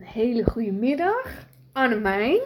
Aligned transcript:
Een 0.00 0.06
hele 0.06 0.44
goede 0.44 0.72
middag, 0.72 1.46
Annemijn. 1.72 2.40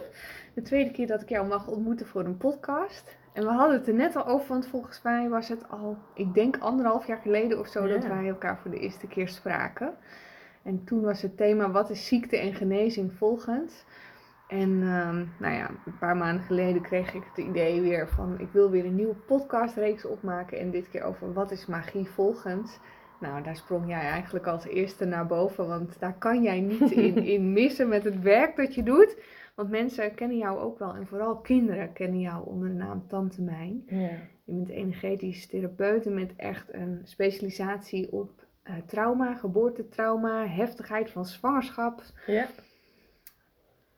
De 0.53 0.61
tweede 0.61 0.91
keer 0.91 1.07
dat 1.07 1.21
ik 1.21 1.29
jou 1.29 1.47
mag 1.47 1.67
ontmoeten 1.67 2.05
voor 2.05 2.25
een 2.25 2.37
podcast. 2.37 3.17
En 3.33 3.43
we 3.43 3.49
hadden 3.49 3.77
het 3.77 3.87
er 3.87 3.93
net 3.93 4.15
al 4.15 4.25
over, 4.25 4.47
want 4.47 4.67
volgens 4.67 5.01
mij 5.01 5.29
was 5.29 5.47
het 5.47 5.69
al, 5.69 5.97
ik 6.13 6.33
denk 6.33 6.57
anderhalf 6.57 7.07
jaar 7.07 7.17
geleden 7.17 7.59
of 7.59 7.67
zo, 7.67 7.87
dat 7.87 8.05
wij 8.05 8.27
elkaar 8.27 8.57
voor 8.57 8.71
de 8.71 8.79
eerste 8.79 9.07
keer 9.07 9.27
spraken. 9.27 9.93
En 10.63 10.83
toen 10.83 11.01
was 11.01 11.21
het 11.21 11.37
thema, 11.37 11.71
wat 11.71 11.89
is 11.89 12.07
ziekte 12.07 12.37
en 12.37 12.53
genezing 12.53 13.13
volgens? 13.13 13.85
En 14.47 14.69
ehm, 14.81 15.25
nou 15.39 15.53
ja, 15.53 15.69
een 15.85 15.97
paar 15.99 16.17
maanden 16.17 16.45
geleden 16.45 16.81
kreeg 16.81 17.13
ik 17.13 17.23
het 17.23 17.45
idee 17.45 17.81
weer 17.81 18.09
van, 18.09 18.39
ik 18.39 18.49
wil 18.51 18.69
weer 18.69 18.85
een 18.85 18.95
nieuwe 18.95 19.15
podcastreeks 19.15 20.05
opmaken. 20.05 20.59
En 20.59 20.71
dit 20.71 20.89
keer 20.89 21.03
over, 21.03 21.33
wat 21.33 21.51
is 21.51 21.65
magie 21.65 22.09
volgens? 22.09 22.79
Nou, 23.25 23.43
daar 23.43 23.55
sprong 23.55 23.87
jij 23.87 24.01
eigenlijk 24.01 24.47
als 24.47 24.65
eerste 24.65 25.05
naar 25.05 25.25
boven, 25.25 25.67
want 25.67 25.99
daar 25.99 26.17
kan 26.17 26.43
jij 26.43 26.59
niet 26.59 26.91
in, 26.91 27.15
in 27.35 27.53
missen 27.53 27.87
met 27.87 28.03
het 28.03 28.21
werk 28.21 28.55
dat 28.55 28.75
je 28.75 28.83
doet. 28.83 29.17
Want 29.55 29.69
mensen 29.69 30.15
kennen 30.15 30.37
jou 30.37 30.59
ook 30.59 30.79
wel, 30.79 30.95
en 30.95 31.07
vooral 31.07 31.37
kinderen 31.37 31.93
kennen 31.93 32.19
jou 32.19 32.45
onder 32.47 32.67
de 32.67 32.73
naam 32.73 33.07
Tante 33.07 33.41
Mijn. 33.41 33.83
Ja. 33.87 34.09
Je 34.43 34.53
bent 34.53 34.69
energetisch 34.69 35.47
therapeut 35.47 36.05
met 36.05 36.33
echt 36.35 36.73
een 36.73 37.01
specialisatie 37.03 38.11
op 38.11 38.45
eh, 38.63 38.75
trauma, 38.85 39.33
geboortetrauma, 39.33 40.47
heftigheid 40.47 41.09
van 41.09 41.25
zwangerschap. 41.25 42.03
ja. 42.25 42.47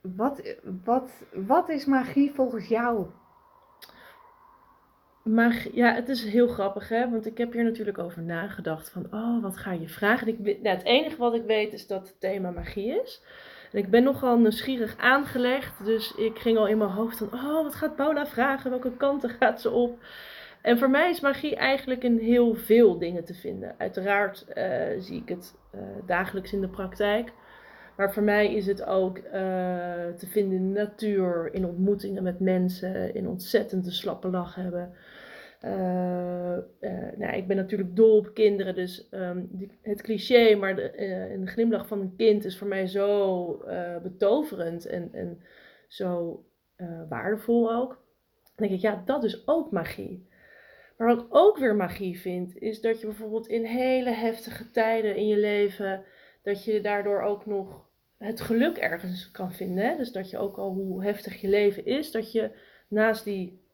Wat, 0.02 0.56
wat, 0.84 1.12
wat 1.34 1.70
is 1.70 1.86
magie 1.86 2.32
volgens 2.32 2.68
jou? 2.68 3.06
Maar 5.28 5.68
ja, 5.72 5.94
het 5.94 6.10
is 6.10 6.24
heel 6.24 6.48
grappig, 6.48 6.90
hè? 6.90 7.10
Want 7.10 7.26
ik 7.26 7.38
heb 7.38 7.54
hier 7.54 7.64
natuurlijk 7.64 7.98
over 7.98 8.22
nagedacht 8.22 8.90
van, 8.90 9.08
oh, 9.12 9.42
wat 9.42 9.58
ga 9.58 9.72
je 9.72 9.88
vragen? 9.88 10.28
Ik, 10.28 10.40
nou, 10.40 10.76
het 10.78 10.86
enige 10.86 11.18
wat 11.18 11.34
ik 11.34 11.44
weet 11.44 11.74
is 11.74 11.88
dat 11.88 12.08
het 12.08 12.20
thema 12.20 12.50
magie 12.50 13.02
is. 13.02 13.22
En 13.72 13.80
ik 13.80 13.90
ben 13.90 14.04
nogal 14.04 14.40
nieuwsgierig 14.40 14.98
aangelegd, 14.98 15.86
dus 15.86 16.16
ik 16.16 16.40
ging 16.40 16.58
al 16.58 16.68
in 16.68 16.78
mijn 16.78 16.90
hoofd 16.90 17.18
van, 17.18 17.34
oh, 17.34 17.64
wat 17.64 17.76
gaat 17.76 17.96
Paula 17.96 18.26
vragen? 18.26 18.70
Welke 18.70 18.98
kanten 18.98 19.30
gaat 19.30 19.62
ze 19.62 19.70
op? 19.70 20.00
En 20.62 20.78
voor 20.78 20.90
mij 20.90 21.10
is 21.10 21.20
magie 21.20 21.56
eigenlijk 21.56 22.04
in 22.04 22.18
heel 22.18 22.56
veel 22.56 22.98
dingen 22.98 23.26
te 23.26 23.34
vinden. 23.34 23.76
Uiteraard 23.78 24.48
eh, 24.48 24.66
zie 25.00 25.22
ik 25.22 25.30
het 25.30 25.56
eh, 25.72 25.80
dagelijks 26.06 26.54
in 26.54 26.62
de 26.62 26.68
praktijk. 26.68 27.32
Maar 27.96 28.14
voor 28.14 28.24
mij 28.24 28.54
is 28.54 28.68
het 28.68 28.86
ook 28.86 29.18
eh, 29.18 29.32
te 30.18 30.28
vinden 30.28 30.58
in 30.58 30.74
de 30.74 30.80
natuur, 30.80 31.54
in 31.54 31.66
ontmoetingen 31.66 32.24
met 32.24 32.40
mensen, 32.40 33.16
in 33.16 33.28
ontzettend 33.28 33.86
een 33.86 33.92
slappe 33.92 34.30
lach 34.30 34.56
hebben. 34.56 34.94
Eh, 35.60 36.58
eh, 36.58 37.18
nou, 37.18 37.36
ik 37.36 37.48
ben 37.48 37.56
natuurlijk 37.56 37.96
dol 37.96 38.18
op 38.18 38.34
kinderen, 38.34 38.76
dus 38.76 39.10
ehm, 39.10 39.44
het 39.82 40.02
cliché, 40.02 40.56
maar 40.56 40.76
de, 40.76 40.90
eh, 40.92 41.32
een 41.32 41.48
glimlach 41.48 41.88
van 41.88 42.00
een 42.00 42.16
kind 42.16 42.46
is 42.46 42.58
voor 42.58 42.68
mij 42.68 42.88
zo 42.88 43.62
eh, 43.62 43.98
betoverend 43.98 44.86
en, 44.86 45.10
en 45.14 45.42
zo 45.88 46.44
eh, 46.76 47.02
waardevol 47.10 47.74
ook. 47.74 47.90
Dan 48.56 48.68
denk 48.68 48.72
ik, 48.72 48.80
ja, 48.80 49.02
dat 49.06 49.24
is 49.24 49.48
ook 49.48 49.72
magie. 49.72 50.28
Maar 50.98 51.08
wat 51.08 51.26
ik 51.26 51.36
ook 51.36 51.58
weer 51.58 51.76
magie 51.76 52.20
vind, 52.20 52.58
is 52.58 52.82
dat 52.82 53.00
je 53.00 53.06
bijvoorbeeld 53.06 53.48
in 53.48 53.66
hele 53.66 54.10
heftige 54.10 54.72
tijden 54.72 55.16
in 55.16 55.28
je 55.28 55.38
leven, 55.38 56.04
dat 56.44 56.64
je 56.64 56.82
daardoor 56.82 57.22
ook 57.22 57.46
nog 57.46 57.86
het 58.18 58.42
geluk 58.42 58.78
ergens 58.78 59.32
kan 59.32 59.52
vinden. 59.52 59.86
Hè? 59.86 59.98
Dus 59.98 60.12
dat 60.12 60.30
je 60.30 60.38
ook 60.38 60.58
al 60.58 60.74
hoe 60.74 61.04
heftig 61.04 61.42
je 61.42 61.48
leven 61.48 61.86
is, 61.86 62.12
dat 62.12 62.32
je 62.32 62.52
naast 62.88 63.24
die 63.24 63.67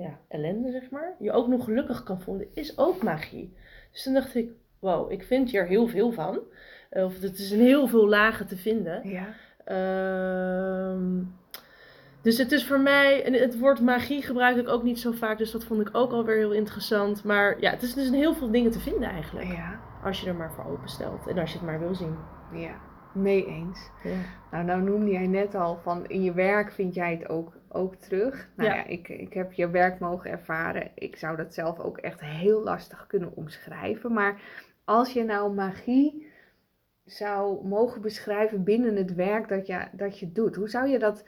ja, 0.00 0.18
ellende, 0.28 0.70
zeg 0.70 0.90
maar, 0.90 1.14
je 1.18 1.32
ook 1.32 1.48
nog 1.48 1.64
gelukkig 1.64 2.02
kan 2.02 2.20
voelen, 2.20 2.46
is 2.54 2.78
ook 2.78 3.02
magie. 3.02 3.56
Dus 3.92 4.02
toen 4.02 4.14
dacht 4.14 4.34
ik, 4.34 4.50
wow, 4.78 5.12
ik 5.12 5.22
vind 5.22 5.50
hier 5.50 5.66
heel 5.66 5.86
veel 5.86 6.12
van. 6.12 6.38
Eh, 6.90 7.04
Of 7.04 7.20
het 7.20 7.38
is 7.38 7.50
in 7.50 7.60
heel 7.60 7.86
veel 7.88 8.08
lagen 8.08 8.46
te 8.46 8.56
vinden. 8.56 9.08
Ja. 9.08 9.26
Ehm, 9.64 11.22
dus 12.22 12.38
het 12.38 12.52
is 12.52 12.66
voor 12.66 12.80
mij, 12.80 13.24
en 13.24 13.32
het 13.32 13.58
woord 13.58 13.80
magie 13.80 14.22
gebruik 14.22 14.56
ik 14.56 14.68
ook 14.68 14.82
niet 14.82 14.98
zo 15.00 15.12
vaak, 15.12 15.38
dus 15.38 15.50
dat 15.50 15.64
vond 15.64 15.80
ik 15.80 15.88
ook 15.92 16.12
alweer 16.12 16.36
heel 16.36 16.52
interessant. 16.52 17.24
Maar 17.24 17.60
ja, 17.60 17.70
het 17.70 17.82
is 17.82 17.94
dus 17.94 18.06
in 18.06 18.12
heel 18.14 18.34
veel 18.34 18.50
dingen 18.50 18.70
te 18.70 18.80
vinden 18.80 19.08
eigenlijk. 19.08 19.46
Ja. 19.46 19.80
Als 20.04 20.20
je 20.20 20.26
er 20.28 20.34
maar 20.34 20.52
voor 20.52 20.64
openstelt 20.64 21.26
en 21.26 21.38
als 21.38 21.52
je 21.52 21.58
het 21.58 21.66
maar 21.66 21.78
wil 21.80 21.94
zien. 21.94 22.16
Ja. 22.52 22.74
Mee 23.12 23.46
eens. 23.46 23.90
Ja. 24.02 24.16
Nou, 24.50 24.64
nou 24.64 24.82
noemde 24.82 25.10
jij 25.10 25.26
net 25.26 25.54
al 25.54 25.76
van 25.76 26.06
in 26.06 26.22
je 26.22 26.32
werk 26.32 26.72
vind 26.72 26.94
jij 26.94 27.12
het 27.12 27.28
ook, 27.28 27.52
ook 27.68 27.94
terug. 27.94 28.48
Nou 28.56 28.68
ja, 28.70 28.76
Ja. 28.76 28.86
ik, 28.86 29.08
ik 29.08 29.32
heb 29.32 29.52
je 29.52 29.70
werk 29.70 29.98
mogen 29.98 30.30
ervaren. 30.30 30.90
Ik 30.94 31.16
zou 31.16 31.36
dat 31.36 31.54
zelf 31.54 31.78
ook 31.78 31.98
echt 31.98 32.20
heel 32.20 32.62
lastig 32.62 33.06
kunnen 33.06 33.36
omschrijven. 33.36 34.12
Maar 34.12 34.40
als 34.84 35.12
je 35.12 35.24
nou 35.24 35.54
magie 35.54 36.26
zou 37.04 37.66
mogen 37.66 38.00
beschrijven 38.00 38.64
binnen 38.64 38.96
het 38.96 39.14
werk 39.14 39.48
dat 39.48 39.66
je, 39.66 39.88
dat 39.92 40.18
je 40.18 40.32
doet, 40.32 40.54
hoe 40.56 40.68
zou, 40.68 40.88
je 40.88 40.98
dat, 40.98 41.24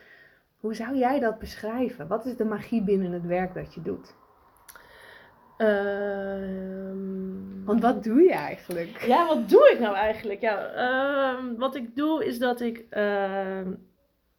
hoe 0.60 0.74
zou 0.74 0.96
jij 0.96 1.20
dat 1.20 1.38
beschrijven? 1.38 2.06
Wat 2.08 2.26
is 2.26 2.36
de 2.36 2.44
magie 2.44 2.82
binnen 2.82 3.12
het 3.12 3.26
werk 3.26 3.54
dat 3.54 3.74
je 3.74 3.82
doet? 3.82 4.14
Ehm, 5.62 7.64
Want 7.64 7.80
wat 7.80 8.04
doe 8.04 8.22
je 8.22 8.32
eigenlijk? 8.32 9.00
Ja, 9.06 9.26
wat 9.26 9.48
doe 9.48 9.70
ik 9.72 9.78
nou 9.80 9.94
eigenlijk? 9.96 10.40
Ja, 10.40 10.66
ehm, 10.72 11.54
wat 11.56 11.74
ik 11.74 11.96
doe 11.96 12.24
is 12.24 12.38
dat 12.38 12.60
ik. 12.60 12.84
ehm, 12.90 13.70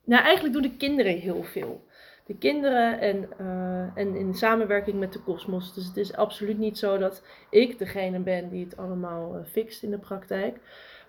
nou, 0.05 0.23
eigenlijk 0.23 0.53
doen 0.53 0.61
de 0.61 0.77
kinderen 0.77 1.17
heel 1.17 1.43
veel. 1.43 1.83
De 2.25 2.35
kinderen 2.37 2.99
en, 2.99 3.29
eh, 3.37 3.97
en 3.97 4.15
in 4.15 4.33
samenwerking 4.33 4.99
met 4.99 5.13
de 5.13 5.19
kosmos. 5.19 5.73
Dus 5.73 5.85
het 5.85 5.97
is 5.97 6.15
absoluut 6.15 6.57
niet 6.57 6.77
zo 6.77 6.97
dat 6.97 7.23
ik 7.49 7.77
degene 7.79 8.19
ben 8.19 8.49
die 8.49 8.63
het 8.65 8.77
allemaal 8.77 9.35
eh, 9.35 9.45
fixt 9.45 9.83
in 9.83 9.91
de 9.91 9.97
praktijk. 9.97 10.57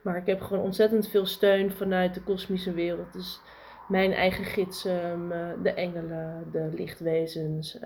Maar 0.02 0.16
ik 0.16 0.26
heb 0.26 0.40
gewoon 0.40 0.64
ontzettend 0.64 1.08
veel 1.08 1.26
steun 1.26 1.72
vanuit 1.72 2.14
de 2.14 2.22
kosmische 2.22 2.72
wereld. 2.72 3.12
Dus 3.12 3.40
mijn 3.88 4.12
eigen 4.12 4.44
gidsen, 4.44 5.32
eh, 5.32 5.38
de 5.62 5.72
engelen, 5.72 6.48
de 6.52 6.68
lichtwezens. 6.76 7.78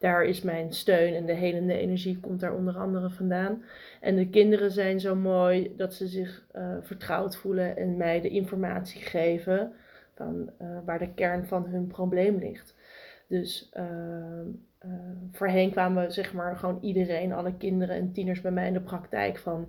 Daar 0.00 0.24
is 0.24 0.42
mijn 0.42 0.72
steun 0.72 1.14
en 1.14 1.26
de 1.26 1.32
helende 1.32 1.78
energie 1.78 2.20
komt 2.20 2.40
daar 2.40 2.54
onder 2.54 2.76
andere 2.76 3.10
vandaan. 3.10 3.62
En 4.00 4.16
de 4.16 4.28
kinderen 4.28 4.70
zijn 4.70 5.00
zo 5.00 5.14
mooi 5.14 5.74
dat 5.76 5.94
ze 5.94 6.06
zich 6.06 6.44
eh, 6.52 6.76
vertrouwd 6.80 7.36
voelen 7.36 7.76
en 7.76 7.96
mij 7.96 8.20
de 8.20 8.28
informatie 8.28 9.00
geven 9.00 9.72
van 10.20 10.50
eh, 10.58 10.68
waar 10.84 10.98
de 10.98 11.14
kern 11.14 11.46
van 11.46 11.66
hun 11.66 11.86
probleem 11.86 12.38
ligt. 12.38 12.76
Dus 13.26 13.68
eh, 13.72 14.40
eh, 14.78 14.90
voorheen 15.32 15.70
kwamen 15.70 16.12
zeg 16.12 16.32
maar 16.32 16.56
gewoon 16.56 16.78
iedereen, 16.80 17.32
alle 17.32 17.56
kinderen 17.56 17.96
en 17.96 18.12
tieners 18.12 18.40
bij 18.40 18.50
mij 18.50 18.66
in 18.66 18.72
de 18.72 18.80
praktijk 18.80 19.38
van 19.38 19.68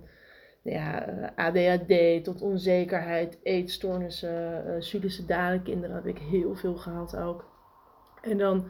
nou 0.62 0.76
ja, 0.76 1.32
ADHD 1.36 2.24
tot 2.24 2.42
onzekerheid, 2.42 3.38
eetstoornissen, 3.42 4.82
suïcidale 4.82 5.62
kinderen 5.62 5.96
heb 5.96 6.06
ik 6.06 6.18
heel 6.18 6.54
veel 6.54 6.74
gehad 6.74 7.16
ook. 7.16 7.50
En 8.22 8.38
dan 8.38 8.64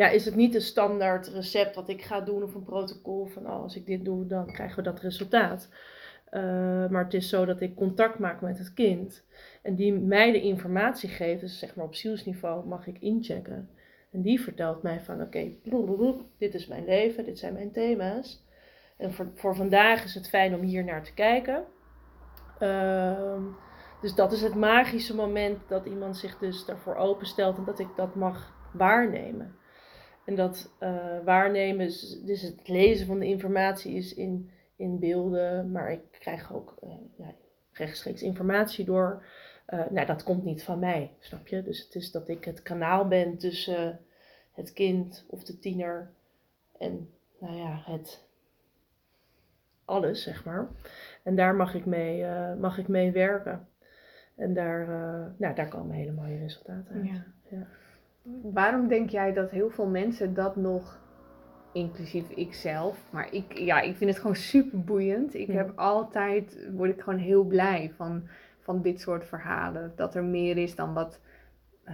ja, 0.00 0.08
is 0.08 0.24
het 0.24 0.34
niet 0.34 0.54
een 0.54 0.60
standaard 0.60 1.26
recept 1.26 1.74
wat 1.74 1.88
ik 1.88 2.02
ga 2.02 2.20
doen 2.20 2.42
of 2.42 2.54
een 2.54 2.64
protocol 2.64 3.26
van 3.26 3.46
oh, 3.46 3.62
als 3.62 3.76
ik 3.76 3.86
dit 3.86 4.04
doe, 4.04 4.26
dan 4.26 4.52
krijgen 4.52 4.76
we 4.76 4.82
dat 4.82 5.00
resultaat. 5.00 5.68
Uh, 6.30 6.42
maar 6.88 7.04
het 7.04 7.14
is 7.14 7.28
zo 7.28 7.44
dat 7.44 7.60
ik 7.60 7.74
contact 7.74 8.18
maak 8.18 8.40
met 8.40 8.58
het 8.58 8.74
kind 8.74 9.24
en 9.62 9.74
die 9.74 9.92
mij 9.92 10.32
de 10.32 10.40
informatie 10.40 11.08
geeft, 11.08 11.40
dus 11.40 11.58
zeg 11.58 11.74
maar 11.74 11.84
op 11.84 11.94
zielsniveau 11.94 12.66
mag 12.66 12.86
ik 12.86 13.00
inchecken. 13.00 13.68
En 14.12 14.22
die 14.22 14.40
vertelt 14.40 14.82
mij 14.82 15.00
van 15.00 15.22
oké, 15.22 15.50
dit 16.38 16.54
is 16.54 16.66
mijn 16.66 16.84
leven, 16.84 17.24
dit 17.24 17.38
zijn 17.38 17.52
mijn 17.52 17.72
thema's. 17.72 18.44
En 18.96 19.12
voor, 19.12 19.30
voor 19.34 19.56
vandaag 19.56 20.04
is 20.04 20.14
het 20.14 20.28
fijn 20.28 20.54
om 20.54 20.60
hier 20.60 20.84
naar 20.84 21.02
te 21.02 21.14
kijken. 21.14 21.64
Uh, 22.60 23.42
dus 24.00 24.14
dat 24.14 24.32
is 24.32 24.42
het 24.42 24.54
magische 24.54 25.14
moment 25.14 25.68
dat 25.68 25.86
iemand 25.86 26.16
zich 26.16 26.38
dus 26.38 26.64
daarvoor 26.64 26.94
openstelt 26.94 27.56
en 27.56 27.64
dat 27.64 27.78
ik 27.78 27.88
dat 27.96 28.14
mag 28.14 28.52
waarnemen. 28.72 29.58
En 30.24 30.34
dat 30.34 30.72
uh, 30.82 31.18
waarnemen, 31.24 31.86
is, 31.86 32.20
dus 32.24 32.42
het 32.42 32.68
lezen 32.68 33.06
van 33.06 33.18
de 33.18 33.26
informatie 33.26 33.94
is 33.94 34.14
in, 34.14 34.50
in 34.76 34.98
beelden, 34.98 35.70
maar 35.70 35.92
ik 35.92 36.02
krijg 36.10 36.54
ook 36.54 36.78
uh, 36.84 36.90
ja, 37.16 37.34
rechtstreeks 37.72 38.22
informatie 38.22 38.84
door. 38.84 39.24
Uh, 39.68 39.90
nou, 39.90 40.06
dat 40.06 40.22
komt 40.22 40.44
niet 40.44 40.62
van 40.62 40.78
mij, 40.78 41.12
snap 41.18 41.46
je? 41.46 41.62
Dus 41.62 41.84
het 41.84 41.94
is 41.94 42.10
dat 42.10 42.28
ik 42.28 42.44
het 42.44 42.62
kanaal 42.62 43.08
ben 43.08 43.38
tussen 43.38 44.00
het 44.52 44.72
kind 44.72 45.24
of 45.28 45.44
de 45.44 45.58
tiener 45.58 46.10
en, 46.78 47.10
nou 47.38 47.56
ja, 47.56 47.82
het 47.84 48.24
alles, 49.84 50.22
zeg 50.22 50.44
maar. 50.44 50.68
En 51.22 51.36
daar 51.36 51.54
mag 51.54 51.74
ik 51.74 51.86
mee, 51.86 52.24
mag 52.58 52.78
ik 52.78 52.88
mee 52.88 53.12
werken. 53.12 53.68
En 54.36 54.54
daar, 54.54 54.86
nou, 55.38 55.54
daar 55.54 55.68
komen 55.68 55.96
hele 55.96 56.12
mooie 56.12 56.38
resultaten 56.38 56.94
uit. 56.94 57.06
Ja. 57.06 57.24
Ja. 57.50 57.66
Waarom 58.42 58.88
denk 58.88 59.10
jij 59.10 59.32
dat 59.32 59.50
heel 59.50 59.70
veel 59.70 59.86
mensen 59.86 60.34
dat 60.34 60.56
nog, 60.56 60.98
inclusief 61.72 62.30
ikzelf, 62.30 63.04
maar 63.10 63.32
ik, 63.32 63.58
ja, 63.58 63.80
ik 63.80 63.96
vind 63.96 64.10
het 64.10 64.18
gewoon 64.18 64.36
super 64.36 64.80
boeiend. 64.84 65.34
Ik 65.34 65.46
Ja. 65.46 65.54
heb 65.54 65.72
altijd, 65.78 66.68
word 66.72 66.90
ik 66.90 67.00
gewoon 67.00 67.18
heel 67.18 67.44
blij 67.44 67.92
van, 67.96 68.22
van 68.60 68.82
dit 68.82 69.00
soort 69.00 69.26
verhalen. 69.26 69.92
Dat 69.96 70.14
er 70.14 70.24
meer 70.24 70.56
is 70.56 70.74
dan 70.74 70.94
wat 70.94 71.20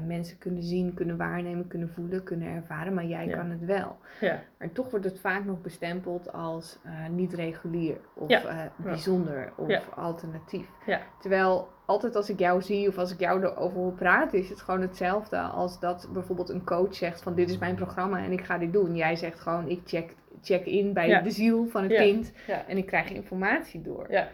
mensen 0.06 0.38
kunnen 0.38 0.62
zien, 0.62 0.94
kunnen 0.94 1.16
waarnemen, 1.16 1.66
kunnen 1.66 1.88
voelen, 1.88 2.22
kunnen 2.22 2.48
ervaren, 2.48 2.94
maar 2.94 3.04
jij 3.04 3.26
Ja. 3.26 3.36
kan 3.36 3.50
het 3.50 3.64
wel. 3.64 3.96
Ja. 4.20 4.42
Maar 4.58 4.72
toch 4.72 4.90
wordt 4.90 5.04
het 5.04 5.20
vaak 5.20 5.44
nog 5.44 5.60
bestempeld 5.60 6.32
als 6.32 6.78
eh, 6.84 6.92
niet 7.10 7.34
regulier 7.34 7.96
of 8.14 8.28
Ja. 8.28 8.44
eh, 8.44 8.56
bijzonder 8.76 9.52
of 9.56 9.88
alternatief. 9.94 10.68
Ja. 10.86 11.00
Terwijl 11.20 11.68
altijd 11.84 12.16
als 12.16 12.30
ik 12.30 12.38
jou 12.38 12.62
zie 12.62 12.88
of 12.88 12.98
als 12.98 13.12
ik 13.12 13.20
jou 13.20 13.42
erover 13.42 13.78
hoor 13.78 13.92
praten, 13.92 14.38
is 14.38 14.48
het 14.48 14.60
gewoon 14.60 14.80
hetzelfde 14.80 15.38
als 15.38 15.80
dat 15.80 16.08
bijvoorbeeld 16.12 16.48
een 16.48 16.64
coach 16.64 16.94
zegt 16.94 17.22
van 17.22 17.34
dit 17.34 17.50
is 17.50 17.58
mijn 17.58 17.74
programma 17.74 18.18
en 18.24 18.32
ik 18.32 18.44
ga 18.44 18.58
dit 18.58 18.72
doen. 18.72 18.96
Jij 18.96 19.16
zegt 19.16 19.40
gewoon 19.40 19.68
ik 19.68 19.80
check, 19.84 20.14
check 20.42 20.64
in 20.66 20.92
bij 20.92 21.22
de 21.22 21.30
ziel 21.30 21.66
van 21.66 21.82
het 21.82 21.92
kind 21.94 22.32
en 22.66 22.76
ik 22.76 22.86
krijg 22.86 23.10
informatie 23.10 23.82
door. 23.82 24.06
Ja. 24.10 24.28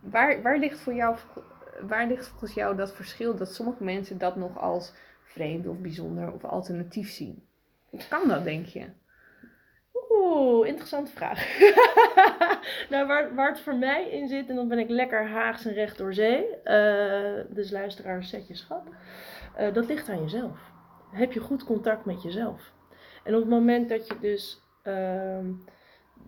Waar, 0.00 0.42
waar, 0.42 0.58
ligt 0.58 0.78
voor 0.80 0.94
jou, 0.94 1.16
waar 1.86 2.06
ligt 2.06 2.26
volgens 2.28 2.54
jou 2.54 2.76
dat 2.76 2.94
verschil 2.94 3.36
dat 3.36 3.54
sommige 3.54 3.84
mensen 3.84 4.18
dat 4.18 4.36
nog 4.36 4.58
als 4.58 4.92
vreemd 5.22 5.66
of 5.66 5.78
bijzonder 5.78 6.32
of 6.32 6.44
alternatief 6.44 7.10
zien? 7.10 7.46
Hoe 7.88 8.00
kan 8.08 8.28
dat, 8.28 8.44
denk 8.44 8.66
je? 8.66 8.86
Oeh, 10.10 10.66
interessante 10.66 11.10
vraag. 11.10 11.58
nou, 12.90 13.06
waar, 13.06 13.34
waar 13.34 13.48
het 13.48 13.60
voor 13.60 13.76
mij 13.76 14.10
in 14.10 14.28
zit, 14.28 14.48
en 14.48 14.56
dan 14.56 14.68
ben 14.68 14.78
ik 14.78 14.88
lekker 14.88 15.28
Haags 15.28 15.64
en 15.64 15.72
recht 15.72 15.98
door 15.98 16.14
zee. 16.14 16.60
eh, 16.62 17.44
dus 17.48 17.70
luisteraars, 17.70 18.30
zet 18.30 18.48
je 18.48 18.54
schat. 18.54 18.82
Eh, 19.56 19.72
dat 19.72 19.86
ligt 19.86 20.08
aan 20.08 20.22
jezelf. 20.22 20.58
Heb 21.10 21.32
je 21.32 21.40
goed 21.40 21.64
contact 21.64 22.04
met 22.04 22.22
jezelf. 22.22 22.72
En 23.24 23.34
op 23.34 23.40
het 23.40 23.50
moment 23.50 23.88
dat 23.88 24.06
je 24.06 24.18
dus 24.20 24.62
ehm, 24.82 25.46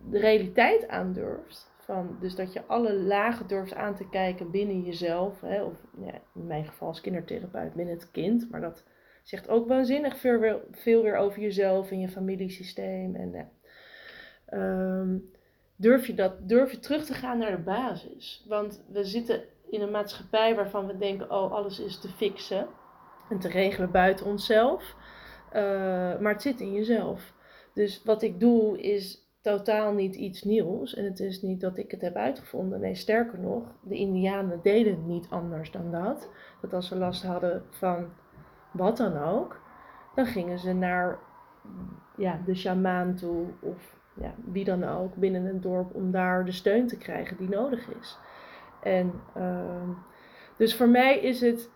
de 0.09 0.19
realiteit 0.19 0.87
aandurft, 0.87 1.70
van, 1.85 2.17
dus 2.19 2.35
dat 2.35 2.53
je 2.53 2.65
alle 2.65 2.93
lagen 2.93 3.47
durft 3.47 3.73
aan 3.73 3.95
te 3.95 4.09
kijken 4.09 4.51
binnen 4.51 4.81
jezelf, 4.81 5.41
hè, 5.41 5.63
of 5.63 5.73
ja, 5.97 6.13
in 6.33 6.47
mijn 6.47 6.65
geval 6.65 6.87
als 6.87 7.01
kindertherapeut 7.01 7.73
binnen 7.73 7.95
het 7.95 8.11
kind, 8.11 8.49
maar 8.51 8.61
dat 8.61 8.83
zegt 9.23 9.49
ook 9.49 9.67
waanzinnig 9.67 10.17
veel 10.17 10.39
weer, 10.39 10.61
veel 10.71 11.03
weer 11.03 11.15
over 11.15 11.41
jezelf 11.41 11.91
en 11.91 11.99
je 11.99 12.09
familiesysteem. 12.09 13.15
En. 13.15 13.51
Ehm, 14.45 15.17
durf, 15.75 16.07
je 16.07 16.13
dat, 16.13 16.49
durf 16.49 16.71
je 16.71 16.79
terug 16.79 17.05
te 17.05 17.13
gaan 17.13 17.37
naar 17.37 17.51
de 17.51 17.63
basis. 17.63 18.45
Want 18.47 18.83
we 18.91 19.03
zitten 19.03 19.43
in 19.69 19.81
een 19.81 19.91
maatschappij 19.91 20.55
waarvan 20.55 20.87
we 20.87 20.97
denken, 20.97 21.31
oh, 21.31 21.51
alles 21.51 21.79
is 21.79 21.99
te 21.99 22.09
fixen 22.09 22.67
en 23.29 23.39
te 23.39 23.47
regelen 23.47 23.91
buiten 23.91 24.25
onszelf. 24.25 24.95
Eh, 25.51 25.61
maar 26.19 26.33
het 26.33 26.41
zit 26.41 26.59
in 26.59 26.73
jezelf. 26.73 27.33
Dus 27.73 28.01
wat 28.03 28.21
ik 28.21 28.39
doe 28.39 28.81
is 28.81 29.30
totaal 29.41 29.93
niet 29.93 30.15
iets 30.15 30.43
nieuws. 30.43 30.93
En 30.93 31.03
het 31.03 31.19
is 31.19 31.41
niet 31.41 31.61
dat 31.61 31.77
ik 31.77 31.91
het 31.91 32.01
heb 32.01 32.15
uitgevonden. 32.15 32.79
Nee, 32.79 32.95
sterker 32.95 33.39
nog, 33.39 33.63
de 33.81 33.95
Indianen 33.95 34.59
deden 34.63 35.07
niet 35.07 35.27
anders 35.29 35.71
dan 35.71 35.91
dat. 35.91 36.29
Dat 36.61 36.73
als 36.73 36.87
ze 36.87 36.95
last 36.95 37.23
hadden 37.23 37.63
van 37.69 38.05
wat 38.71 38.97
dan 38.97 39.17
ook, 39.17 39.61
dan 40.15 40.25
gingen 40.25 40.59
ze 40.59 40.73
naar 40.73 41.19
ja, 42.17 42.41
de 42.45 42.55
sjamaan 42.55 43.15
toe 43.15 43.45
of 43.59 43.99
ja, 44.13 44.33
wie 44.45 44.63
dan 44.63 44.83
ook 44.83 45.15
binnen 45.15 45.45
het 45.45 45.61
dorp 45.61 45.95
om 45.95 46.11
daar 46.11 46.45
de 46.45 46.51
steun 46.51 46.87
te 46.87 46.97
krijgen 46.97 47.37
die 47.37 47.49
nodig 47.49 47.87
is. 47.99 48.17
En 48.81 49.13
ehm, 49.35 49.89
dus 50.57 50.75
voor 50.75 50.89
mij 50.89 51.19
is 51.19 51.41
het 51.41 51.69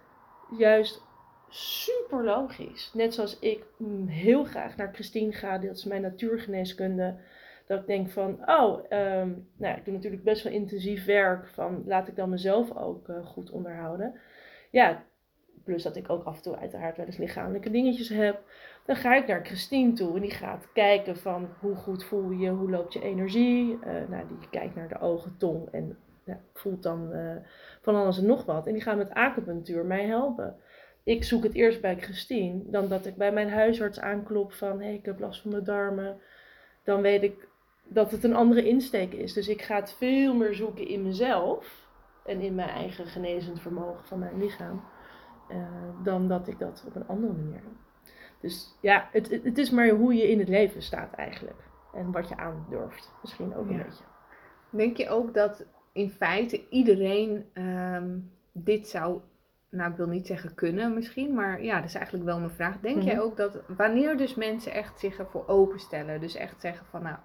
juist 0.58 1.04
super 1.50 2.24
logisch. 2.24 2.92
Net 2.94 3.14
zoals 3.14 3.40
ik 3.40 3.66
mm, 3.78 4.08
heel 4.08 4.44
graag 4.44 4.76
naar 4.76 4.94
Christine 4.94 5.32
ga, 5.32 5.58
dat 5.58 5.76
is 5.76 5.86
mijn 5.86 6.02
natuurgeneeskunde. 6.02 7.18
Dat 7.66 7.80
ik 7.80 7.88
denk 7.88 8.10
van, 8.10 8.50
oh, 8.50 8.86
ehm, 8.90 9.32
nou, 9.58 9.78
ik 9.78 9.86
doe 9.86 9.94
natuurlijk 9.94 10.24
best 10.24 10.44
wel 10.44 10.54
intensief 10.54 11.06
werk. 11.06 11.48
Van 11.48 11.84
laat 11.86 12.08
ik 12.08 12.16
dan 12.16 12.30
mezelf 12.30 12.78
ook 12.78 13.10
eh, 13.10 13.26
goed 13.26 13.52
onderhouden. 13.52 14.20
Ja, 14.72 15.04
plus 15.64 15.84
dat 15.84 15.96
ik 15.96 16.10
ook 16.10 16.24
af 16.24 16.36
en 16.36 16.42
toe 16.42 16.58
uiteraard 16.58 16.98
wel 16.98 17.06
eens 17.06 17.18
lichamelijke 17.18 17.70
dingetjes 17.70 18.10
heb. 18.10 18.44
Dan 18.86 18.96
ga 18.96 19.16
ik 19.16 19.28
naar 19.28 19.46
Christine 19.46 19.94
toe 19.94 20.16
en 20.16 20.22
die 20.22 20.32
gaat 20.32 20.68
kijken 20.74 21.18
van 21.18 21.50
hoe 21.60 21.76
goed 21.76 22.04
voel 22.04 22.30
je, 22.30 22.50
hoe 22.50 22.70
loopt 22.70 22.94
je 22.94 23.02
energie. 23.02 23.78
Eh, 23.84 23.94
nou, 24.10 24.28
die 24.28 24.50
kijkt 24.50 24.76
naar 24.76 24.88
de 24.88 25.00
ogen, 25.00 25.36
tong 25.38 25.68
en 25.72 25.98
ja, 26.26 26.40
voelt 26.54 26.84
dan 26.84 27.12
eh, 27.14 27.36
van 27.82 27.96
alles 27.96 28.18
en 28.18 28.26
nog 28.26 28.46
wat. 28.46 28.68
En 28.68 28.74
die 28.74 28.82
gaat 28.82 28.98
met 28.98 29.14
acupunctuur 29.14 29.86
mij 29.86 30.06
helpen. 30.06 30.56
Ik 31.04 31.24
zoek 31.24 31.44
het 31.44 31.54
eerst 31.54 31.82
bij 31.82 31.98
Christine, 31.98 32.62
dan 32.66 32.88
dat 32.88 33.06
ik 33.06 33.16
bij 33.16 33.32
mijn 33.32 33.50
huisarts 33.50 34.00
aanklop 34.00 34.54
van 34.54 34.80
hé, 34.80 34.86
hey, 34.86 34.94
ik 34.94 35.06
heb 35.06 35.20
last 35.20 35.42
van 35.42 35.52
mijn 35.52 35.64
darmen. 35.64 36.18
Dan 36.84 37.02
weet 37.02 37.24
ik 37.24 37.48
dat 37.88 38.12
het 38.12 38.24
een 38.24 38.36
andere 38.36 38.68
insteek 38.68 39.14
is. 39.14 39.34
Dus 39.34 39.48
ik 39.48 39.62
ga 39.62 39.76
het 39.76 39.92
veel 39.94 40.36
meer 40.36 40.54
zoeken 40.54 40.88
in 40.88 41.04
mezelf 41.04 41.88
en 42.26 42.42
in 42.42 42.56
mijn 42.56 42.70
eigen 42.70 43.06
genezend 43.06 43.62
vermogen 43.62 44.06
van 44.06 44.20
mijn 44.20 44.38
lichaam. 44.38 44.84
eh, 45.50 45.58
dan 46.04 46.28
dat 46.28 46.48
ik 46.48 46.60
dat 46.60 46.84
op 46.88 46.96
een 46.96 47.08
andere 47.08 47.34
manier 47.34 47.62
doe. 47.62 47.74
Dus 48.42 48.76
ja, 48.82 49.10
het, 49.12 49.30
het, 49.44 49.58
is 49.58 49.70
maar 49.72 49.90
hoe 49.90 50.16
je 50.16 50.30
in 50.32 50.40
het 50.40 50.48
leven 50.50 50.82
staat 50.82 51.14
eigenlijk. 51.14 51.60
En 51.94 52.12
wat 52.12 52.30
je 52.30 52.38
aandurft. 52.38 53.14
Misschien 53.22 53.56
ook 53.56 53.70
een 53.70 53.76
Ja. 53.78 53.84
beetje. 53.84 54.04
Denk 54.70 54.98
je 54.98 55.10
ook 55.10 55.34
dat 55.34 55.66
in 55.92 56.10
feite 56.10 56.70
iedereen 56.70 57.46
ehm, 57.54 58.18
dit 58.52 58.88
zou, 58.88 59.20
nou 59.70 59.92
ik 59.92 59.98
wil 59.98 60.08
niet 60.08 60.28
zeggen 60.28 60.54
kunnen 60.54 60.94
misschien, 60.94 61.34
maar 61.34 61.64
ja, 61.64 61.76
dat 61.76 61.86
is 61.90 61.96
eigenlijk 61.96 62.26
wel 62.26 62.40
mijn 62.40 62.52
vraag. 62.52 62.80
Denk 62.80 62.96
Mhm. 62.96 63.06
jij 63.06 63.20
ook 63.20 63.38
dat 63.38 63.62
wanneer 63.68 64.18
dus 64.18 64.36
mensen 64.36 64.72
echt 64.72 65.00
zich 65.00 65.18
ervoor 65.18 65.48
openstellen, 65.48 66.20
dus 66.22 66.36
echt 66.36 66.62
zeggen 66.62 66.86
van 66.86 67.02
nou, 67.04 67.18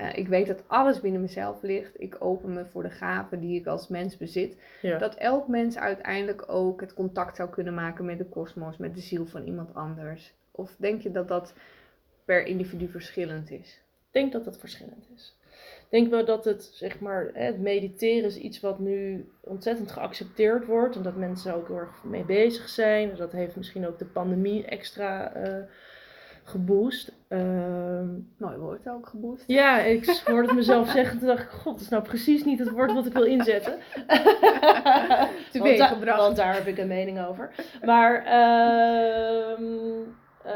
eh, 0.00 0.18
ik 0.18 0.28
weet 0.28 0.46
dat 0.46 0.62
alles 0.66 1.00
binnen 1.00 1.20
mezelf 1.20 1.62
ligt, 1.62 2.00
ik 2.00 2.16
open 2.18 2.52
me 2.52 2.64
voor 2.66 2.82
de 2.82 2.90
gaven 2.90 3.40
die 3.40 3.60
ik 3.60 3.66
als 3.66 3.88
mens 3.88 4.16
bezit, 4.16 4.56
Ja. 4.82 4.98
dat 4.98 5.14
elk 5.14 5.48
mens 5.48 5.78
uiteindelijk 5.78 6.44
ook 6.46 6.80
het 6.80 6.94
contact 6.94 7.36
zou 7.36 7.50
kunnen 7.50 7.74
maken 7.74 8.04
met 8.04 8.18
de 8.18 8.24
kosmos, 8.24 8.76
met 8.76 8.94
de 8.94 9.00
ziel 9.00 9.26
van 9.26 9.44
iemand 9.44 9.74
anders? 9.74 10.34
Of 10.50 10.76
denk 10.78 11.00
je 11.02 11.10
dat 11.10 11.28
dat 11.28 11.54
per 12.24 12.44
individu 12.46 12.88
verschillend 12.88 13.50
is? 13.50 13.80
Ik 14.06 14.20
denk 14.20 14.32
dat 14.32 14.44
dat 14.44 14.58
verschillend 14.58 15.08
is. 15.16 15.34
Ik 15.80 15.86
denk 15.98 16.10
wel 16.10 16.24
dat 16.24 16.44
het, 16.44 16.62
zeg 16.72 17.00
maar, 17.00 17.30
het 17.34 17.58
mediteren 17.60 18.24
is 18.28 18.36
iets 18.36 18.60
wat 18.60 18.78
nu 18.78 19.28
ontzettend 19.40 19.90
geaccepteerd 19.90 20.66
wordt. 20.66 20.96
En 20.96 21.02
dat 21.02 21.16
mensen 21.16 21.54
ook 21.54 21.66
heel 21.68 21.76
erg 21.76 22.04
mee 22.04 22.24
bezig 22.24 22.68
zijn. 22.68 23.16
Dat 23.16 23.32
heeft 23.32 23.56
misschien 23.56 23.86
ook 23.86 23.98
de 23.98 24.04
pandemie 24.04 24.64
extra 24.64 25.32
eh 25.32 25.64
geboost. 26.50 27.12
Ehm, 27.28 28.08
Mooi 28.36 28.56
woord 28.56 28.88
ook 28.88 29.06
geboost. 29.06 29.44
ja, 29.46 29.80
ik 29.80 30.22
hoorde 30.24 30.46
het 30.46 30.56
mezelf 30.56 30.90
zeggen. 30.98 31.18
Toen 31.18 31.28
dacht 31.28 31.42
ik, 31.42 31.48
god, 31.48 31.72
dat 31.72 31.80
is 31.80 31.88
nou 31.88 32.02
precies 32.02 32.44
niet 32.44 32.58
het 32.58 32.70
woord 32.70 32.92
wat 32.92 33.06
ik 33.06 33.12
wil 33.12 33.24
inzetten. 33.24 33.72
want, 34.06 35.30
Teweeg 35.50 35.78
da- 35.78 35.86
gebracht. 35.86 36.20
want 36.20 36.36
daar 36.36 36.54
heb 36.54 36.66
ik 36.66 36.78
een 36.78 36.88
mening 36.88 37.24
over. 37.26 37.50
Maar, 37.84 38.24
ehm, 38.24 39.62
eh, 40.44 40.52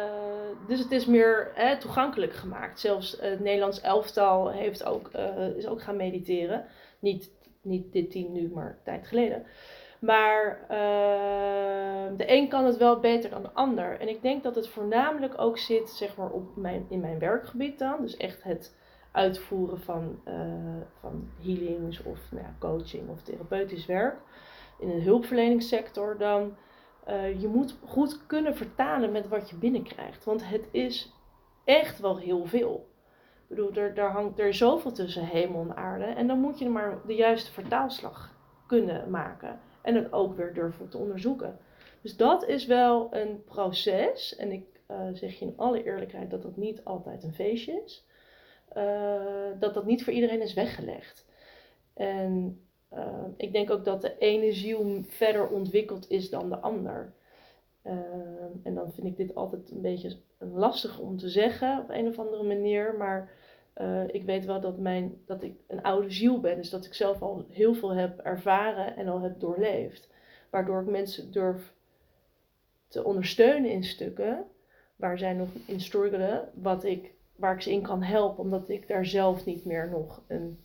dus 0.69 0.79
het 0.79 0.91
is 0.93 1.06
meer 1.06 1.50
hè, 1.55 1.76
toegankelijk 1.79 2.32
gemaakt. 2.32 2.81
Zelfs 2.81 3.17
het 3.20 3.40
Nederlands 3.40 3.81
elftal 3.81 4.50
heeft 4.52 4.85
ook, 4.85 5.08
eh, 5.12 5.56
is 5.56 5.67
ook 5.67 5.82
gaan 5.82 5.97
mediteren. 5.97 6.64
Niet, 6.99 7.31
niet 7.62 7.93
dit 7.93 8.11
team 8.11 8.32
nu, 8.32 8.50
maar 8.55 8.67
een 8.67 8.82
tijd 8.85 9.06
geleden. 9.06 9.43
Maar 10.04 10.60
ehm, 10.68 12.16
de 12.16 12.25
een 12.32 12.49
kan 12.49 12.64
het 12.64 12.76
wel 12.76 13.00
beter 13.00 13.30
dan 13.30 13.42
de 13.42 13.52
ander. 13.52 14.00
En 14.00 14.08
ik 14.08 14.23
denk 14.23 14.42
dat 14.42 14.54
het 14.54 14.68
voornamelijk 14.68 15.40
ook 15.40 15.58
zit 15.58 15.90
zeg 15.90 16.16
maar, 16.16 16.30
op 16.30 16.56
mijn, 16.56 16.87
in 16.88 17.00
mijn 17.00 17.18
werkgebied 17.18 17.78
dan. 17.78 17.96
Dus 18.00 18.16
echt 18.16 18.42
het 18.42 18.76
uitvoeren 19.12 19.80
van, 19.80 20.20
eh, 20.25 20.34
van 21.00 21.28
healings 21.42 22.02
of 22.02 22.18
nou 22.30 22.42
ja, 22.44 22.54
coaching 22.58 23.08
of 23.08 23.23
therapeutisch 23.23 23.87
werk. 23.87 24.16
In 24.78 24.88
de 24.88 25.00
hulpverleningssector 25.02 26.18
dan. 26.18 26.56
eh, 27.04 27.40
je 27.40 27.49
moet 27.49 27.78
goed 27.84 28.26
kunnen 28.26 28.56
vertalen 28.56 29.12
met 29.12 29.28
wat 29.28 29.50
je 29.50 29.56
binnenkrijgt. 29.56 30.25
Want 30.25 30.49
het 30.49 30.68
is 30.70 31.12
echt 31.64 32.00
wel 32.00 32.18
heel 32.18 32.46
veel. 32.46 32.88
Ik 33.49 33.49
bedoel, 33.56 33.73
er, 33.75 34.11
hangt 34.11 34.38
er 34.38 34.54
zoveel 34.54 34.92
tussen 34.92 35.25
hemel 35.25 35.61
en 35.61 35.76
aarde. 35.76 36.04
En 36.04 36.26
dan 36.26 36.38
moet 36.40 36.58
je 36.58 36.68
maar 36.68 36.99
de 37.06 37.14
juiste 37.14 37.52
vertaalslag 37.52 38.34
kunnen 38.66 39.11
maken. 39.11 39.61
En 39.85 39.95
het 39.95 40.12
ook 40.12 40.37
weer 40.37 40.55
durven 40.55 40.88
te 40.88 40.99
onderzoeken. 40.99 41.59
Dus 42.00 42.17
dat 42.17 42.47
is 42.47 42.67
wel 42.67 43.14
een 43.14 43.45
proces. 43.45 44.37
En 44.37 44.53
ik 44.53 44.64
eh, 44.87 45.09
zeg 45.12 45.38
je 45.38 45.45
in 45.45 45.57
alle 45.57 45.85
eerlijkheid 45.85 46.31
dat 46.31 46.43
dat 46.43 46.57
niet 46.57 46.85
altijd 46.85 47.23
een 47.23 47.35
feestje 47.35 47.83
is. 47.85 48.05
Eh, 48.69 49.50
dat 49.59 49.75
dat 49.75 49.87
niet 49.87 50.05
voor 50.05 50.12
iedereen 50.12 50.43
is 50.43 50.55
weggelegd. 50.55 51.26
En 51.95 52.61
eh, 52.88 53.25
ik 53.37 53.53
denk 53.53 53.71
ook 53.71 53.85
dat 53.85 54.03
de 54.03 54.19
ene 54.19 54.53
ziel 54.53 55.03
verder 55.03 55.49
ontwikkeld 55.49 56.11
is 56.11 56.31
dan 56.31 56.49
de 56.49 56.59
ander. 56.59 57.12
En 58.62 58.75
dan 58.75 58.93
vind 58.93 59.07
ik 59.07 59.17
dit 59.17 59.35
altijd 59.35 59.71
een 59.71 59.81
beetje 59.81 60.17
lastig 60.38 60.99
om 60.99 61.19
te 61.19 61.29
zeggen 61.29 61.81
op 61.81 61.91
een 61.91 62.09
of 62.09 62.19
andere 62.19 62.43
manier. 62.43 62.95
Maar 62.95 63.31
eh, 63.75 64.09
ik 64.09 64.25
weet 64.25 64.45
wel 64.45 64.61
dat, 64.61 64.78
mijn, 64.78 65.23
dat 65.26 65.43
ik 65.43 65.54
een 65.66 65.83
oude 65.83 66.11
ziel 66.11 66.40
ben. 66.40 66.57
Dus 66.57 66.71
dat 66.71 66.85
ik 66.85 66.95
zelf 66.95 67.23
al 67.23 67.47
heel 67.50 67.75
veel 67.75 67.95
heb 67.95 68.19
ervaren 68.19 68.97
en 68.97 69.09
al 69.09 69.21
heb 69.21 69.40
doorleefd. 69.40 70.09
Waardoor 70.50 70.81
ik 70.81 70.88
mensen 70.88 71.33
durf 71.33 71.73
te 72.88 73.04
ondersteunen 73.04 73.71
in 73.71 73.85
stukken 73.85 74.45
waar 74.97 75.19
zij 75.19 75.33
nog 75.33 75.49
in 75.66 75.81
struggelen. 75.81 76.49
Wat 76.54 76.85
ik, 76.85 77.12
waar 77.37 77.54
ik 77.54 77.61
ze 77.61 77.73
in 77.73 77.83
kan 77.83 78.02
helpen, 78.02 78.45
omdat 78.45 78.69
ik 78.69 78.88
daar 78.88 79.07
zelf 79.07 79.45
niet 79.45 79.64
meer 79.64 79.90
nog 79.90 80.23
een 80.26 80.59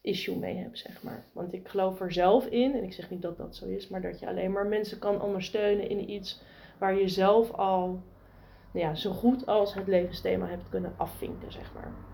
issue 0.00 0.36
mee 0.36 0.56
heb, 0.56 0.76
zeg 0.76 1.02
maar. 1.02 1.24
Want 1.32 1.52
ik 1.52 1.68
geloof 1.68 2.00
er 2.00 2.12
zelf 2.12 2.46
in, 2.46 2.74
en 2.74 2.82
ik 2.82 2.92
zeg 2.92 3.10
niet 3.10 3.22
dat 3.22 3.36
dat 3.36 3.56
zo 3.56 3.66
is, 3.66 3.88
maar 3.88 4.02
dat 4.02 4.18
je 4.18 4.26
alleen 4.26 4.52
maar 4.52 4.66
mensen 4.66 4.98
kan 4.98 5.22
ondersteunen 5.22 5.88
in 5.88 6.10
iets 6.10 6.42
waar 6.78 6.98
je 6.98 7.08
zelf 7.08 7.52
al 7.52 8.02
nou 8.72 8.86
ja, 8.86 8.94
zo 8.94 9.12
goed 9.12 9.46
als 9.46 9.74
het 9.74 9.86
levensthema 9.86 10.46
hebt 10.46 10.68
kunnen 10.68 10.94
afvinken, 10.96 11.52
zeg 11.52 11.74
maar. 11.74 12.07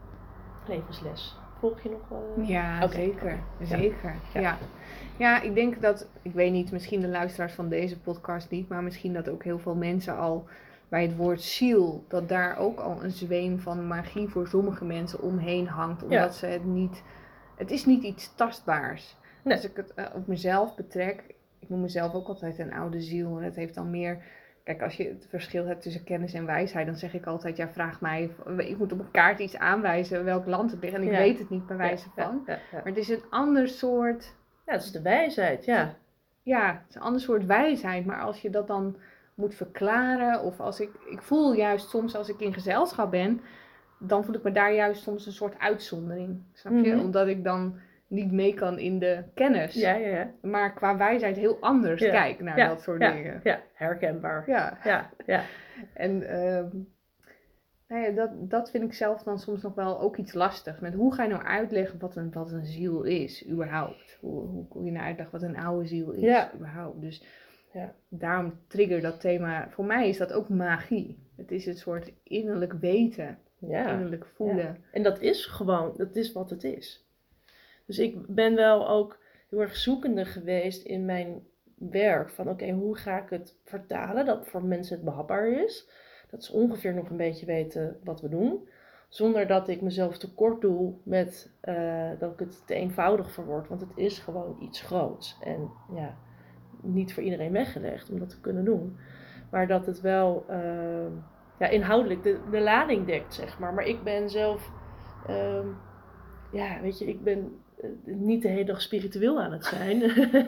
Levensles. 0.69 1.37
Volg 1.59 1.83
je 1.83 1.91
nog? 1.91 2.21
Uh... 2.39 2.49
Ja, 2.49 2.89
zeker. 2.89 3.39
Zeker. 3.63 4.15
Ja. 4.33 4.41
Ja. 4.41 4.59
Ja. 5.17 5.41
ik 5.41 5.55
denk 5.55 5.83
dat, 5.83 6.09
ik 6.23 6.33
weet 6.33 6.53
niet, 6.53 6.73
misschien 6.73 7.01
de 7.01 7.09
luisteraars 7.09 7.53
van 7.53 7.69
deze 7.69 8.01
podcast 8.01 8.51
niet, 8.51 8.69
maar 8.69 8.83
misschien 8.83 9.13
dat 9.13 9.29
ook 9.29 9.45
heel 9.45 9.59
veel 9.59 9.75
mensen 9.75 10.17
al 10.17 10.47
bij 10.89 11.03
het 11.03 11.17
woord 11.17 11.43
ziel, 11.43 12.05
dat 12.09 12.29
daar 12.29 12.59
ook 12.59 12.79
al 12.79 13.05
een 13.05 13.11
zweem 13.11 13.61
van 13.61 13.87
magie 13.87 14.29
voor 14.29 14.47
sommige 14.47 14.85
mensen 14.85 15.23
omheen 15.23 15.67
hangt, 15.67 16.03
omdat 16.03 16.35
ze 16.35 16.47
het 16.47 16.65
niet, 16.65 17.03
het 17.57 17.71
is 17.71 17.87
niet 17.87 18.03
iets 18.03 18.35
tastbaars. 18.35 19.17
Nee. 19.43 19.55
Als 19.55 19.65
ik 19.65 19.77
het 19.77 19.95
eh, 19.95 20.05
op 20.15 20.27
mezelf 20.27 20.77
betrek, 20.77 21.25
ik 21.59 21.69
noem 21.69 21.81
mezelf 21.81 22.15
ook 22.15 22.29
altijd 22.29 22.59
een 22.59 22.73
oude 22.73 23.01
ziel 23.01 23.39
en 23.39 23.45
het 23.45 23.57
heeft 23.57 23.75
dan 23.75 23.91
meer 23.91 24.23
Kijk, 24.65 24.83
als 24.83 24.97
je 24.97 25.09
het 25.09 25.27
verschil 25.29 25.67
hebt 25.67 25.83
tussen 25.83 26.05
kennis 26.05 26.33
en 26.35 26.47
wijsheid, 26.47 26.87
dan 26.87 26.97
zeg 26.97 27.15
ik 27.15 27.27
altijd, 27.27 27.57
ja, 27.57 27.69
vraag 27.69 28.01
mij, 28.01 28.31
ik 28.57 28.79
moet 28.79 28.93
op 28.93 28.99
een 28.99 29.11
kaart 29.11 29.39
iets 29.39 29.57
aanwijzen 29.59 30.25
welk 30.25 30.47
land 30.47 30.71
het 30.71 30.81
ligt 30.81 30.95
en 30.95 31.03
ik 31.03 31.11
Ja. 31.11 31.19
weet 31.19 31.39
het 31.39 31.51
niet 31.51 31.67
bij 31.67 31.77
wijze 31.77 32.07
Ja, 32.17 32.25
van. 32.25 32.43
Ja. 32.47 32.59
Maar 32.73 32.85
het 32.85 32.97
is 32.97 33.09
een 33.09 33.23
ander 33.31 33.69
soort, 33.69 34.35
Ja, 34.67 34.73
dat 34.73 34.83
is 34.83 34.91
de 34.93 35.03
wijsheid, 35.03 35.65
ja. 35.65 35.95
ja, 36.43 36.67
het 36.73 36.89
is 36.89 36.95
een 36.95 37.01
ander 37.03 37.21
soort 37.21 37.47
wijsheid. 37.47 38.07
Maar 38.07 38.21
als 38.21 38.41
je 38.43 38.51
dat 38.51 38.67
dan 38.67 38.97
moet 39.35 39.55
verklaren, 39.55 40.43
of 40.43 40.61
als 40.61 40.81
ik, 40.81 40.91
ik 41.11 41.23
voel 41.23 41.55
juist 41.55 41.89
soms 41.89 42.17
als 42.17 42.29
ik 42.29 42.41
in 42.41 42.53
gezelschap 42.55 43.11
ben, 43.11 43.41
dan 43.99 44.25
voel 44.25 44.35
ik 44.35 44.43
me 44.43 44.53
daar 44.53 44.75
juist 44.75 45.03
soms 45.03 45.27
een 45.27 45.33
soort 45.33 45.59
uitzondering. 45.59 46.43
Snap 46.53 46.73
je? 46.85 46.93
Mhm. 46.95 47.05
Omdat 47.05 47.27
ik 47.27 47.45
dan 47.45 47.77
niet 48.09 48.33
mee 48.33 48.55
kan 48.55 48.79
in 48.79 48.99
de 48.99 49.23
kennis, 49.35 49.75
Ja, 49.75 49.95
ja, 49.95 50.09
ja. 50.09 50.31
maar 50.43 50.75
qua 50.75 50.97
wijsheid 50.97 51.37
heel 51.37 51.57
anders 51.61 52.01
Ja. 52.01 52.11
kijk 52.11 52.41
naar 52.41 52.59
Ja, 52.59 52.69
dat 52.69 52.83
soort 52.83 53.01
ja, 53.03 53.13
dingen. 53.13 53.41
Ja, 53.43 53.61
herkenbaar. 53.75 54.45
Ja. 54.47 54.79
Ja, 54.85 55.11
ja. 55.27 55.43
En 55.95 56.29
ehm, 56.29 56.69
nou 57.89 58.03
ja, 58.03 58.11
dat, 58.11 58.31
dat 58.51 58.71
vind 58.71 58.85
ik 58.85 58.93
zelf 58.93 59.23
dan 59.23 59.39
soms 59.39 59.63
nog 59.63 59.75
wel 59.75 60.01
ook 60.01 60.17
iets 60.17 60.33
lastig. 60.35 60.81
Met 60.81 60.95
hoe 60.95 61.15
ga 61.15 61.23
je 61.23 61.29
nou 61.31 61.43
uitleggen 61.45 61.99
wat 61.99 62.17
een, 62.17 62.33
wat 62.33 62.53
een 62.53 62.65
ziel 62.67 63.03
is, 63.03 63.49
überhaupt? 63.49 64.19
Hoe, 64.21 64.47
hoe 64.47 64.69
kun 64.69 64.85
je 64.85 64.91
nou 64.91 65.05
uitleggen 65.05 65.41
wat 65.41 65.49
een 65.49 65.57
oude 65.59 65.87
ziel 65.87 66.11
is, 66.13 66.47
überhaupt? 66.55 67.01
Dus 67.01 67.25
Ja. 67.73 67.95
daarom 68.09 68.59
trigger 68.69 69.01
dat 69.01 69.21
thema. 69.21 69.69
Voor 69.71 69.85
mij 69.85 70.09
is 70.09 70.19
dat 70.19 70.33
ook 70.33 70.49
magie. 70.49 71.29
Het 71.37 71.51
is 71.51 71.67
een 71.67 71.77
soort 71.77 72.13
innerlijk 72.23 72.73
weten, 72.73 73.39
ja. 73.59 73.91
innerlijk 73.93 74.27
voelen. 74.27 74.85
En 74.93 75.03
dat 75.03 75.21
is 75.21 75.47
gewoon, 75.47 75.93
dat 75.97 76.17
is 76.17 76.33
wat 76.33 76.51
het 76.51 76.65
is. 76.65 77.04
Dus 77.87 77.99
ik 77.99 78.27
ben 78.27 78.55
wel 78.55 78.89
ook 78.89 79.19
heel 79.51 79.61
erg 79.61 79.77
zoekende 79.77 80.25
geweest 80.25 80.85
in 80.85 81.05
mijn 81.05 81.43
werk. 81.75 82.31
Van 82.31 82.49
oké, 82.49 82.71
hoe 82.71 82.97
ga 82.97 83.23
ik 83.23 83.31
het 83.31 83.57
vertalen 83.65 84.27
dat 84.27 84.47
voor 84.47 84.65
mensen 84.65 84.97
het 84.97 85.05
behapbaar 85.05 85.49
is. 85.49 85.89
Dat 86.31 86.45
ze 86.45 86.53
ongeveer 86.53 86.95
nog 86.95 87.11
een 87.11 87.17
beetje 87.17 87.47
weten 87.47 88.01
wat 88.05 88.21
we 88.21 88.29
doen. 88.29 88.69
Zonder 89.09 89.47
dat 89.47 89.69
ik 89.69 89.81
mezelf 89.81 90.19
tekort 90.19 90.61
doe 90.61 90.95
met 91.03 91.53
eh, 91.61 92.11
dat 92.19 92.33
ik 92.33 92.39
het 92.39 92.67
te 92.67 92.75
eenvoudig 92.75 93.31
verwoord. 93.31 93.69
Want 93.69 93.81
het 93.81 93.93
is 93.95 94.19
gewoon 94.19 94.57
iets 94.61 94.81
groots. 94.81 95.39
En 95.43 95.71
ja, 95.95 96.17
niet 96.83 97.15
voor 97.15 97.23
iedereen 97.23 97.53
weggelegd 97.53 98.11
om 98.11 98.19
dat 98.19 98.29
te 98.29 98.41
kunnen 98.41 98.65
doen. 98.65 98.97
Maar 99.51 99.67
dat 99.67 99.87
het 99.87 100.01
wel 100.01 100.45
eh, 100.49 101.07
ja, 101.59 101.69
inhoudelijk 101.69 102.23
de, 102.23 102.41
de 102.51 102.61
lading 102.61 103.07
dekt, 103.07 103.35
zeg 103.35 103.59
maar. 103.59 103.75
Maar 103.75 103.87
ik 103.87 104.03
ben 104.03 104.31
zelf, 104.31 104.71
ehm, 105.27 105.67
ja, 106.53 106.81
weet 106.81 106.99
je, 106.99 107.07
ik 107.07 107.23
ben 107.23 107.64
niet 108.05 108.43
de 108.43 108.49
hele 108.49 108.65
dag 108.65 108.81
spiritueel 108.81 109.41
aan 109.41 109.53
het 109.53 109.65
zijn. 109.65 110.03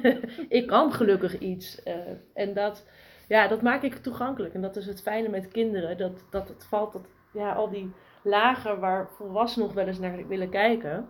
ik 0.58 0.66
kan 0.66 0.92
gelukkig 0.92 1.38
iets. 1.38 1.82
eh, 1.82 1.94
en 2.34 2.54
dat, 2.54 2.86
ja, 3.28 3.48
dat 3.48 3.62
maak 3.62 3.82
ik 3.82 3.94
toegankelijk. 3.94 4.54
En 4.54 4.60
dat 4.60 4.76
is 4.76 4.86
het 4.86 5.02
fijne 5.02 5.28
met 5.28 5.48
kinderen. 5.48 5.98
Dat, 5.98 6.24
dat 6.30 6.48
het 6.48 6.64
valt, 6.64 6.92
dat, 6.92 7.06
ja, 7.32 7.52
al 7.52 7.70
die 7.70 7.92
lagen 8.22 8.80
waar 8.80 9.08
volwassenen 9.10 9.66
nog 9.66 9.76
wel 9.76 9.86
eens 9.86 9.98
naar 9.98 10.26
willen 10.28 10.50
kijken, 10.50 11.08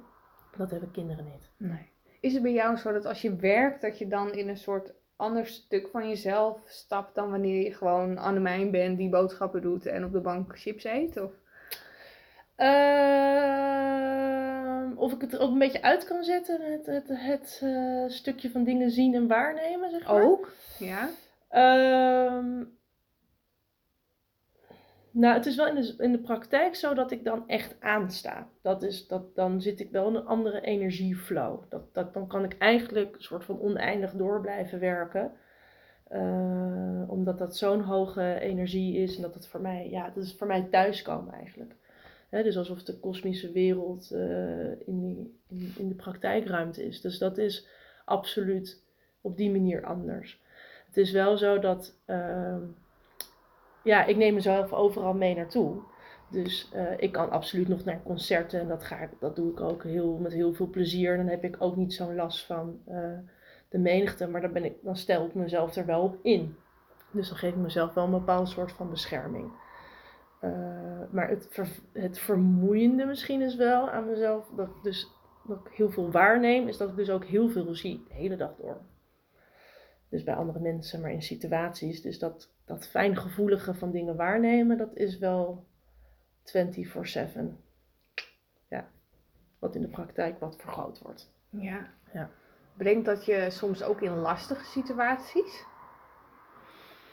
dat 0.56 0.71
hebben 0.71 0.90
kinderen 0.90 1.25
niet. 1.25 1.50
Nee. 1.56 1.88
Is 2.21 2.33
het 2.33 2.42
bij 2.42 2.52
jou 2.52 2.76
zo 2.76 2.92
dat 2.92 3.04
als 3.04 3.23
je 3.23 3.37
werkt, 3.37 3.80
dat 3.80 3.99
je 3.99 4.09
dan 4.09 4.33
in 4.33 4.49
een 4.49 4.56
soort 4.56 4.92
ander 5.16 5.47
stuk 5.47 5.88
van 5.88 6.09
jezelf 6.09 6.61
stapt 6.66 7.14
dan 7.14 7.30
wanneer 7.30 7.62
je 7.62 7.75
gewoon 7.75 8.18
Annemijn 8.18 8.71
bent 8.71 8.99
die 8.99 9.09
boodschappen 9.09 9.62
doet 9.62 9.87
en 9.87 10.04
op 10.04 10.12
de 10.12 10.21
bank 10.21 10.59
chips 10.59 10.85
eet? 10.85 11.21
Of? 11.21 11.33
Ehm, 12.56 14.25
of 14.97 15.12
ik 15.12 15.21
het 15.21 15.33
er 15.33 15.41
ook 15.41 15.50
een 15.50 15.59
beetje 15.59 15.83
uit 15.83 16.05
kan 16.05 16.25
zetten, 16.25 16.73
het, 16.73 16.87
het, 16.87 17.09
het 17.09 17.61
eh, 17.62 18.05
stukje 18.07 18.50
van 18.50 18.65
dingen 18.65 18.91
zien 18.91 19.15
en 19.15 19.26
waarnemen, 19.26 19.91
zeg 19.91 20.07
maar. 20.07 20.23
Ook? 20.23 20.53
Ja. 20.79 21.09
Ehm, 21.49 22.65
nou, 25.11 25.35
het 25.35 25.47
is 25.47 25.57
wel 25.57 25.67
in 25.67 25.75
de, 25.75 25.95
in 25.99 26.12
de 26.12 26.19
praktijk 26.19 26.75
zo 26.75 26.95
dat 26.95 27.11
ik 27.11 27.25
dan 27.25 27.49
echt 27.49 27.76
aansta. 27.81 28.49
Dat 28.62 28.83
is, 28.83 29.07
dat, 29.07 29.35
dan 29.35 29.61
zit 29.61 29.81
ik 29.81 29.91
wel 29.91 30.09
in 30.09 30.15
een 30.15 30.26
andere 30.26 30.61
energieflow. 30.61 31.62
Dat, 31.69 31.95
dat, 31.95 32.15
dan 32.15 32.26
kan 32.26 32.45
ik 32.45 32.59
eigenlijk 32.59 33.15
een 33.15 33.23
soort 33.23 33.45
van 33.45 33.61
oneindig 33.61 34.12
door 34.12 34.41
blijven 34.41 34.81
werken. 34.81 35.33
Eh, 36.09 37.03
omdat 37.07 37.38
dat 37.38 37.57
zo'n 37.57 37.81
hoge 37.81 38.38
energie 38.41 38.97
is 38.97 39.17
en 39.17 39.23
dat 39.23 39.35
het 39.35 39.47
voor 39.47 39.61
mij, 39.61 39.91
ja, 39.91 40.11
dat 40.11 40.25
is 40.25 40.35
voor 40.35 40.47
mij 40.47 40.62
thuiskomen 40.71 41.35
eigenlijk. 41.35 41.75
Dus 42.30 42.56
alsof 42.56 42.83
de 42.83 42.99
kosmische 42.99 43.52
wereld 43.52 44.11
eh, 44.11 44.71
in, 44.71 45.00
die, 45.00 45.38
in, 45.49 45.73
in 45.78 45.88
de 45.88 45.95
praktijkruimte 45.95 46.87
is. 46.87 47.00
Dus 47.00 47.18
dat 47.18 47.38
is 47.38 47.68
absoluut 48.04 48.83
op 49.21 49.37
die 49.37 49.50
manier 49.50 49.85
anders. 49.85 50.40
Het 50.87 50.97
is 50.97 51.11
wel 51.11 51.37
zo 51.37 51.59
dat, 51.59 51.99
ehm, 52.04 52.62
ja, 53.83 54.04
ik 54.04 54.16
neem 54.16 54.35
mezelf 54.35 54.73
overal 54.73 55.14
mee 55.14 55.35
naartoe. 55.35 55.83
Dus 56.28 56.71
eh, 56.73 56.92
ik 56.97 57.12
kan 57.12 57.30
absoluut 57.30 57.68
nog 57.68 57.85
naar 57.85 58.02
concerten 58.02 58.61
en 58.61 58.68
dat, 58.68 58.85
ga 58.85 58.99
ik, 58.99 59.11
dat 59.21 59.37
doe 59.37 59.50
ik 59.50 59.61
ook 59.61 59.83
heel, 59.83 60.16
met 60.16 60.33
heel 60.33 60.54
veel 60.54 60.68
plezier. 60.68 61.16
Dan 61.16 61.26
heb 61.26 61.45
ik 61.45 61.56
ook 61.59 61.76
niet 61.76 61.95
zo'n 61.95 62.14
last 62.14 62.47
van 62.47 62.80
eh, 62.87 63.18
de 63.68 63.78
menigte, 63.78 64.26
maar 64.28 64.40
dan, 64.40 64.52
ben 64.52 64.64
ik, 64.64 64.75
dan 64.83 64.97
stel 64.97 65.26
ik 65.26 65.35
mezelf 65.35 65.76
er 65.76 65.87
wel 65.87 66.02
op 66.02 66.16
in. 66.23 66.56
Dus 67.11 67.28
dan 67.28 67.38
geef 67.38 67.50
ik 67.50 67.56
mezelf 67.56 67.95
wel 67.95 68.04
een 68.04 68.11
bepaald 68.11 68.49
soort 68.49 68.73
van 68.73 68.90
bescherming. 68.90 69.50
Eh, 70.40 70.75
maar 71.12 71.28
het, 71.28 71.46
ver- 71.50 71.80
het 71.92 72.18
vermoeiende 72.18 73.04
misschien 73.04 73.42
is 73.42 73.56
wel 73.56 73.90
aan 73.90 74.06
mezelf, 74.06 74.48
dat 74.56 74.68
ik, 74.68 74.82
dus, 74.82 75.10
dat 75.44 75.66
ik 75.66 75.72
heel 75.72 75.90
veel 75.90 76.10
waarneem, 76.10 76.68
is 76.68 76.76
dat 76.76 76.88
ik 76.88 76.96
dus 76.96 77.10
ook 77.10 77.25
heel 77.25 77.48
veel 77.48 77.75
zie 77.75 78.04
de 78.08 78.14
hele 78.14 78.36
dag 78.36 78.56
door. 78.56 78.80
Dus 80.08 80.22
bij 80.22 80.34
andere 80.34 80.60
mensen, 80.60 81.00
maar 81.00 81.10
in 81.10 81.22
situaties. 81.22 82.02
Dus 82.02 82.18
dat, 82.18 82.52
dat 82.64 82.88
fijngevoelige 82.88 83.75
van 83.75 83.90
dingen 83.90 84.16
waarnemen, 84.16 84.78
dat 84.78 84.96
is 84.96 85.18
wel 85.18 85.66
24-7. 86.44 86.50
Ja, 88.68 88.88
wat 89.58 89.75
in 89.75 89.80
de 89.80 89.88
praktijk 89.88 90.40
wat 90.40 90.56
vergroot 90.56 90.98
wordt. 90.98 91.32
Ja. 91.50 91.90
Ja. 92.12 92.30
Brengt 92.76 93.06
dat 93.06 93.25
je 93.25 93.46
soms 93.50 93.82
ook 93.82 94.00
in 94.00 94.16
lastige 94.16 94.64
situaties? 94.64 95.64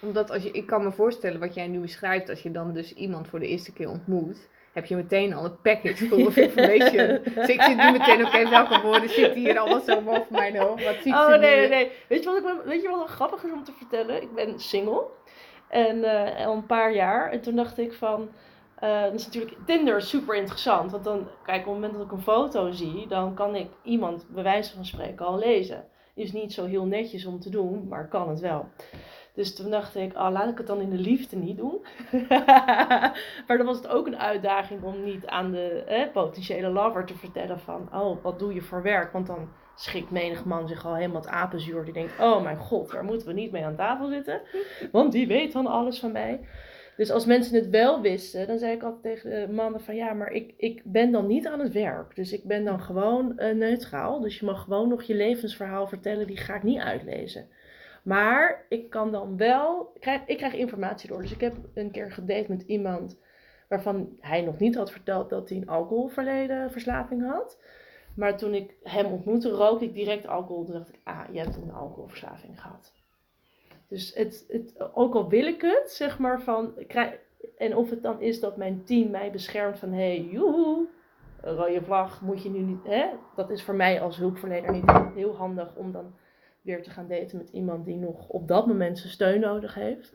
Omdat 0.03 0.31
als 0.31 0.43
je, 0.43 0.51
ik 0.51 0.65
kan 0.65 0.83
me 0.83 0.91
voorstellen 0.91 1.39
wat 1.39 1.53
jij 1.53 1.67
nu 1.67 1.79
beschrijft, 1.79 2.29
als 2.29 2.41
je 2.41 2.51
dan 2.51 2.73
dus 2.73 2.93
iemand 2.93 3.27
voor 3.27 3.39
de 3.39 3.47
eerste 3.47 3.73
keer 3.73 3.89
ontmoet, 3.89 4.49
heb 4.73 4.85
je 4.85 4.95
meteen 4.95 5.33
al 5.33 5.45
een 5.45 5.61
package 5.61 6.05
full 6.07 6.25
of 6.25 6.35
information. 6.47 7.19
dus 7.35 7.47
ik 7.47 7.61
zit 7.61 7.77
nu 7.77 7.91
meteen, 7.91 8.25
oké, 8.25 8.49
welke 8.49 8.81
woorden 8.81 9.09
zitten 9.09 9.41
hier 9.41 9.59
allemaal 9.59 9.81
zo 9.81 10.01
boven 10.01 10.25
mijn 10.29 10.57
hoofd? 10.57 10.83
Wat 10.83 10.95
ziet 11.01 11.13
Oh 11.13 11.31
ze 11.31 11.37
nee, 11.37 11.59
nee, 11.59 11.69
nee. 11.69 11.91
Weet 12.07 12.23
je 12.23 12.29
wat, 12.29 12.37
ik, 12.37 12.65
weet 12.65 12.81
je 12.81 12.89
wat 12.89 13.07
grappig 13.09 13.43
is 13.43 13.51
om 13.51 13.63
te 13.63 13.71
vertellen? 13.71 14.21
Ik 14.21 14.33
ben 14.35 14.59
single. 14.59 15.05
En 15.69 16.03
eh, 16.03 16.45
al 16.45 16.53
een 16.53 16.65
paar 16.65 16.93
jaar. 16.93 17.31
En 17.31 17.41
toen 17.41 17.55
dacht 17.55 17.77
ik 17.77 17.93
van... 17.93 18.29
eh 18.79 19.01
dat 19.01 19.13
is 19.13 19.25
natuurlijk 19.25 19.55
Tinder 19.65 19.97
is 19.97 20.09
super 20.09 20.35
interessant. 20.35 20.91
Want 20.91 21.03
dan, 21.03 21.27
kijk, 21.45 21.59
op 21.59 21.65
het 21.65 21.73
moment 21.73 21.93
dat 21.93 22.05
ik 22.05 22.11
een 22.11 22.21
foto 22.21 22.71
zie... 22.71 23.07
Dan 23.07 23.33
kan 23.33 23.55
ik 23.55 23.67
iemand 23.83 24.25
bij 24.29 24.43
wijze 24.43 24.75
van 24.75 24.85
spreken 24.85 25.25
al 25.25 25.37
lezen. 25.37 25.85
Is 26.15 26.31
niet 26.31 26.53
zo 26.53 26.65
heel 26.65 26.85
netjes 26.85 27.25
om 27.25 27.39
te 27.39 27.49
doen, 27.49 27.87
maar 27.87 28.07
kan 28.07 28.29
het 28.29 28.39
wel. 28.39 28.69
Dus 29.33 29.55
toen 29.55 29.71
dacht 29.71 29.95
ik, 29.95 30.13
ah, 30.13 30.31
laat 30.31 30.49
ik 30.49 30.57
het 30.57 30.67
dan 30.67 30.81
in 30.81 30.89
de 30.89 30.97
liefde 30.97 31.35
niet 31.35 31.57
doen. 31.57 31.85
maar 33.47 33.57
dan 33.57 33.65
was 33.65 33.77
het 33.77 33.87
ook 33.87 34.07
een 34.07 34.17
uitdaging 34.17 34.83
om 34.83 35.03
niet 35.03 35.25
aan 35.25 35.51
de 35.51 36.09
potentiële 36.13 36.69
lover 36.69 37.05
te 37.05 37.17
vertellen 37.17 37.59
van... 37.59 37.89
Oh, 37.93 38.23
wat 38.23 38.39
doe 38.39 38.53
je 38.53 38.61
voor 38.61 38.81
werk? 38.81 39.11
Want 39.11 39.27
dan 39.27 39.49
schikt 39.75 40.11
menig 40.11 40.45
man 40.45 40.67
zich 40.67 40.85
al 40.85 40.95
helemaal 40.95 41.21
het 41.21 41.29
apenzuur. 41.29 41.83
Die 41.83 41.93
denkt, 41.93 42.19
oh 42.19 42.43
mijn 42.43 42.57
god, 42.57 42.91
daar 42.91 43.03
moeten 43.03 43.27
we 43.27 43.33
niet 43.33 43.51
mee 43.51 43.65
aan 43.65 43.75
tafel 43.75 44.07
zitten. 44.07 44.41
Want 44.91 45.11
die 45.11 45.27
weet 45.27 45.53
dan 45.53 45.67
alles 45.67 45.99
van 45.99 46.11
mij. 46.11 46.39
Dus 46.97 47.11
als 47.11 47.25
mensen 47.25 47.55
het 47.55 47.69
wel 47.69 48.01
wisten, 48.01 48.47
dan 48.47 48.57
zei 48.57 48.73
ik 48.73 48.83
altijd 48.83 49.01
tegen 49.01 49.29
de 49.29 49.53
mannen 49.53 49.81
van... 49.81 49.95
Ja, 49.95 50.13
maar 50.13 50.31
ik, 50.31 50.53
ik 50.57 50.81
ben 50.83 51.11
dan 51.11 51.27
niet 51.27 51.47
aan 51.47 51.59
het 51.59 51.71
werk. 51.71 52.15
Dus 52.15 52.33
ik 52.33 52.43
ben 52.43 52.65
dan 52.65 52.81
gewoon 52.81 53.37
eh, 53.37 53.55
neutraal. 53.55 54.19
Dus 54.19 54.39
je 54.39 54.45
mag 54.45 54.63
gewoon 54.63 54.89
nog 54.89 55.03
je 55.03 55.15
levensverhaal 55.15 55.87
vertellen. 55.87 56.27
Die 56.27 56.37
ga 56.37 56.55
ik 56.55 56.63
niet 56.63 56.79
uitlezen. 56.79 57.47
Maar 58.03 58.65
ik 58.69 58.89
kan 58.89 59.11
dan 59.11 59.37
wel... 59.37 59.91
Ik 59.93 60.01
krijg, 60.01 60.21
ik 60.25 60.37
krijg 60.37 60.53
informatie 60.53 61.09
door. 61.09 61.21
Dus 61.21 61.31
ik 61.31 61.41
heb 61.41 61.55
een 61.73 61.91
keer 61.91 62.11
gedate 62.11 62.51
met 62.51 62.61
iemand... 62.61 63.19
waarvan 63.67 64.17
hij 64.19 64.41
nog 64.41 64.59
niet 64.59 64.75
had 64.75 64.91
verteld 64.91 65.29
dat 65.29 65.49
hij 65.49 65.57
een 65.57 65.69
alcoholverleden 65.69 66.71
verslaving 66.71 67.25
had... 67.31 67.57
Maar 68.13 68.37
toen 68.37 68.53
ik 68.53 68.75
hem 68.83 69.05
ontmoette, 69.05 69.49
rook 69.49 69.81
ik 69.81 69.93
direct 69.93 70.27
alcohol. 70.27 70.63
Toen 70.63 70.73
dacht 70.73 70.89
ik, 70.89 70.99
ah, 71.03 71.23
je 71.31 71.39
hebt 71.39 71.55
een 71.55 71.73
alcoholverslaving 71.73 72.61
gehad. 72.61 72.93
Dus 73.87 74.13
het, 74.13 74.45
het, 74.47 74.93
ook 74.93 75.15
al 75.15 75.29
wil 75.29 75.45
ik 75.45 75.61
het, 75.61 75.91
zeg 75.91 76.19
maar 76.19 76.41
van. 76.41 76.73
En 77.57 77.75
of 77.75 77.89
het 77.89 78.03
dan 78.03 78.21
is 78.21 78.39
dat 78.39 78.57
mijn 78.57 78.83
team 78.83 79.09
mij 79.09 79.31
beschermt 79.31 79.79
van 79.79 79.91
hé, 79.91 80.15
hey, 80.15 80.21
joehoe, 80.31 80.87
rode 81.41 81.81
vlag 81.81 82.21
moet 82.21 82.43
je 82.43 82.49
nu 82.49 82.59
niet. 82.59 82.83
Hè? 82.83 83.05
Dat 83.35 83.49
is 83.49 83.63
voor 83.63 83.75
mij 83.75 84.01
als 84.01 84.17
hulpverlener 84.17 84.71
niet 84.71 84.91
heel 85.15 85.35
handig 85.35 85.75
om 85.75 85.91
dan 85.91 86.13
weer 86.63 86.83
te 86.83 86.89
gaan 86.89 87.07
daten 87.07 87.37
met 87.37 87.49
iemand 87.49 87.85
die 87.85 87.97
nog 87.97 88.29
op 88.29 88.47
dat 88.47 88.67
moment 88.67 88.99
zijn 88.99 89.11
steun 89.11 89.39
nodig 89.39 89.73
heeft. 89.73 90.13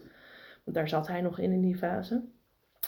Want 0.64 0.76
daar 0.76 0.88
zat 0.88 1.08
hij 1.08 1.20
nog 1.20 1.38
in 1.38 1.52
in 1.52 1.60
die 1.60 1.76
fase. 1.76 2.22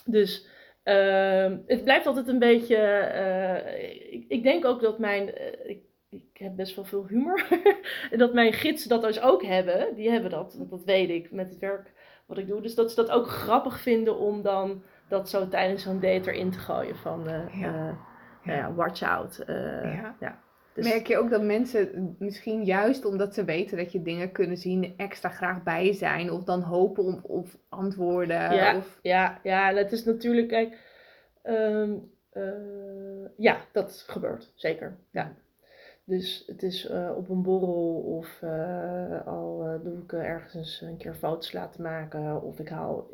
Dus 0.05 0.49
uh, 0.85 1.57
het 1.67 1.85
blijft 1.85 2.07
altijd 2.07 2.29
een 2.29 2.39
beetje. 2.39 2.77
Uh, 3.15 4.13
ik, 4.13 4.25
ik, 4.29 4.43
denk 4.43 4.65
ook 4.65 4.81
dat 4.81 4.99
mijn. 4.99 5.29
Uh, 5.29 5.71
ik, 5.71 5.83
ik, 6.09 6.25
heb 6.33 6.57
best 6.57 6.77
wel 6.77 6.85
veel 6.85 7.07
humor. 7.07 7.47
dat 8.17 8.33
mijn 8.33 8.53
gidsen 8.53 8.89
dat 8.89 9.03
dus 9.03 9.21
ook 9.21 9.43
hebben. 9.43 9.95
Die 9.95 10.11
hebben 10.11 10.31
dat, 10.31 10.65
dat 10.71 10.85
weet 10.85 11.11
ik 11.11 11.33
met 11.33 11.51
het 11.51 11.59
werk 11.59 11.93
wat 12.27 12.39
ik 12.39 12.47
doe. 12.47 12.63
Dus 12.63 12.75
dat 12.75 12.91
ze 12.91 12.97
dat 12.97 13.11
ook 13.11 13.27
grappig 13.27 13.81
vinden 13.81 14.19
om 14.19 14.43
dan 14.43 14.83
dat 15.09 15.29
zo 15.29 15.49
tijdens 15.49 15.83
zo'n 15.83 16.01
date 16.01 16.31
erin 16.31 16.51
te 16.51 16.59
gooien. 16.59 16.97
Van 16.97 17.29
uh, 17.29 17.61
ja. 17.61 17.99
ja. 18.43 18.75
watch 18.75 19.03
out. 19.03 19.43
ja. 19.47 20.17
ja. 20.21 20.39
Dus... 20.75 20.89
Merk 20.89 21.07
je 21.07 21.19
ook 21.19 21.31
dat 21.31 21.43
mensen 21.43 22.17
misschien 22.19 22.65
juist 22.65 23.05
omdat 23.05 23.35
ze 23.35 23.45
weten 23.45 23.77
dat 23.77 23.93
je 23.93 24.03
dingen 24.03 24.33
kunnen 24.33 24.57
zien, 24.57 24.95
extra 24.97 25.29
graag 25.29 25.63
bij 25.63 25.93
zijn 25.93 26.31
of 26.31 26.45
dan 26.45 26.61
hopen 26.61 27.05
op, 27.05 27.21
op 27.23 27.47
antwoorden? 27.69 28.55
Ja, 28.55 28.77
of... 28.77 28.99
ja, 29.03 29.41
ja, 29.43 29.73
dat 29.73 29.93
is 29.93 30.05
natuurlijk, 30.05 30.49
kijk, 30.49 30.79
ehm, 31.43 31.93
eh, 32.31 32.43
ja, 33.37 33.61
dat 33.73 34.05
gebeurt, 34.07 34.53
zeker. 34.55 34.97
Ja. 35.11 35.33
Dus 36.05 36.45
het 36.47 36.63
is 36.63 36.91
uh, 36.91 37.13
op 37.17 37.29
een 37.29 37.43
borrel 37.43 37.95
of 38.19 38.41
uh, 38.45 39.27
al 39.27 39.81
doe 39.83 39.99
ik 40.03 40.13
ergens 40.13 40.55
eens 40.55 40.81
een 40.81 40.97
keer 40.97 41.15
foto's 41.15 41.53
laten 41.53 41.83
maken 41.83 42.43
of 42.43 42.59
ik 42.59 42.69
haal 42.69 43.09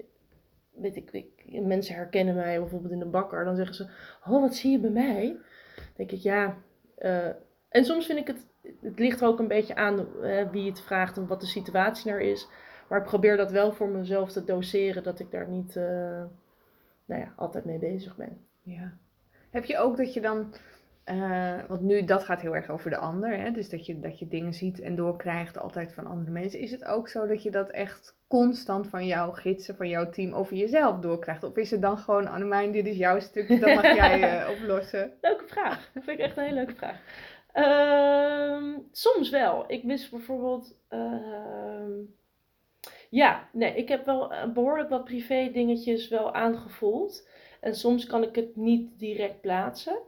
weet 0.77 0.97
ik, 0.97 1.13
ik, 1.13 1.63
mensen 1.63 1.95
herkennen 1.95 2.35
mij 2.35 2.59
bijvoorbeeld 2.59 2.93
in 2.93 2.99
de 2.99 3.05
bakker, 3.05 3.45
dan 3.45 3.57
zeggen 3.57 3.75
ze: 3.75 3.87
Oh, 4.25 4.41
wat 4.41 4.55
zie 4.55 4.71
je 4.71 4.79
bij 4.79 4.91
mij? 4.91 5.37
Dan 5.77 5.85
denk 5.97 6.11
ik, 6.11 6.19
ja, 6.19 6.57
en 7.69 7.85
soms 7.85 8.07
vind 8.07 8.19
ik 8.19 8.27
het, 8.27 8.47
het 8.81 8.99
ligt 8.99 9.21
er 9.21 9.27
ook 9.27 9.39
een 9.39 9.49
beetje 9.49 9.75
aan 9.75 10.07
wie 10.51 10.69
het 10.69 10.81
vraagt 10.81 11.17
en 11.17 11.27
wat 11.27 11.41
de 11.41 11.47
situatie 11.47 12.11
er 12.11 12.21
is. 12.21 12.49
Maar 12.89 12.99
ik 12.99 13.05
probeer 13.05 13.37
dat 13.37 13.51
wel 13.51 13.73
voor 13.73 13.89
mezelf 13.89 14.33
te 14.33 14.45
doseren, 14.45 15.03
dat 15.03 15.21
ik 15.21 15.31
daar 15.31 15.49
niet 15.49 15.77
uh, 15.77 15.85
nou 17.05 17.21
ja, 17.21 17.33
altijd 17.37 17.65
mee 17.65 17.79
bezig 17.79 18.17
ben. 18.17 18.39
Ja. 18.63 18.93
Heb 19.51 19.65
je 19.65 19.79
ook 19.79 19.97
dat 19.97 20.15
je 20.15 20.21
dan, 20.21 20.55
uh, 21.05 21.59
want 21.69 21.81
nu 21.81 22.05
dat 22.05 22.25
gaat 22.25 22.41
heel 22.41 22.55
erg 22.55 22.71
over 22.71 22.91
de 22.91 22.97
ander, 22.97 23.39
hè? 23.39 23.51
dus 23.51 23.69
dat 23.69 23.87
je, 23.87 24.01
dat 24.01 24.19
je 24.19 24.29
dingen 24.29 24.55
ziet 24.55 24.81
en 24.81 24.97
doorkrijgt 24.97 25.59
altijd 25.59 25.93
van 25.93 26.07
andere 26.07 26.31
mensen. 26.31 26.61
Is 26.61 26.71
het 26.71 26.85
ook 26.85 27.09
zo 27.09 27.27
dat 27.27 27.43
je 27.43 27.51
dat 27.51 27.71
echt 27.71 28.17
constant 28.29 28.89
van 28.89 29.07
jouw 29.07 29.31
gidsen, 29.31 29.77
van 29.77 29.89
jouw 29.89 30.11
team 30.11 30.33
over 30.33 30.57
jezelf 30.57 30.99
doorkrijgt? 30.99 31.43
Of 31.43 31.57
is 31.57 31.71
het 31.71 31.83
dan 31.83 31.99
gewoon, 31.99 32.27
Annemijn, 32.27 32.73
dit 32.73 32.87
is 32.87 32.97
jouw 32.97 33.21
stukje, 33.21 33.59
dat 33.59 33.75
mag 33.75 33.95
jij 33.95 34.43
uh, 34.43 34.51
oplossen? 34.61 35.13
Leuke 35.21 35.47
vraag. 35.47 35.91
Dat 35.95 36.05
vind 36.05 36.19
ik 36.19 36.25
echt 36.25 36.37
een 36.37 36.43
hele 36.43 36.55
leuke 36.55 36.75
vraag. 36.75 37.01
Uh, 37.57 38.77
soms 38.93 39.31
wel. 39.31 39.65
Ik 39.67 39.85
mis 39.85 40.09
bijvoorbeeld. 40.09 40.75
Uh, 40.91 41.99
ja, 43.11 43.49
nee, 43.53 43.75
ik 43.75 43.89
heb 43.89 44.07
wel 44.07 44.33
behoorlijk 44.55 44.89
wat 44.89 45.05
privé 45.05 45.51
dingetjes 45.53 46.09
wel 46.09 46.35
aangevoeld. 46.35 47.29
En 47.61 47.75
soms 47.75 48.07
kan 48.07 48.23
ik 48.23 48.35
het 48.35 48.57
niet 48.57 48.99
direct 48.99 49.41
plaatsen. 49.41 49.99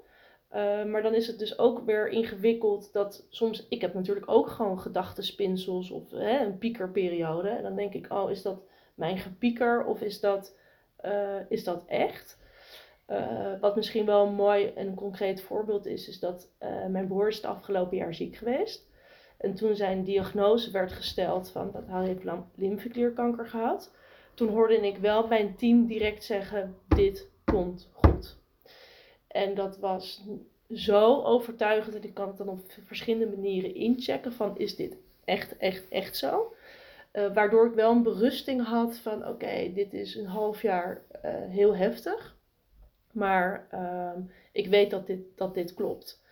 Uh, 0.54 0.84
maar 0.84 1.02
dan 1.02 1.14
is 1.14 1.26
het 1.26 1.38
dus 1.38 1.58
ook 1.58 1.84
weer 1.84 2.08
ingewikkeld 2.08 2.92
dat 2.92 3.26
soms, 3.30 3.66
ik 3.68 3.80
heb 3.80 3.94
natuurlijk 3.94 4.30
ook 4.30 4.48
gewoon 4.48 4.80
gedachtenspinsels 4.80 5.90
of 5.90 6.10
hè, 6.10 6.44
een 6.44 6.58
piekerperiode. 6.58 7.48
En 7.48 7.62
dan 7.62 7.76
denk 7.76 7.94
ik, 7.94 8.12
oh, 8.12 8.30
is 8.30 8.42
dat 8.42 8.62
mijn 8.94 9.18
gepieker 9.18 9.84
of 9.84 10.00
is 10.00 10.20
dat, 10.20 10.56
uh, 11.04 11.40
is 11.48 11.64
dat 11.64 11.84
echt? 11.86 12.38
Uh, 13.10 13.60
wat 13.60 13.76
misschien 13.76 14.06
wel 14.06 14.26
een 14.26 14.34
mooi 14.34 14.66
en 14.66 14.94
concreet 14.94 15.42
voorbeeld 15.42 15.86
is, 15.86 16.08
is 16.08 16.18
dat 16.18 16.50
uh, 16.62 16.86
mijn 16.86 17.06
broer 17.06 17.28
is 17.28 17.36
het 17.36 17.44
afgelopen 17.44 17.96
jaar 17.96 18.14
ziek 18.14 18.36
geweest. 18.36 18.86
En 19.38 19.54
toen 19.54 19.76
zijn 19.76 20.04
diagnose 20.04 20.70
werd 20.70 20.92
gesteld 20.92 21.50
van 21.50 21.70
dat 21.72 21.86
hij 21.86 22.06
heeft 22.06 22.24
lymfeklierkanker 22.54 23.46
gehad. 23.46 23.94
Toen 24.34 24.48
hoorde 24.48 24.86
ik 24.86 24.96
wel 24.96 25.26
mijn 25.26 25.56
team 25.56 25.86
direct 25.86 26.24
zeggen, 26.24 26.76
dit 26.88 27.30
komt 27.44 27.88
goed. 27.92 28.36
En 29.28 29.54
dat 29.54 29.78
was 29.78 30.24
zo 30.70 31.22
overtuigend 31.22 31.94
en 31.94 32.02
ik 32.02 32.14
kan 32.14 32.28
het 32.28 32.36
dan 32.36 32.48
op 32.48 32.60
verschillende 32.86 33.36
manieren 33.36 33.74
inchecken 33.74 34.32
van 34.32 34.58
is 34.58 34.76
dit 34.76 34.96
echt, 35.24 35.56
echt, 35.56 35.88
echt 35.88 36.16
zo. 36.16 36.54
Uh, 37.12 37.34
waardoor 37.34 37.66
ik 37.66 37.74
wel 37.74 37.90
een 37.90 38.02
berusting 38.02 38.64
had 38.64 38.98
van 38.98 39.26
oké, 39.28 39.72
dit 39.74 39.94
is 39.94 40.14
een 40.14 40.26
half 40.26 40.62
jaar 40.62 41.02
heel 41.48 41.76
heftig. 41.76 42.37
Maar 43.12 43.66
ehm, 43.70 44.20
ik 44.52 44.68
weet 44.68 44.90
dat 44.90 45.06
dit, 45.06 45.20
dat 45.34 45.54
dit 45.54 45.74
klopt. 45.74 46.22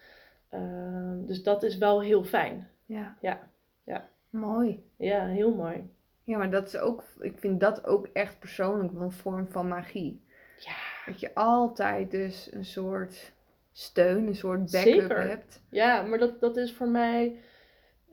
Ehm, 0.48 1.24
dus 1.24 1.42
dat 1.42 1.62
is 1.62 1.78
wel 1.78 2.02
heel 2.02 2.24
fijn. 2.24 2.68
Ja. 2.84 3.16
ja. 3.20 3.50
Ja. 3.84 4.08
Mooi. 4.30 4.84
Ja, 4.96 5.26
heel 5.26 5.54
mooi. 5.54 5.90
Ja, 6.24 6.38
maar 6.38 6.50
dat 6.50 6.66
is 6.66 6.76
ook, 6.76 7.04
ik 7.20 7.38
vind 7.38 7.60
dat 7.60 7.86
ook 7.86 8.08
echt 8.12 8.38
persoonlijk 8.38 8.92
een 8.92 9.12
vorm 9.12 9.48
van 9.48 9.68
magie. 9.68 10.24
Ja. 10.58 10.76
Dat 11.06 11.20
je 11.20 11.34
altijd 11.34 12.10
dus 12.10 12.52
een 12.52 12.64
soort 12.64 13.32
steun, 13.72 14.26
een 14.26 14.34
soort 14.34 14.70
backup 14.70 15.16
hebt. 15.16 15.62
Ja, 15.70 16.02
maar 16.02 16.18
dat, 16.18 16.40
dat 16.40 16.56
is 16.56 16.72
voor 16.72 16.88
mij, 16.88 17.40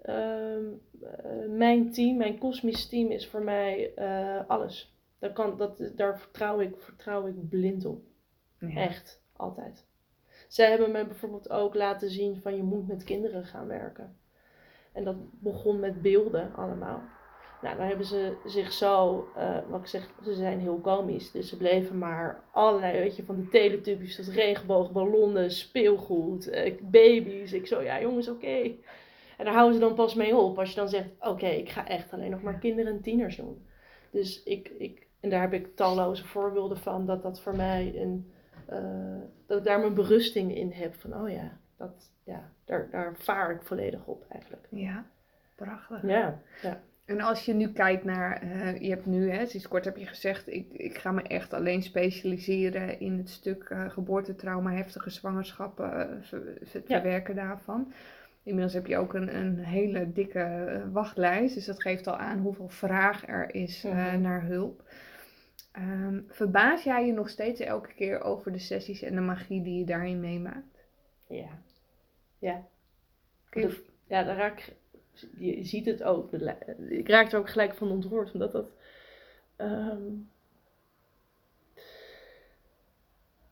ehm, 0.01 0.63
eh, 1.01 1.47
mijn 1.47 1.91
team, 1.91 2.17
mijn 2.17 2.37
kosmisch 2.37 2.89
team 2.89 3.11
is 3.11 3.27
voor 3.27 3.41
mij 3.41 3.93
uh, 3.95 4.39
alles. 4.47 4.95
Daar, 5.19 5.33
kan, 5.33 5.57
dat, 5.57 5.91
daar 5.95 6.19
vertrouw, 6.19 6.59
ik, 6.59 6.73
vertrouw 6.77 7.27
ik 7.27 7.49
blind 7.49 7.85
op. 7.85 8.03
Echt, 8.69 9.21
altijd. 9.35 9.85
Zij 10.47 10.69
hebben 10.69 10.91
me 10.91 11.05
bijvoorbeeld 11.05 11.49
ook 11.49 11.75
laten 11.75 12.09
zien 12.09 12.41
van 12.41 12.55
je 12.55 12.63
moet 12.63 12.87
met 12.87 13.03
kinderen 13.03 13.45
gaan 13.45 13.67
werken. 13.67 14.17
En 14.91 15.03
dat 15.03 15.15
begon 15.41 15.79
met 15.79 16.01
beelden 16.01 16.53
allemaal. 16.55 17.01
Nou, 17.61 17.77
dan 17.77 17.87
hebben 17.87 18.05
ze 18.05 18.37
zich 18.45 18.71
zo, 18.71 19.27
uh, 19.37 19.57
wat 19.69 19.79
ik 19.79 19.87
zeg, 19.87 20.09
ze 20.23 20.33
zijn 20.33 20.59
heel 20.59 20.79
komisch. 20.79 21.31
Dus 21.31 21.49
ze 21.49 21.57
bleven 21.57 21.97
maar 21.97 22.43
allerlei, 22.51 22.99
weet 22.99 23.15
je, 23.15 23.23
van 23.23 23.35
de 23.35 23.49
teletubbies 23.49 24.15
tot 24.15 24.27
regenboogballonnen, 24.27 25.51
speelgoed, 25.51 26.47
uh, 26.47 26.73
baby's. 26.81 27.53
Ik 27.53 27.67
zo, 27.67 27.81
ja 27.81 28.01
jongens, 28.01 28.27
oké. 28.27 28.71
En 29.37 29.45
daar 29.45 29.53
houden 29.53 29.73
ze 29.73 29.79
dan 29.79 29.93
pas 29.93 30.15
mee 30.15 30.35
op 30.35 30.59
als 30.59 30.69
je 30.69 30.75
dan 30.75 30.89
zegt, 30.89 31.09
oké, 31.19 31.47
ik 31.47 31.69
ga 31.69 31.87
echt 31.87 32.13
alleen 32.13 32.31
nog 32.31 32.41
maar 32.41 32.59
kinderen 32.59 32.93
en 32.93 33.01
tieners 33.01 33.35
doen. 33.35 33.65
Dus 34.11 34.43
ik, 34.43 34.71
ik, 34.77 35.07
en 35.19 35.29
daar 35.29 35.41
heb 35.41 35.53
ik 35.53 35.75
talloze 35.75 36.25
voorbeelden 36.25 36.77
van, 36.77 37.05
dat 37.05 37.23
dat 37.23 37.39
voor 37.39 37.55
mij 37.55 37.93
een 37.95 38.31
uh, 38.71 39.21
dat 39.45 39.57
ik 39.57 39.63
daar 39.63 39.79
mijn 39.79 39.93
berusting 39.93 40.55
in 40.55 40.71
heb. 40.71 40.95
Van 40.95 41.15
oh 41.15 41.29
ja, 41.29 41.57
dat, 41.77 42.11
ja 42.23 42.51
daar, 42.65 42.87
daar 42.91 43.15
vaar 43.15 43.51
ik 43.51 43.61
volledig 43.61 44.05
op 44.05 44.25
eigenlijk. 44.29 44.67
Ja, 44.69 45.05
prachtig. 45.55 46.01
Ja, 46.01 46.41
ja. 46.61 46.81
En 47.05 47.21
als 47.21 47.45
je 47.45 47.53
nu 47.53 47.71
kijkt 47.71 48.03
naar, 48.03 48.43
uh, 48.43 48.79
je 48.79 48.89
hebt 48.89 49.05
nu, 49.05 49.31
hè, 49.31 49.45
sinds 49.45 49.67
kort 49.67 49.85
heb 49.85 49.97
je 49.97 50.05
gezegd, 50.05 50.47
ik, 50.47 50.71
ik 50.71 50.97
ga 50.97 51.11
me 51.11 51.21
echt 51.21 51.53
alleen 51.53 51.81
specialiseren 51.81 52.99
in 52.99 53.17
het 53.17 53.29
stuk 53.29 53.69
uh, 53.69 53.89
geboortetrauma, 53.89 54.71
heftige 54.71 55.09
zwangerschappen, 55.09 56.21
het 56.71 56.85
verwerken 56.85 57.35
daarvan. 57.35 57.93
Inmiddels 58.43 58.73
heb 58.73 58.87
je 58.87 58.97
ook 58.97 59.13
een, 59.13 59.35
een 59.35 59.59
hele 59.59 60.11
dikke 60.11 60.81
wachtlijst, 60.91 61.55
dus 61.55 61.65
dat 61.65 61.81
geeft 61.81 62.07
al 62.07 62.17
aan 62.17 62.39
hoeveel 62.39 62.69
vraag 62.69 63.27
er 63.27 63.55
is 63.55 63.83
mhm. 63.83 64.21
naar 64.21 64.43
hulp. 64.45 64.83
Um, 65.77 66.25
verbaas 66.27 66.83
jij 66.83 67.05
je 67.05 67.13
nog 67.13 67.29
steeds 67.29 67.59
elke 67.59 67.93
keer 67.93 68.21
over 68.21 68.51
de 68.51 68.59
sessies 68.59 69.01
en 69.01 69.15
de 69.15 69.21
magie 69.21 69.63
die 69.63 69.79
je 69.79 69.85
daarin 69.85 70.19
meemaakt? 70.19 70.85
Ja. 71.27 71.49
Ja. 72.39 72.65
ja, 74.07 74.23
dan 74.23 74.35
raak 74.35 74.73
je 75.37 75.63
ziet 75.63 75.85
het 75.85 76.03
ook. 76.03 76.33
Ik 76.89 77.07
raak 77.07 77.31
er 77.31 77.39
ook 77.39 77.49
gelijk 77.49 77.75
van 77.75 77.91
ontroerd, 77.91 78.33
omdat 78.33 78.51
dat. 78.51 78.69
Um, 79.57 80.29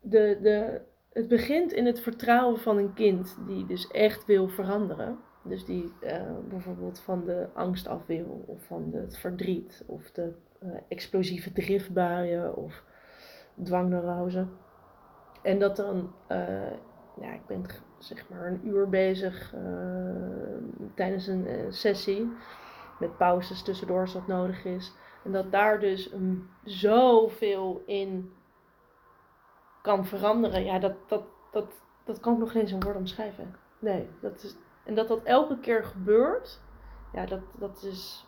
de, 0.02 0.40
de, 0.42 0.82
het 1.14 1.28
begint 1.28 1.72
in 1.72 1.86
het 1.86 2.00
vertrouwen 2.00 2.60
van 2.60 2.78
een 2.78 2.94
kind 2.94 3.38
die 3.48 3.66
dus 3.66 3.88
echt 3.88 4.26
wil 4.26 4.48
veranderen. 4.48 5.20
Dus 5.44 5.66
die 5.66 5.92
uh, 6.04 6.38
bijvoorbeeld 6.50 7.00
van 7.00 7.26
de 7.26 7.48
angst 7.54 7.88
af 7.88 8.06
wil, 8.06 8.44
of 8.48 8.64
van 8.66 8.94
het 8.94 9.18
verdriet, 9.18 9.84
of 9.86 10.12
de 10.12 10.34
explosieve 10.88 11.52
driftbuien 11.52 12.56
of 12.56 12.84
dwangneurose. 13.64 14.48
En 15.42 15.60
dat 15.60 15.76
dan, 15.76 16.14
uh, 16.32 16.72
ja, 17.22 17.34
ik 17.34 17.46
ben 17.48 17.66
zeg 17.98 18.30
maar 18.30 18.48
een 18.48 18.68
uur 18.68 18.90
bezig 18.90 19.54
uh, 19.54 19.62
tijdens 20.96 21.28
een 21.28 21.74
sessie, 21.74 22.32
met 23.00 23.18
pauzes 23.18 23.62
tussendoor 23.62 24.00
als 24.00 24.14
dat 24.14 24.28
nodig 24.28 24.66
is. 24.66 24.94
En 25.24 25.32
dat 25.32 25.52
daar 25.52 25.80
dus 25.80 26.14
zoveel 26.64 27.84
in 27.86 28.34
kan 29.82 30.06
veranderen. 30.06 30.64
Ja, 30.64 30.80
dat, 30.80 30.94
dat, 31.08 31.24
dat, 31.52 31.74
dat 32.04 32.20
kan 32.20 32.34
ik 32.34 32.40
nog 32.40 32.52
geen 32.52 32.68
zo'n 32.68 32.84
woord 32.84 32.96
omschrijven. 32.96 33.56
Nee, 33.80 34.10
dat 34.22 34.44
is, 34.44 34.56
en 34.86 34.96
dat 34.96 35.08
dat 35.08 35.24
elke 35.24 35.60
keer 35.60 35.84
gebeurt, 35.84 36.62
ja, 37.14 37.26
dat, 37.26 37.42
dat 37.58 37.84
is, 37.84 38.28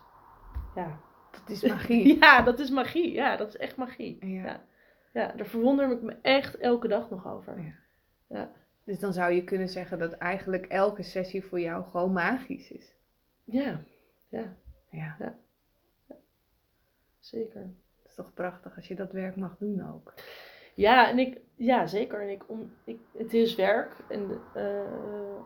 ja, 0.74 0.98
Dat 1.40 1.48
is 1.50 1.62
magie. 1.62 2.16
Ja, 2.20 2.42
dat 2.42 2.58
is 2.58 2.70
magie. 2.70 3.12
Ja, 3.12 3.36
dat 3.36 3.48
is 3.48 3.56
echt 3.56 3.76
magie. 3.76 4.26
Ja. 4.26 4.42
Ja, 4.42 4.64
ja 5.12 5.32
daar 5.36 5.46
verwonder 5.46 5.90
ik 5.90 6.02
me 6.02 6.16
echt 6.22 6.56
elke 6.56 6.88
dag 6.88 7.10
nog 7.10 7.26
over. 7.28 7.60
Ja. 7.60 7.72
Ja, 8.28 8.50
Dus 8.84 8.98
dan 8.98 9.12
zou 9.12 9.32
je 9.32 9.44
kunnen 9.44 9.68
zeggen 9.68 9.98
dat 9.98 10.12
eigenlijk 10.12 10.66
elke 10.66 11.02
sessie 11.02 11.44
voor 11.44 11.60
jou 11.60 11.84
gewoon 11.90 12.12
magisch 12.12 12.70
is. 12.70 12.92
ja, 13.44 13.80
ja 14.28 14.56
Ja, 14.90 15.34
zeker. 17.20 17.60
dat 17.62 18.06
is 18.06 18.14
toch 18.14 18.34
prachtig 18.34 18.76
als 18.76 18.88
je 18.88 18.94
dat 18.94 19.12
werk 19.12 19.36
mag 19.36 19.56
doen 19.58 19.92
ook. 19.94 20.14
Ja, 20.74 21.08
en 21.10 21.18
ik, 21.18 21.40
ja 21.54 21.86
zeker. 21.86 22.20
En 22.22 22.28
ik, 22.28 22.42
om, 22.46 22.72
ik, 22.84 22.98
het 23.18 23.34
is 23.34 23.54
werk, 23.54 23.96
en, 24.08 24.40
eh, 24.54 24.82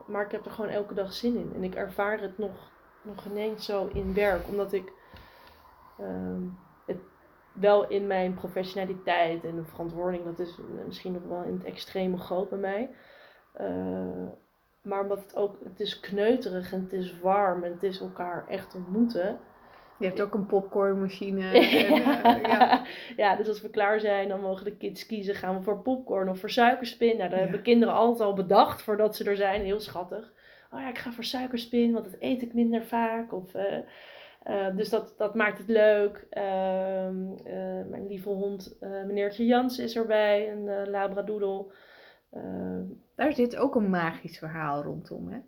maar 0.07 0.25
ik 0.25 0.33
heb 0.33 0.45
er 0.45 0.51
gewoon 0.51 0.71
elke 0.71 0.95
dag 0.95 1.13
zin 1.13 1.37
in. 1.37 1.53
En 1.55 1.63
ik 1.65 1.75
ervaar 1.75 2.21
het 2.21 2.39
nog, 2.39 2.71
nog 3.03 3.25
ineens 3.27 3.65
zo 3.65 3.87
in 3.87 4.15
werk, 4.15 4.49
omdat 4.49 4.73
ik 4.73 4.93
ehm, 5.99 6.43
het 6.87 6.99
wel 7.53 7.89
in 7.89 8.07
mijn 8.07 8.35
professionaliteit 8.35 9.45
en 9.45 9.57
de 9.57 9.65
verantwoording, 9.65 10.25
dat 10.25 10.39
is 10.39 10.59
misschien 10.87 11.13
nog 11.13 11.23
wel 11.29 11.43
in 11.43 11.53
het 11.53 11.65
extreme 11.65 12.17
groot 12.17 12.49
bij 12.49 12.59
mij. 12.59 12.91
Eh, 13.53 14.27
maar 14.83 15.03
omdat 15.03 15.23
het 15.23 15.37
ook, 15.37 15.57
het 15.65 15.81
is 15.81 16.01
kneuterig 16.01 16.73
en 16.73 16.81
het 16.83 16.93
is 16.93 17.21
warm 17.21 17.65
en 17.65 17.73
het 17.73 17.83
is 17.83 18.01
elkaar 18.01 18.45
echt 18.49 18.75
ontmoeten. 18.75 19.39
Je 19.99 20.07
hebt 20.07 20.21
ook 20.21 20.35
een 20.35 20.47
popcornmachine. 20.47 21.51
En, 21.59 22.03
eh, 22.25 22.43
ja. 22.43 22.85
ja, 23.17 23.37
dus 23.37 23.49
als 23.49 23.61
we 23.63 23.71
klaar 23.71 24.01
zijn, 24.01 24.29
dan 24.29 24.41
mogen 24.41 24.65
de 24.65 24.77
kids 24.77 25.07
kiezen. 25.07 25.35
Gaan 25.35 25.57
we 25.57 25.63
voor 25.63 25.79
popcorn 25.83 26.29
of 26.29 26.41
voor 26.41 26.51
suikerspin? 26.51 27.17
Nou, 27.17 27.29
dat 27.29 27.39
Ja. 27.39 27.45
hebben 27.45 27.63
kinderen 27.63 27.95
altijd 27.95 28.21
al 28.29 28.35
bedacht 28.35 28.83
voordat 28.83 29.17
ze 29.17 29.25
er 29.25 29.37
zijn. 29.37 29.63
Heel 29.63 29.81
schattig. 29.81 30.33
Oh 30.71 30.81
ja, 30.81 30.89
ik 30.89 30.99
ga 30.99 31.13
voor 31.13 31.25
suikerspin, 31.25 31.93
want 31.93 32.05
dat 32.05 32.17
eet 32.21 32.43
ik 32.43 32.55
minder 32.55 32.85
vaak. 32.85 33.33
Of, 33.33 33.55
eh, 33.55 33.79
eh, 34.49 34.77
dus 34.77 34.89
dat, 34.89 35.15
dat 35.17 35.35
maakt 35.35 35.59
het 35.59 35.69
leuk. 35.69 36.27
Ehm, 36.31 37.33
eh, 37.45 37.87
mijn 37.87 38.07
lieve 38.07 38.29
hond, 38.29 38.77
eh, 38.81 39.05
meneertje 39.05 39.47
Jans, 39.47 39.79
is 39.79 39.97
erbij. 39.97 40.53
Een 40.53 40.91
labradoodle. 40.91 41.73
Ehm, 42.31 42.85
Daar 43.17 43.33
zit 43.33 43.57
ook 43.57 43.75
een 43.75 43.91
magisch 43.91 44.39
verhaal 44.39 44.83
rondom, 44.83 45.29
hè? 45.29 45.39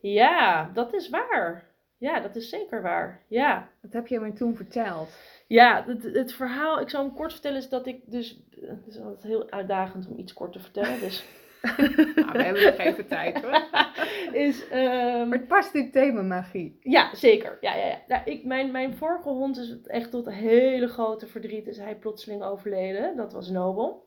ja, 0.00 0.70
dat 0.72 0.94
is 0.94 1.08
waar. 1.08 1.64
Ja, 1.96 2.20
dat 2.20 2.36
is 2.36 2.48
zeker 2.48 2.82
waar. 2.82 3.24
Ja. 3.28 3.68
Dat 3.82 3.92
heb 3.92 4.06
je 4.06 4.20
me 4.20 4.32
toen 4.32 4.56
verteld. 4.56 5.08
Ja, 5.46 5.84
het, 5.86 6.02
het 6.02 6.32
verhaal, 6.32 6.80
ik 6.80 6.88
zal 6.88 7.04
hem 7.04 7.14
kort 7.14 7.32
vertellen, 7.32 7.58
is 7.58 7.68
dat 7.68 7.86
ik 7.86 8.02
dus. 8.10 8.42
Het 8.50 8.86
is 8.86 8.98
altijd 8.98 9.22
heel 9.22 9.50
uitdagend 9.50 10.08
om 10.08 10.18
iets 10.18 10.32
kort 10.32 10.52
te 10.52 10.60
vertellen. 10.60 11.00
Dus. 11.00 11.24
Nou, 12.16 12.32
we 12.32 12.42
hebben 12.42 12.64
nog 12.64 12.78
even 12.78 13.06
tijd 13.06 13.42
hoor. 13.42 13.62
is, 14.46 14.68
ehm, 14.68 15.28
Maar 15.28 15.38
het 15.38 15.48
past 15.48 15.74
in 15.74 15.90
thema 15.90 16.22
magie. 16.22 16.78
ja, 16.80 17.14
zeker. 17.14 17.58
Ja, 17.60 17.74
ja, 17.76 17.86
ja. 17.86 18.02
Nou, 18.08 18.22
ik, 18.24 18.44
mijn, 18.44 18.70
mijn 18.70 18.96
vorige 18.96 19.28
hond 19.28 19.58
is 19.58 19.76
echt 19.86 20.10
tot 20.10 20.26
een 20.26 20.32
hele 20.32 20.88
grote 20.88 21.26
verdriet. 21.26 21.66
Is 21.66 21.78
hij 21.78 21.96
plotseling 21.96 22.42
overleden. 22.42 23.16
Dat 23.16 23.32
was 23.32 23.50
Nobel. 23.50 24.06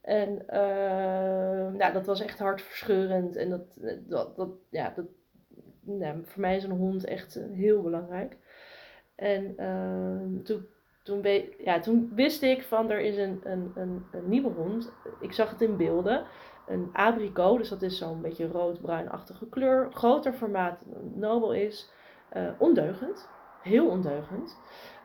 En 0.00 0.48
ehm, 0.48 1.76
nou, 1.76 1.92
dat 1.92 2.06
was 2.06 2.20
echt 2.20 2.38
hartverscheurend. 2.38 3.36
En 3.36 3.50
dat, 3.50 3.62
dat, 4.06 4.36
dat, 4.36 4.48
ja, 4.70 4.92
dat, 4.96 5.04
nou, 5.80 6.20
voor 6.24 6.40
mij 6.40 6.56
is 6.56 6.64
een 6.64 6.70
hond 6.70 7.04
echt 7.04 7.36
eh, 7.36 7.44
heel 7.52 7.82
belangrijk. 7.82 8.36
En 9.14 9.54
ehm, 9.56 10.42
toen, 10.42 10.66
toen, 11.02 11.26
ja, 11.64 11.80
toen 11.80 12.12
wist 12.14 12.42
ik 12.42 12.62
van 12.62 12.90
er 12.90 13.00
is 13.00 13.16
een, 13.16 13.40
een, 13.44 13.72
een, 13.74 14.04
een 14.12 14.28
nieuwe 14.28 14.50
hond. 14.50 14.92
Ik 15.20 15.32
zag 15.32 15.50
het 15.50 15.60
in 15.60 15.76
beelden. 15.76 16.24
Een 16.68 16.90
abricot, 16.92 17.58
dus 17.58 17.68
dat 17.68 17.82
is 17.82 17.98
zo'n 17.98 18.20
beetje 18.20 18.46
rood-bruinachtige 18.46 19.48
kleur. 19.48 19.88
Groter 19.92 20.32
formaat 20.32 20.84
Nobel 21.14 21.52
is. 21.52 21.90
Eh, 22.28 22.48
ondeugend. 22.58 23.28
Heel 23.62 23.88
ondeugend. 23.88 24.56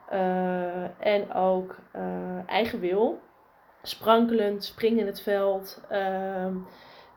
Eh, 0.10 1.06
en 1.06 1.34
ook 1.34 1.76
eh, 1.92 2.48
eigen 2.48 2.80
wil. 2.80 3.20
Sprankelend, 3.82 4.64
spring 4.64 5.00
in 5.00 5.06
het 5.06 5.22
veld. 5.22 5.82
Ehm, 5.90 6.58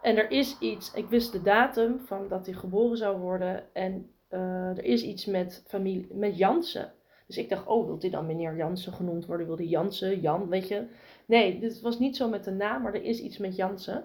en 0.02 0.16
er 0.16 0.30
is 0.30 0.58
iets, 0.58 0.92
ik 0.94 1.08
wist 1.08 1.32
de 1.32 1.42
datum 1.42 2.00
van 2.00 2.28
dat 2.28 2.46
hij 2.46 2.54
geboren 2.54 2.96
zou 2.96 3.18
worden. 3.18 3.64
En 3.72 4.10
er 4.28 4.84
is 4.84 5.02
iets 5.02 5.26
met 5.26 5.64
familie, 5.66 6.06
met 6.10 6.38
Jansen. 6.38 6.92
Dus 7.26 7.36
ik 7.36 7.48
dacht, 7.48 7.66
oh, 7.66 7.86
wil 7.86 7.96
hij 8.00 8.10
dan 8.10 8.26
meneer 8.26 8.56
Jansen 8.56 8.92
genoemd 8.92 9.26
worden? 9.26 9.46
Wil 9.46 9.56
hij 9.56 9.66
Jansen, 9.66 10.20
Jan, 10.20 10.48
weet 10.48 10.68
je? 10.68 10.86
Nee, 11.26 11.58
dit 11.58 11.80
was 11.80 11.98
niet 11.98 12.16
zo 12.16 12.28
met 12.28 12.44
de 12.44 12.50
naam, 12.50 12.82
maar 12.82 12.94
er 12.94 13.02
is 13.02 13.20
iets 13.20 13.38
met 13.38 13.56
Jansen. 13.56 14.04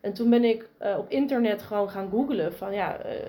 En 0.00 0.12
toen 0.12 0.30
ben 0.30 0.44
ik 0.44 0.68
eh, 0.78 0.98
op 0.98 1.08
internet 1.10 1.62
gewoon 1.62 1.90
gaan 1.90 2.10
googlen 2.10 2.52
van 2.54 2.72
ja. 2.74 2.96
eh, 2.98 3.20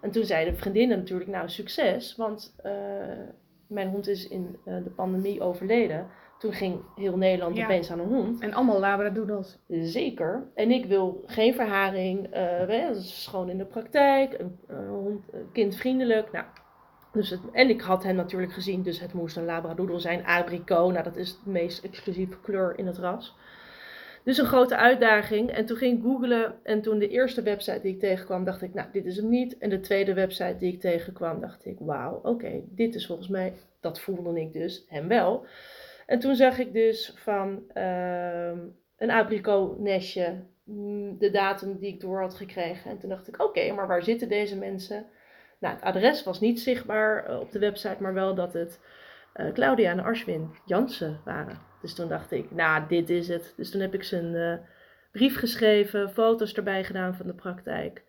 en 0.00 0.10
toen 0.10 0.24
zeiden 0.24 0.56
vriendinnen 0.56 0.98
natuurlijk, 0.98 1.30
nou 1.30 1.48
succes. 1.48 2.16
Want 2.16 2.54
eh, 2.62 2.72
mijn 3.66 3.88
hond 3.88 4.08
is 4.08 4.28
in 4.28 4.56
de 4.64 4.90
pandemie 4.96 5.40
overleden. 5.40 6.06
Toen 6.38 6.52
ging 6.52 6.80
heel 6.96 7.16
Nederland 7.16 7.56
Ja. 7.56 7.64
opeens 7.64 7.90
aan 7.90 7.98
een 7.98 8.08
hond. 8.08 8.40
En 8.40 8.52
allemaal 8.52 8.78
labradoodles. 8.80 9.58
Zeker. 9.68 10.42
En 10.54 10.70
ik 10.70 10.84
wil 10.86 11.22
geen 11.26 11.54
verharing. 11.54 12.26
eh, 12.32 12.58
dat 12.58 12.96
is 12.96 13.26
gewoon 13.30 13.48
in 13.48 13.58
de 13.58 13.64
praktijk. 13.64 14.40
Hond, 14.88 15.24
kindvriendelijk. 15.52 16.32
Nou, 16.32 16.44
dus 17.12 17.30
het, 17.30 17.40
en 17.52 17.68
ik 17.68 17.80
had 17.80 18.02
hem 18.02 18.16
natuurlijk 18.16 18.52
gezien. 18.52 18.82
Dus 18.82 19.00
het 19.00 19.12
moest 19.12 19.36
een 19.36 19.44
labradoodle 19.44 19.98
zijn. 19.98 20.26
Abricot. 20.26 20.92
Nou, 20.92 21.02
dat 21.04 21.16
is 21.16 21.40
de 21.44 21.50
meest 21.50 21.84
exclusieve 21.84 22.40
kleur 22.40 22.78
in 22.78 22.86
het 22.86 22.98
ras. 22.98 23.36
Dus 24.24 24.38
een 24.38 24.46
grote 24.46 24.76
uitdaging. 24.76 25.50
En 25.50 25.66
toen 25.66 25.76
ging 25.76 25.96
ik 25.96 26.02
googlen. 26.02 26.54
En 26.62 26.80
toen 26.80 26.98
de 26.98 27.08
eerste 27.08 27.42
website 27.42 27.80
die 27.80 27.92
ik 27.92 28.00
tegenkwam, 28.00 28.44
dacht 28.44 28.62
ik, 28.62 28.74
nou, 28.74 28.88
dit 28.92 29.04
is 29.04 29.16
hem 29.16 29.28
niet. 29.28 29.58
En 29.58 29.70
de 29.70 29.80
tweede 29.80 30.14
website 30.14 30.56
die 30.58 30.72
ik 30.72 30.80
tegenkwam, 30.80 31.40
dacht 31.40 31.64
ik, 31.66 31.76
wauw, 31.78 32.20
oké, 32.22 32.62
dit 32.64 32.94
is 32.94 33.06
volgens 33.06 33.28
mij, 33.28 33.52
dat 33.80 34.00
voelde 34.00 34.40
ik 34.40 34.52
dus, 34.52 34.84
hem 34.88 35.08
wel. 35.08 35.46
En 36.06 36.18
toen 36.18 36.34
zag 36.34 36.58
ik 36.58 36.72
dus 36.72 37.12
van 37.16 37.62
ehm, 37.72 38.58
een 38.96 39.10
abricot 39.10 39.78
nestje, 39.78 40.42
mm, 40.64 41.18
de 41.18 41.30
datum 41.30 41.78
die 41.78 41.92
ik 41.92 42.00
door 42.00 42.20
had 42.20 42.34
gekregen. 42.34 42.90
En 42.90 42.98
toen 42.98 43.08
dacht 43.08 43.28
ik, 43.28 43.42
oké, 43.42 43.72
maar 43.72 43.86
waar 43.86 44.02
zitten 44.02 44.28
deze 44.28 44.56
mensen? 44.56 45.06
Nou, 45.58 45.74
het 45.74 45.84
adres 45.84 46.24
was 46.24 46.40
niet 46.40 46.60
zichtbaar 46.60 47.24
eh, 47.24 47.40
op 47.40 47.52
de 47.52 47.58
website, 47.58 48.02
maar 48.02 48.14
wel 48.14 48.34
dat 48.34 48.52
het 48.52 48.80
eh, 49.32 49.52
Claudia 49.52 49.90
en 49.90 50.00
Arswin 50.00 50.50
Jansen 50.64 51.20
waren. 51.24 51.67
Dus 51.80 51.94
toen 51.94 52.08
dacht 52.08 52.32
ik, 52.32 52.50
nou, 52.50 52.82
dit 52.88 53.10
is 53.10 53.28
het. 53.28 53.54
Dus 53.56 53.70
toen 53.70 53.80
heb 53.80 53.94
ik 53.94 54.02
ze 54.02 54.16
een 54.16 54.34
eh, 54.34 54.64
brief 55.12 55.38
geschreven, 55.38 56.10
foto's 56.10 56.52
erbij 56.52 56.84
gedaan 56.84 57.14
van 57.14 57.26
de 57.26 57.34
praktijk. 57.34 58.02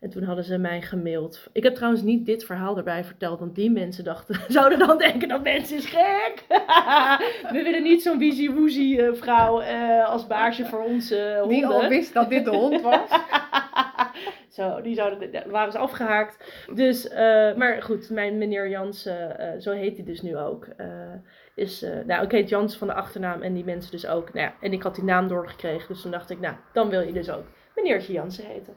En 0.00 0.10
toen 0.10 0.22
hadden 0.22 0.44
ze 0.44 0.58
mij 0.58 0.82
gemaild. 0.82 1.48
Ik 1.52 1.62
heb 1.62 1.74
trouwens 1.74 2.02
niet 2.02 2.26
dit 2.26 2.44
verhaal 2.44 2.76
erbij 2.76 3.04
verteld, 3.04 3.38
want 3.38 3.54
die 3.54 3.70
mensen 3.70 4.04
dachten, 4.04 4.40
zouden 4.52 4.78
dan 4.78 4.98
denken 4.98 5.28
dat 5.28 5.42
mensen 5.42 5.76
is 5.76 5.86
gek. 5.86 6.44
We 7.52 7.62
willen 7.62 7.82
niet 7.82 8.02
zo'n 8.02 8.18
wiezie-woezie 8.18 9.02
eh, 9.02 9.12
vrouw 9.14 9.60
eh, 9.60 10.08
als 10.08 10.26
baasje 10.26 10.64
voor 10.64 10.82
onze 10.82 11.36
honden. 11.40 11.56
Die 11.56 11.66
al 11.66 11.88
wist 11.88 12.14
dat 12.14 12.28
dit 12.28 12.44
de 12.44 12.50
hond 12.50 12.80
was. 12.80 13.10
zo, 14.56 14.80
die 14.82 14.94
zouden, 14.94 15.50
waren 15.50 15.72
ze 15.72 15.78
afgehaakt. 15.78 16.66
Dus, 16.74 17.08
maar 17.56 17.82
goed, 17.82 18.10
mijn 18.10 18.38
meneer 18.38 18.68
Jansen, 18.68 19.62
zo 19.62 19.72
heet 19.72 19.96
hij 19.96 20.04
dus 20.04 20.22
nu 20.22 20.36
ook. 20.36 20.66
Is, 21.60 21.82
eh, 21.82 22.04
nou, 22.06 22.26
heet 22.28 22.48
Jans 22.48 22.76
van 22.76 22.86
de 22.86 22.94
achternaam 22.94 23.42
en 23.42 23.54
die 23.54 23.64
mensen 23.64 23.90
dus 23.90 24.06
ook. 24.06 24.32
Nou 24.32 24.46
ja, 24.46 24.54
en 24.60 24.72
ik 24.72 24.82
had 24.82 24.94
die 24.94 25.04
naam 25.04 25.28
doorgekregen, 25.28 25.88
dus 25.88 26.02
toen 26.02 26.10
dacht 26.10 26.30
ik, 26.30 26.40
nou, 26.40 26.54
dan 26.72 26.88
wil 26.88 27.00
je 27.00 27.12
dus 27.12 27.30
ook 27.30 27.44
meneertje 27.74 28.12
Jansen 28.12 28.44
heten. 28.44 28.74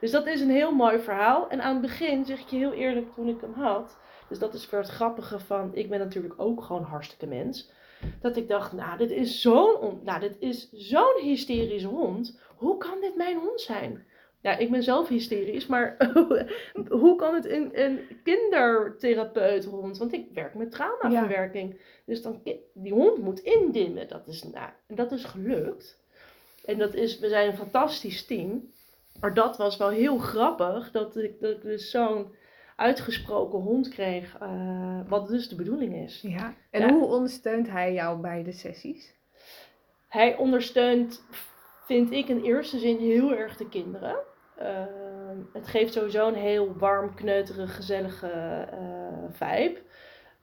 Dus 0.00 0.10
dat 0.10 0.26
is 0.26 0.40
een 0.40 0.50
heel 0.50 0.72
mooi 0.72 0.98
verhaal. 0.98 1.48
En 1.48 1.60
aan 1.62 1.72
het 1.72 1.82
begin, 1.82 2.24
zeg 2.24 2.40
ik 2.40 2.48
je 2.48 2.56
heel 2.56 2.72
eerlijk, 2.72 3.12
toen 3.14 3.28
ik 3.28 3.40
hem 3.40 3.52
had. 3.54 3.96
Dus 4.28 4.38
dat 4.38 4.54
is 4.54 4.70
weer 4.70 4.80
het 4.80 4.88
grappige 4.88 5.38
van, 5.38 5.70
ik 5.74 5.88
ben 5.88 5.98
natuurlijk 5.98 6.34
ook 6.36 6.62
gewoon 6.62 6.82
hartstikke 6.82 7.26
mens. 7.26 7.70
Dat 8.20 8.36
ik 8.36 8.48
dacht, 8.48 8.72
nou, 8.72 8.98
dit 8.98 9.10
is 9.10 9.40
zo'n 9.40 9.76
on- 9.76 10.00
nou, 10.04 10.20
dit 10.20 10.36
is 10.38 10.70
zo'n 10.72 11.20
hysterische 11.22 11.88
hond. 11.88 12.40
Hoe 12.56 12.76
kan 12.78 13.00
dit 13.00 13.16
mijn 13.16 13.36
hond 13.38 13.60
zijn? 13.60 14.06
Ja, 14.46 14.56
ik 14.56 14.70
ben 14.70 14.82
zelf 14.82 15.08
hysterisch, 15.08 15.66
maar 15.66 15.96
hoe 16.88 17.16
kan 17.16 17.34
het 17.34 17.48
een, 17.48 17.70
een 17.72 18.00
kindertherapeuthond? 18.22 19.98
Want 19.98 20.12
ik 20.12 20.26
werk 20.34 20.54
met 20.54 20.70
traumaverwerking. 20.70 21.80
Dus 22.04 22.22
dan, 22.22 22.42
die 22.72 22.92
hond 22.92 23.18
moet 23.18 23.38
indimmen. 23.38 24.08
Dat 24.08 24.26
is, 24.26 24.42
nou, 24.42 24.68
en 24.86 24.94
dat 24.94 25.12
is 25.12 25.24
gelukt. 25.24 25.98
En 26.64 26.78
dat 26.78 26.94
is, 26.94 27.18
we 27.18 27.28
zijn 27.28 27.48
een 27.48 27.56
fantastisch 27.56 28.26
team. 28.26 28.70
Maar 29.20 29.34
dat 29.34 29.56
was 29.56 29.76
wel 29.76 29.88
heel 29.88 30.18
grappig, 30.18 30.90
dat 30.90 31.16
ik, 31.16 31.40
dat 31.40 31.50
ik 31.50 31.62
dus 31.62 31.90
zo'n 31.90 32.34
uitgesproken 32.76 33.58
hond 33.58 33.88
kreeg, 33.88 34.36
eh, 34.40 35.00
wat 35.08 35.28
dus 35.28 35.48
de 35.48 35.54
bedoeling 35.54 35.94
is. 35.94 36.20
Ja. 36.22 36.54
En 36.70 36.80
Ja. 36.80 36.92
hoe 36.92 37.06
ondersteunt 37.06 37.70
hij 37.70 37.92
jou 37.92 38.20
bij 38.20 38.42
de 38.42 38.52
sessies? 38.52 39.14
Hij 40.08 40.36
ondersteunt, 40.36 41.22
vind 41.86 42.12
ik 42.12 42.28
in 42.28 42.42
eerste 42.42 42.78
zin, 42.78 42.98
heel 42.98 43.32
erg 43.34 43.56
de 43.56 43.68
kinderen. 43.68 44.16
Ehm, 44.58 45.38
het 45.52 45.66
geeft 45.66 45.92
sowieso 45.92 46.28
een 46.28 46.34
heel 46.34 46.76
warm, 46.76 47.14
kneuterige, 47.14 47.66
gezellige 47.66 48.28
eh 48.70 48.96
vibe. 49.30 49.80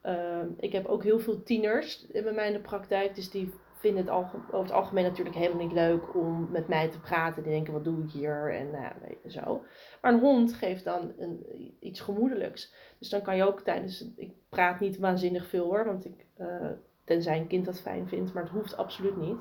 Ehm, 0.02 0.48
ik 0.58 0.72
heb 0.72 0.86
ook 0.86 1.04
heel 1.04 1.20
veel 1.20 1.44
tieners 1.44 2.08
bij 2.12 2.32
mij 2.34 2.48
in 2.48 2.54
de 2.54 2.60
praktijk, 2.60 3.16
dus 3.16 3.30
die 3.30 3.54
vinden 3.74 4.06
het 4.06 4.14
over 4.14 4.40
het 4.52 4.72
algemeen 4.72 5.04
natuurlijk 5.04 5.36
helemaal 5.36 5.64
niet 5.64 5.74
leuk 5.74 6.16
om 6.16 6.52
met 6.52 6.68
mij 6.68 6.90
te 6.90 7.00
praten. 7.00 7.44
Die 7.44 7.52
denken, 7.52 7.74
wat 7.74 7.84
doe 7.84 8.04
ik 8.04 8.12
hier? 8.12 8.54
En 8.54 8.72
nou 8.72 8.94
zo. 9.28 9.64
Maar 10.02 10.14
een 10.14 10.20
hond 10.20 10.54
geeft 10.54 10.84
dan 10.84 11.14
een, 11.18 11.46
iets 11.80 12.00
gemoedelijks. 12.00 12.74
Dus 13.00 13.10
dan 13.10 13.22
kan 13.22 13.36
je 13.36 13.44
ook 13.44 13.62
tijdens... 13.62 14.12
Ik 14.16 14.32
praat 14.50 14.80
niet 14.80 14.98
waanzinnig 14.98 15.48
veel 15.48 15.66
hoor, 15.66 15.86
want 15.86 16.06
ik... 16.06 16.26
eh, 16.38 16.70
tenzij 17.04 17.38
een 17.38 17.48
kind 17.48 17.66
dat 17.66 17.80
fijn 17.80 18.08
vindt, 18.08 18.34
maar 18.34 18.44
het 18.44 18.52
hoeft 18.52 18.78
absoluut 18.78 19.18
niet. 19.18 19.38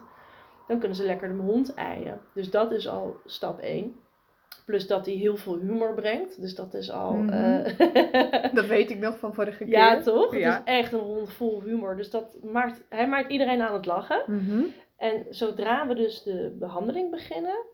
Dan 0.66 0.78
kunnen 0.78 0.96
ze 0.96 1.04
lekker 1.04 1.28
de 1.28 1.42
hond 1.42 1.74
eien. 1.74 2.20
Dus 2.34 2.50
dat 2.50 2.72
is 2.72 2.88
al 2.88 3.16
stap 3.24 3.58
1. 3.58 3.96
Plus 4.64 4.86
dat 4.86 5.06
hij 5.06 5.14
heel 5.14 5.36
veel 5.36 5.58
humor 5.58 5.94
brengt. 5.94 6.40
Dus 6.40 6.54
dat 6.54 6.74
is 6.74 6.90
al... 6.90 7.12
Mhm. 7.12 7.28
eh, 7.32 8.54
Dat 8.54 8.66
weet 8.66 8.90
ik 8.90 8.98
nog 8.98 9.18
van 9.18 9.34
vorige 9.34 9.58
keer. 9.64 9.72
ja, 9.72 10.00
toch? 10.00 10.36
Ja. 10.36 10.50
Het 10.58 10.68
is 10.68 10.74
echt 10.74 10.92
een 10.92 10.98
hond 10.98 11.32
vol 11.32 11.62
humor. 11.62 11.96
Dus 11.96 12.10
dat 12.10 12.36
maakt, 12.42 12.82
hij 12.88 13.08
maakt 13.08 13.30
iedereen 13.30 13.60
aan 13.62 13.74
het 13.74 13.86
lachen. 13.86 14.22
Mhm. 14.26 14.62
En 14.96 15.26
zodra 15.30 15.86
we 15.86 15.94
dus 15.94 16.22
de 16.22 16.56
behandeling 16.58 17.10
beginnen, 17.10 17.64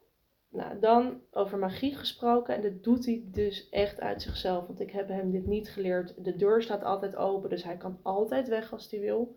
nou, 0.48 0.78
dan 0.78 1.20
over 1.30 1.58
magie 1.58 1.94
gesproken. 1.96 2.54
En 2.54 2.62
dat 2.62 2.82
doet 2.84 3.04
hij 3.06 3.22
dus 3.24 3.68
echt 3.68 4.00
uit 4.00 4.22
zichzelf. 4.22 4.66
Want 4.66 4.80
ik 4.80 4.90
heb 4.90 5.08
hem 5.08 5.30
dit 5.30 5.46
niet 5.46 5.68
geleerd. 5.70 6.24
De 6.24 6.36
deur 6.36 6.62
staat 6.62 6.84
altijd 6.84 7.16
open, 7.16 7.50
dus 7.50 7.64
hij 7.64 7.76
kan 7.76 7.98
altijd 8.02 8.48
weg 8.48 8.72
als 8.72 8.90
hij 8.90 9.00
wil. 9.00 9.36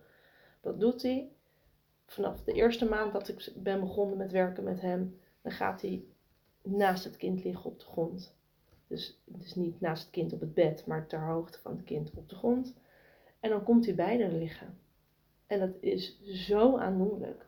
Dat 0.61 0.79
doet 0.79 1.01
hij. 1.01 1.29
Vanaf 2.05 2.43
de 2.43 2.51
eerste 2.51 2.85
maand 2.89 3.13
dat 3.13 3.27
ik 3.27 3.51
ben 3.55 3.79
begonnen 3.79 4.17
met 4.17 4.31
werken 4.31 4.63
met 4.63 4.81
hem, 4.81 5.19
dan 5.41 5.51
gaat 5.51 5.81
hij 5.81 6.03
naast 6.63 7.04
het 7.04 7.17
kind 7.17 7.43
liggen 7.43 7.71
op 7.71 7.80
de 7.80 7.86
grond. 7.86 8.36
Dus, 8.88 9.21
dus 9.26 9.56
niet 9.56 9.82
naast 9.82 10.02
het 10.04 10.12
kind 10.12 10.34
op 10.34 10.39
het 10.39 10.54
bed, 10.54 10.86
maar 10.86 11.08
ter 11.08 11.26
hoogte 11.26 11.60
van 11.60 11.71
het 11.71 11.84
kind 11.84 12.12
op 12.15 12.30
de 12.30 12.36
grond. 12.36 12.76
En 13.39 13.50
dan 13.50 13.63
komt 13.63 13.86
hij 13.86 13.95
bij 13.95 14.32
liggen. 14.32 14.78
En 15.47 15.60
dat 15.60 15.76
is 15.80 16.21
zo 16.24 16.78
aandoenlijk. 16.78 17.45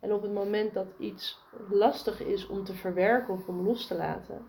En 0.00 0.12
op 0.12 0.22
het 0.22 0.32
moment 0.32 0.74
dat 0.74 0.86
iets 0.98 1.38
lastig 1.70 2.20
is 2.20 2.46
om 2.46 2.64
te 2.64 2.74
verwerken 2.74 3.34
of 3.34 3.48
om 3.48 3.60
los 3.60 3.86
te 3.86 3.94
laten, 3.94 4.46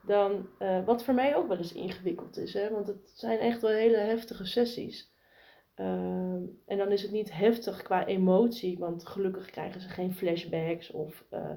dan, 0.00 0.48
eh, 0.58 0.84
wat 0.84 1.04
voor 1.04 1.14
mij 1.14 1.36
ook 1.36 1.48
wel 1.48 1.56
eens 1.56 1.72
ingewikkeld 1.72 2.36
is, 2.36 2.54
hè, 2.54 2.70
want 2.70 2.86
het 2.86 3.10
zijn 3.14 3.38
echt 3.38 3.60
wel 3.60 3.70
hele 3.70 3.96
heftige 3.96 4.44
sessies. 4.44 5.10
Ehm, 5.78 6.42
en 6.66 6.78
dan 6.78 6.92
is 6.92 7.02
het 7.02 7.10
niet 7.10 7.32
heftig 7.32 7.82
qua 7.82 8.06
emotie, 8.06 8.78
want 8.78 9.06
gelukkig 9.06 9.50
krijgen 9.50 9.80
ze 9.80 9.88
geen 9.88 10.14
flashbacks 10.14 10.90
of 10.90 11.24
eh, 11.30 11.50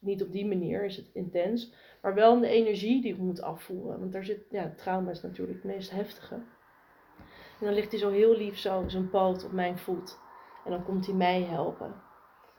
niet 0.00 0.22
op 0.22 0.32
die 0.32 0.46
manier 0.46 0.84
is 0.84 0.96
het 0.96 1.10
intens. 1.12 1.74
Maar 2.02 2.14
wel 2.14 2.34
in 2.34 2.40
de 2.40 2.48
energie 2.48 3.02
die 3.02 3.12
ik 3.12 3.18
moet 3.18 3.42
afvoeren. 3.42 3.98
Want 3.98 4.12
daar 4.12 4.24
zit, 4.24 4.40
ja, 4.50 4.72
trauma 4.76 5.10
is 5.10 5.22
natuurlijk 5.22 5.62
het 5.62 5.72
meest 5.72 5.90
heftige. 5.90 6.34
En 6.34 7.66
dan 7.66 7.74
ligt 7.74 7.90
hij 7.90 8.00
zo 8.00 8.10
heel 8.10 8.36
lief 8.36 8.58
zo, 8.58 8.84
zijn 8.86 9.10
poot 9.10 9.44
op 9.44 9.52
mijn 9.52 9.78
voet. 9.78 10.18
En 10.64 10.70
dan 10.70 10.84
komt 10.84 11.06
hij 11.06 11.14
mij 11.14 11.42
helpen. 11.42 11.94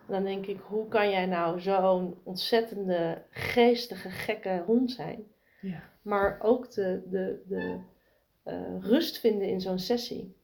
En 0.08 0.14
dan 0.14 0.24
denk 0.24 0.46
ik, 0.46 0.60
hoe 0.60 0.88
kan 0.88 1.10
jij 1.10 1.26
nou 1.26 1.60
zo'n 1.60 2.18
ontzettende, 2.24 3.26
geestige, 3.30 4.10
gekke 4.10 4.64
hond 4.66 4.92
zijn? 4.92 5.24
Ja. 5.62 5.84
Maar 6.02 6.40
ook 6.42 6.72
de, 6.72 7.02
de, 7.10 7.44
de 7.48 7.80
eh, 8.44 8.80
rust 8.80 9.20
vinden 9.20 9.48
in 9.48 9.62
zo'n 9.62 9.80
sessie. 9.80 10.38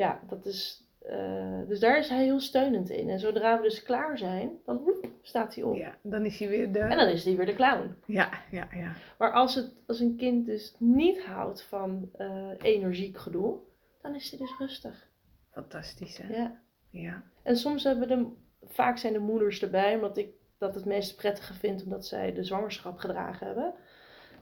Ja, 0.00 0.20
dat 0.28 0.46
is. 0.46 0.84
eh, 0.98 1.60
dus 1.68 1.80
daar 1.80 1.98
is 1.98 2.08
hij 2.08 2.22
heel 2.24 2.40
steunend 2.40 2.90
in. 2.90 3.08
En 3.08 3.18
zodra 3.18 3.56
we 3.56 3.62
dus 3.62 3.82
klaar 3.82 4.18
zijn, 4.18 4.50
dan 4.64 4.76
woep, 4.76 5.08
staat 5.22 5.54
hij 5.54 5.64
op. 5.64 5.76
ja, 5.76 5.94
dan 6.02 6.24
is 6.24 6.38
hij 6.38 6.48
weer 6.48 6.72
de... 6.72 6.78
En 6.78 6.96
dan 6.96 7.08
is 7.08 7.24
hij 7.24 7.36
weer 7.36 7.46
de 7.46 7.54
clown. 7.54 7.94
Ja, 8.06 8.30
ja, 8.50 8.68
ja. 8.74 8.92
Maar 9.18 9.32
als, 9.32 9.54
het, 9.54 9.72
als 9.86 10.00
een 10.00 10.16
kind 10.16 10.46
dus 10.46 10.74
niet 10.78 11.24
houdt 11.24 11.62
van 11.62 12.10
eh, 12.12 12.50
energiek 12.58 13.18
gedoe, 13.18 13.58
dan 14.02 14.14
is 14.14 14.30
hij 14.30 14.38
dus 14.38 14.58
rustig. 14.58 15.08
Fantastisch, 15.50 16.18
hè? 16.18 16.36
Ja. 16.36 16.60
Ja. 16.90 17.22
En 17.42 17.56
soms 17.56 17.84
hebben 17.84 18.08
de, 18.08 18.26
vaak 18.66 18.98
zijn 18.98 19.12
de 19.12 19.18
moeders 19.18 19.62
erbij, 19.62 19.94
omdat 19.94 20.16
ik 20.16 20.28
dat 20.58 20.74
het 20.74 20.84
meest 20.84 21.16
prettige 21.16 21.54
vind, 21.54 21.84
omdat 21.84 22.06
zij 22.06 22.32
de 22.32 22.44
zwangerschap 22.44 22.98
gedragen 22.98 23.46
hebben. 23.46 23.74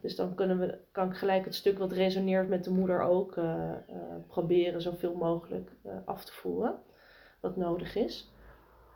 Dus 0.01 0.17
dan 0.17 0.35
kunnen 0.35 0.59
we, 0.59 0.79
kan 0.93 1.11
ik 1.11 1.17
gelijk 1.17 1.45
het 1.45 1.55
stuk 1.55 1.79
wat 1.79 1.93
resoneert 1.93 2.49
met 2.49 2.65
de 2.65 2.71
moeder 2.71 3.01
ook 3.01 3.37
eh, 3.37 3.71
eh, 3.71 3.77
proberen 4.27 4.83
zoveel 4.83 5.15
mogelijk 5.15 5.71
eh, 5.83 5.97
af 6.05 6.25
te 6.25 6.33
voeren, 6.33 6.83
wat 7.41 7.57
nodig 7.57 7.97
is. 7.97 8.33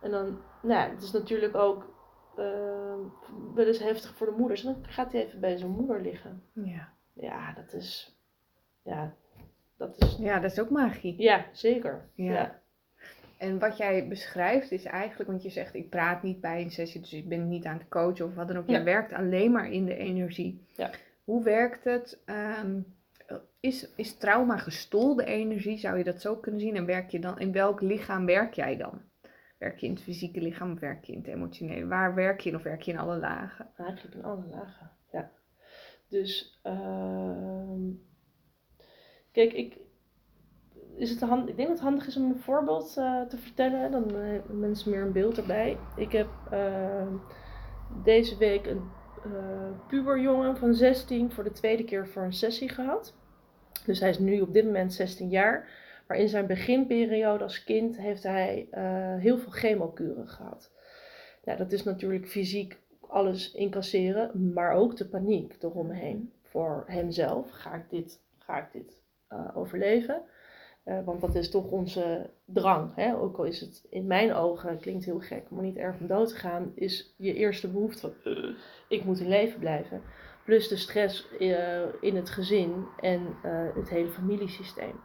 En 0.01 0.11
dan, 0.11 0.41
nou 0.61 0.79
ja, 0.79 0.89
het 0.89 1.01
is 1.01 1.11
natuurlijk 1.11 1.55
ook 1.55 1.91
wel 3.55 3.65
eens 3.65 3.79
heftig 3.79 4.15
voor 4.15 4.27
de 4.27 4.37
moeders. 4.37 4.61
Dan 4.61 4.75
gaat 4.81 5.11
hij 5.11 5.25
even 5.25 5.39
bij 5.39 5.57
zijn 5.57 5.71
moeder 5.71 6.01
liggen. 6.01 6.43
Ja. 6.53 6.93
Ja, 7.13 7.53
dat 7.53 7.73
is, 7.73 8.17
ja, 8.81 9.15
dat 9.77 9.97
is, 9.97 10.17
ja, 10.17 10.39
dat 10.39 10.51
is 10.51 10.59
ook 10.59 10.69
magie. 10.69 11.21
ja, 11.21 11.45
zeker. 11.51 12.09
Ja. 12.13 12.33
ja. 12.33 12.61
En 13.37 13.59
wat 13.59 13.77
jij 13.77 14.07
beschrijft 14.07 14.71
is 14.71 14.83
eigenlijk, 14.83 15.29
want 15.29 15.43
je 15.43 15.49
zegt 15.49 15.75
ik 15.75 15.89
praat 15.89 16.23
niet 16.23 16.41
bij 16.41 16.61
een 16.61 16.71
sessie, 16.71 17.01
dus 17.01 17.13
ik 17.13 17.29
ben 17.29 17.47
niet 17.47 17.65
aan 17.65 17.77
het 17.77 17.87
coachen 17.87 18.25
of 18.25 18.35
wat 18.35 18.47
dan 18.47 18.57
ook. 18.57 18.67
Ja. 18.67 18.73
Jij 18.73 18.83
werkt 18.83 19.13
alleen 19.13 19.51
maar 19.51 19.71
in 19.71 19.85
de 19.85 19.95
energie. 19.95 20.67
Ja. 20.71 20.91
Hoe 21.23 21.43
werkt 21.43 21.83
het? 21.83 22.21
Ehm, 22.25 22.79
is, 23.59 23.89
is 23.95 24.17
trauma 24.17 24.57
gestolde 24.57 25.25
energie? 25.25 25.77
Zou 25.77 25.97
je 25.97 26.03
dat 26.03 26.21
zo 26.21 26.35
kunnen 26.35 26.61
zien? 26.61 26.75
En 26.75 26.85
werk 26.85 27.09
je 27.09 27.19
dan, 27.19 27.39
in 27.39 27.51
welk 27.51 27.81
lichaam 27.81 28.25
werk 28.25 28.53
jij 28.53 28.77
dan? 28.77 29.01
Werk 29.57 29.79
je 29.79 29.85
in 29.85 29.93
het 29.93 30.03
fysieke 30.03 30.41
lichaam 30.41 30.71
of 30.71 30.79
werk 30.79 31.05
je 31.05 31.11
in 31.11 31.17
het 31.17 31.27
emotionele? 31.27 31.87
Waar 31.87 32.15
werk 32.15 32.39
je 32.39 32.49
in 32.49 32.55
of 32.55 32.63
werk 32.63 32.81
je 32.81 32.91
in 32.91 32.97
alle 32.97 33.17
lagen? 33.17 33.67
Eigenlijk 33.77 34.15
in 34.15 34.23
alle 34.23 34.45
lagen, 34.45 34.91
ja. 35.11 35.31
Dus, 36.07 36.59
ehm, 36.63 37.81
kijk, 39.31 39.53
ik, 39.53 39.77
is 40.95 41.09
het 41.09 41.21
hand, 41.21 41.49
ik 41.49 41.55
denk 41.55 41.67
dat 41.67 41.77
het 41.77 41.87
handig 41.87 42.07
is 42.07 42.17
om 42.17 42.23
een 42.23 42.39
voorbeeld 42.39 42.97
eh, 42.97 43.21
te 43.21 43.37
vertellen. 43.37 43.91
Dan 43.91 44.15
eh, 44.15 44.15
hebben 44.15 44.59
mensen 44.59 44.91
meer 44.91 45.01
een 45.01 45.11
beeld 45.11 45.37
erbij. 45.37 45.77
Ik 45.95 46.11
heb 46.11 46.27
ehm, 46.51 47.15
deze 48.03 48.37
week 48.37 48.65
een 48.65 48.81
eh 49.23 49.87
puberjongen 49.87 50.57
van 50.57 50.73
16 50.73 51.31
voor 51.31 51.43
de 51.43 51.51
tweede 51.51 51.83
keer 51.83 52.07
voor 52.07 52.23
een 52.23 52.33
sessie 52.33 52.69
gehad. 52.69 53.13
Dus 53.85 53.99
hij 53.99 54.09
is 54.09 54.19
nu 54.19 54.41
op 54.41 54.53
dit 54.53 54.65
moment 54.65 54.93
16 54.93 55.29
jaar. 55.29 55.69
Maar 56.07 56.17
in 56.17 56.29
zijn 56.29 56.47
beginperiode 56.47 57.43
als 57.43 57.63
kind 57.63 57.97
heeft 57.97 58.23
hij 58.23 58.67
eh, 58.71 59.15
heel 59.17 59.37
veel 59.37 59.51
chemokuren 59.51 60.27
gehad. 60.27 60.71
Nou, 61.43 61.57
dat 61.57 61.71
is 61.71 61.83
natuurlijk 61.83 62.27
fysiek 62.27 62.79
alles 63.07 63.51
incasseren, 63.51 64.53
maar 64.53 64.71
ook 64.71 64.97
de 64.97 65.05
paniek 65.05 65.55
eromheen. 65.59 66.33
Voor 66.41 66.83
hemzelf, 66.87 67.49
ga 67.49 67.73
ik 67.73 67.89
dit, 67.89 68.19
ga 68.37 68.57
ik 68.57 68.71
dit 68.71 69.01
eh, 69.27 69.57
overleven? 69.57 70.21
Eh, 70.83 71.03
want 71.05 71.21
dat 71.21 71.35
is 71.35 71.49
toch 71.49 71.65
onze 71.65 72.29
drang. 72.45 72.95
Hè? 72.95 73.15
Ook 73.15 73.37
al 73.37 73.43
is 73.43 73.59
het 73.59 73.85
in 73.89 74.07
mijn 74.07 74.33
ogen, 74.33 74.79
klinkt 74.79 75.05
heel 75.05 75.19
gek, 75.19 75.49
maar 75.49 75.63
niet 75.63 75.75
erg 75.75 75.99
om 75.99 76.07
dood 76.07 76.29
te 76.29 76.35
gaan, 76.35 76.71
is 76.75 77.13
je 77.17 77.33
eerste 77.33 77.67
behoefte 77.67 78.13
"Eh, 78.23 78.49
ik 78.89 79.05
moet 79.05 79.19
in 79.19 79.27
leven 79.27 79.59
blijven. 79.59 80.01
Plus 80.45 80.67
de 80.67 80.75
stress 80.75 81.27
eh, 81.39 81.81
in 82.01 82.15
het 82.15 82.29
gezin 82.29 82.85
en 82.99 83.21
eh, 83.43 83.75
het 83.75 83.89
hele 83.89 84.09
familiesysteem. 84.09 84.99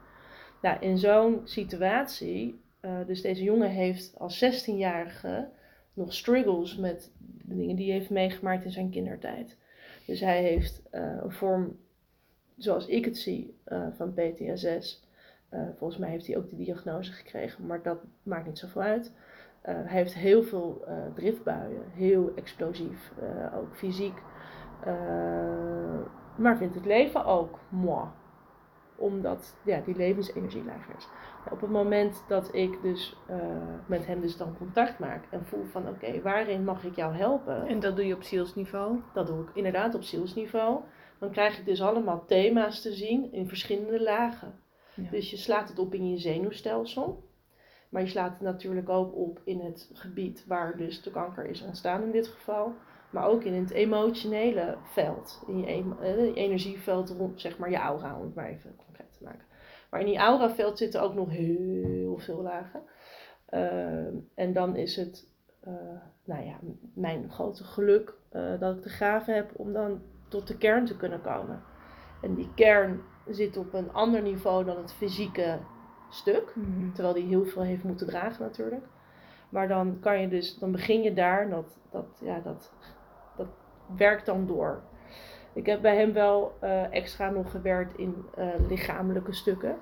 Nou, 0.63 0.81
in 0.81 0.99
zo'n 0.99 1.41
situatie, 1.45 2.61
dus 3.07 3.23
deze 3.23 3.43
jongen 3.43 3.71
heeft 3.71 4.15
als 4.19 4.45
16-jarige 4.45 5.49
nog 5.93 6.15
struggles 6.15 6.77
met 6.77 7.13
de 7.19 7.55
dingen 7.55 7.77
die 7.77 7.91
hij 7.91 7.99
heeft 7.99 8.11
meegemaakt 8.11 8.65
in 8.65 8.71
zijn 8.71 8.91
kindertijd. 8.91 9.57
Dus 10.07 10.21
hij 10.21 10.43
heeft 10.43 10.83
een 10.91 11.33
vorm, 11.33 11.77
zoals 12.57 12.87
ik 12.87 13.05
het 13.05 13.19
zie, 13.19 13.55
van 13.97 14.15
PTSS. 14.15 15.08
Eh, 15.49 15.61
volgens 15.77 16.01
mij 16.01 16.11
heeft 16.11 16.27
hij 16.27 16.37
ook 16.37 16.49
die 16.49 16.65
diagnose 16.65 17.13
gekregen, 17.13 17.67
maar 17.67 17.83
dat 17.83 17.99
maakt 18.23 18.47
niet 18.47 18.59
zoveel 18.59 18.83
uit. 18.83 19.13
Eh, 19.61 19.75
hij 19.75 19.99
heeft 19.99 20.15
heel 20.15 20.43
veel 20.43 20.85
eh, 20.87 20.95
driftbuien, 21.15 21.83
heel 21.93 22.33
explosief, 22.35 23.13
ook 23.55 23.77
fysiek. 23.77 24.23
Maar 26.37 26.57
vindt 26.57 26.75
het 26.75 26.85
leven 26.85 27.25
ook 27.25 27.59
moi. 27.69 28.07
Omdat 28.97 29.57
ja, 29.65 29.81
die 29.81 29.97
levensenergie 29.97 30.65
lager 30.65 30.95
is. 30.97 31.09
Nou, 31.45 31.55
op 31.55 31.61
het 31.61 31.71
moment 31.71 32.25
dat 32.29 32.55
ik 32.55 32.83
dus 32.83 33.17
met 33.87 34.07
hem 34.07 34.21
dus 34.21 34.37
dan 34.37 34.57
contact 34.57 34.99
maak 34.99 35.25
en 35.31 35.47
voel 35.47 35.65
van 35.65 35.89
oké, 35.89 36.21
waarin 36.23 36.65
mag 36.65 36.85
ik 36.85 36.97
jou 36.97 37.15
helpen? 37.15 37.67
En 37.67 37.81
dat 37.81 37.97
doe 37.97 38.07
je 38.07 38.15
op 38.15 38.23
zielsniveau? 38.23 39.01
Dat 39.13 39.27
doe 39.27 39.43
ik 39.43 39.49
inderdaad 39.55 39.95
op 39.95 40.03
zielsniveau. 40.03 40.81
Dan 41.19 41.31
krijg 41.31 41.59
ik 41.59 41.65
dus 41.65 41.83
allemaal 41.83 42.25
thema's 42.27 42.83
te 42.83 42.93
zien 42.93 43.33
in 43.33 43.49
verschillende 43.49 44.03
lagen. 44.03 44.55
Dus 45.11 45.31
je 45.31 45.37
slaat 45.37 45.69
het 45.69 45.79
op 45.79 45.95
in 45.95 46.11
je 46.11 46.19
zenuwstelsel. 46.19 47.27
Maar 47.89 48.03
je 48.03 48.09
slaat 48.09 48.33
het 48.33 48.41
natuurlijk 48.41 48.89
ook 48.89 49.15
op 49.15 49.41
in 49.45 49.61
het 49.61 49.91
gebied 49.93 50.45
waar 50.47 50.77
dus 50.77 51.03
de 51.03 51.11
kanker 51.11 51.47
is 51.47 51.63
ontstaan 51.63 52.03
in 52.03 52.11
dit 52.11 52.27
geval. 52.27 52.73
Maar 53.11 53.27
ook 53.27 53.45
in 53.45 53.55
het 53.55 53.71
emotionele 53.71 54.77
veld. 54.83 55.43
In 55.47 55.59
je, 55.59 55.95
eh, 56.01 56.37
energieveld 56.37 57.11
rond, 57.11 57.41
zeg 57.41 57.59
maar 57.59 57.71
je 57.71 57.77
aura, 57.77 58.17
om 58.17 58.23
het 58.23 58.35
maar 58.35 58.49
even 58.49 58.77
concreet 58.77 59.13
te 59.13 59.25
maken. 59.25 59.47
Maar 59.91 60.01
in 60.01 60.07
die 60.07 60.19
auraveld 60.19 60.79
zitten 60.79 61.03
ook 61.03 61.15
nog 61.15 61.31
heel 61.31 62.19
veel 62.19 62.43
lagen. 62.43 62.83
Ehm, 63.47 64.15
en 64.35 64.53
dan 64.53 64.77
is 64.77 64.97
het, 64.97 65.27
eh, 65.61 65.73
nou 66.25 66.45
ja, 66.45 66.59
mijn 66.95 67.31
grote 67.31 67.65
geluk 67.65 68.17
eh, 68.29 68.61
dat 68.61 68.77
ik 68.77 68.83
de 68.83 68.89
gave 68.89 69.31
heb 69.31 69.51
om 69.57 69.73
dan 69.73 70.03
tot 70.29 70.47
de 70.47 70.59
kern 70.59 70.85
te 70.85 70.97
kunnen 70.97 71.21
komen. 71.21 71.63
En 72.23 72.35
die 72.35 72.55
kern 72.55 73.01
zit 73.31 73.57
op 73.57 73.73
een 73.73 73.93
ander 73.93 74.23
niveau 74.23 74.65
dan 74.65 74.77
het 74.77 74.93
fysieke 74.93 75.59
stuk. 76.09 76.53
Mhm. 76.55 76.93
Terwijl 76.93 77.15
die 77.15 77.27
heel 77.27 77.45
veel 77.45 77.63
heeft 77.63 77.85
moeten 77.85 78.07
dragen 78.07 78.43
natuurlijk. 78.43 78.85
Maar 79.49 79.69
dan 79.69 79.99
kan 80.01 80.21
je 80.21 80.29
dus, 80.29 80.59
dan 80.59 80.73
begin 80.73 81.03
je 81.03 81.15
daar 81.15 81.43
en 81.43 81.51
dat, 81.51 81.79
dat, 81.91 82.21
ja, 82.21 82.41
dat, 82.41 82.73
dat 83.37 83.49
werkt 83.97 84.27
dan 84.27 84.47
door. 84.47 84.83
Ik 85.53 85.67
heb 85.67 85.83
bij 85.83 85.97
hem 85.97 86.13
wel 86.13 86.57
eh, 86.61 86.93
extra 86.93 87.31
nog 87.31 87.51
gewerkt 87.51 87.99
in 87.99 88.27
eh, 88.35 88.49
lichamelijke 88.69 89.33
stukken. 89.33 89.79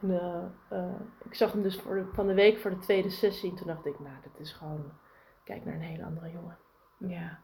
En, 0.00 0.20
eh, 0.68 0.94
ik 1.24 1.34
zag 1.34 1.52
hem 1.52 1.62
dus 1.62 1.80
voor 1.80 1.94
de, 1.94 2.04
van 2.12 2.26
de 2.26 2.34
week 2.34 2.58
voor 2.58 2.70
de 2.70 2.78
tweede 2.78 3.10
sessie. 3.10 3.54
Toen 3.54 3.66
dacht 3.66 3.86
ik, 3.86 3.98
nou, 3.98 4.14
dit 4.22 4.40
is 4.40 4.52
gewoon, 4.52 4.92
kijk 5.44 5.64
naar 5.64 5.74
een 5.74 5.80
hele 5.80 6.04
andere 6.04 6.30
jongen. 6.30 6.58
Ja. 6.98 7.38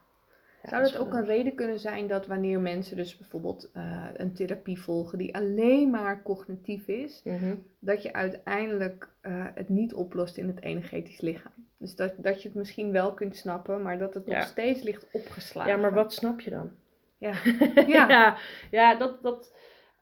Zou 0.69 0.83
dat 0.83 0.97
ook 0.97 1.13
een 1.13 1.25
reden 1.25 1.55
kunnen 1.55 1.79
zijn 1.79 2.07
dat 2.07 2.27
wanneer 2.27 2.59
mensen 2.59 2.97
dus 2.97 3.17
bijvoorbeeld 3.17 3.69
eh, 3.73 4.03
een 4.13 4.33
therapie 4.33 4.81
volgen 4.81 5.17
die 5.17 5.35
alleen 5.35 5.89
maar 5.89 6.21
cognitief 6.23 6.87
is, 6.87 7.21
Mhm. 7.23 7.55
dat 7.79 8.01
je 8.03 8.13
uiteindelijk 8.13 9.09
eh, 9.21 9.45
het 9.53 9.69
niet 9.69 9.93
oplost 9.93 10.37
in 10.37 10.47
het 10.47 10.61
energetisch 10.61 11.21
lichaam? 11.21 11.51
Dus 11.77 11.95
dat, 11.95 12.13
dat 12.17 12.41
je 12.41 12.47
het 12.47 12.57
misschien 12.57 12.91
wel 12.91 13.13
kunt 13.13 13.35
snappen, 13.35 13.81
maar 13.81 13.97
dat 13.97 14.13
het 14.13 14.25
Ja. 14.25 14.37
nog 14.37 14.47
steeds 14.47 14.81
ligt 14.81 15.07
opgeslagen. 15.11 15.71
Ja, 15.71 15.77
maar 15.77 15.93
wat 15.93 16.13
snap 16.13 16.39
je 16.39 16.49
dan? 16.49 16.71
Ja. 17.17 17.33
ja. 17.87 18.07
Ja. 18.07 18.37
ja, 18.71 18.95
dat, 18.95 19.23
dat, 19.23 19.53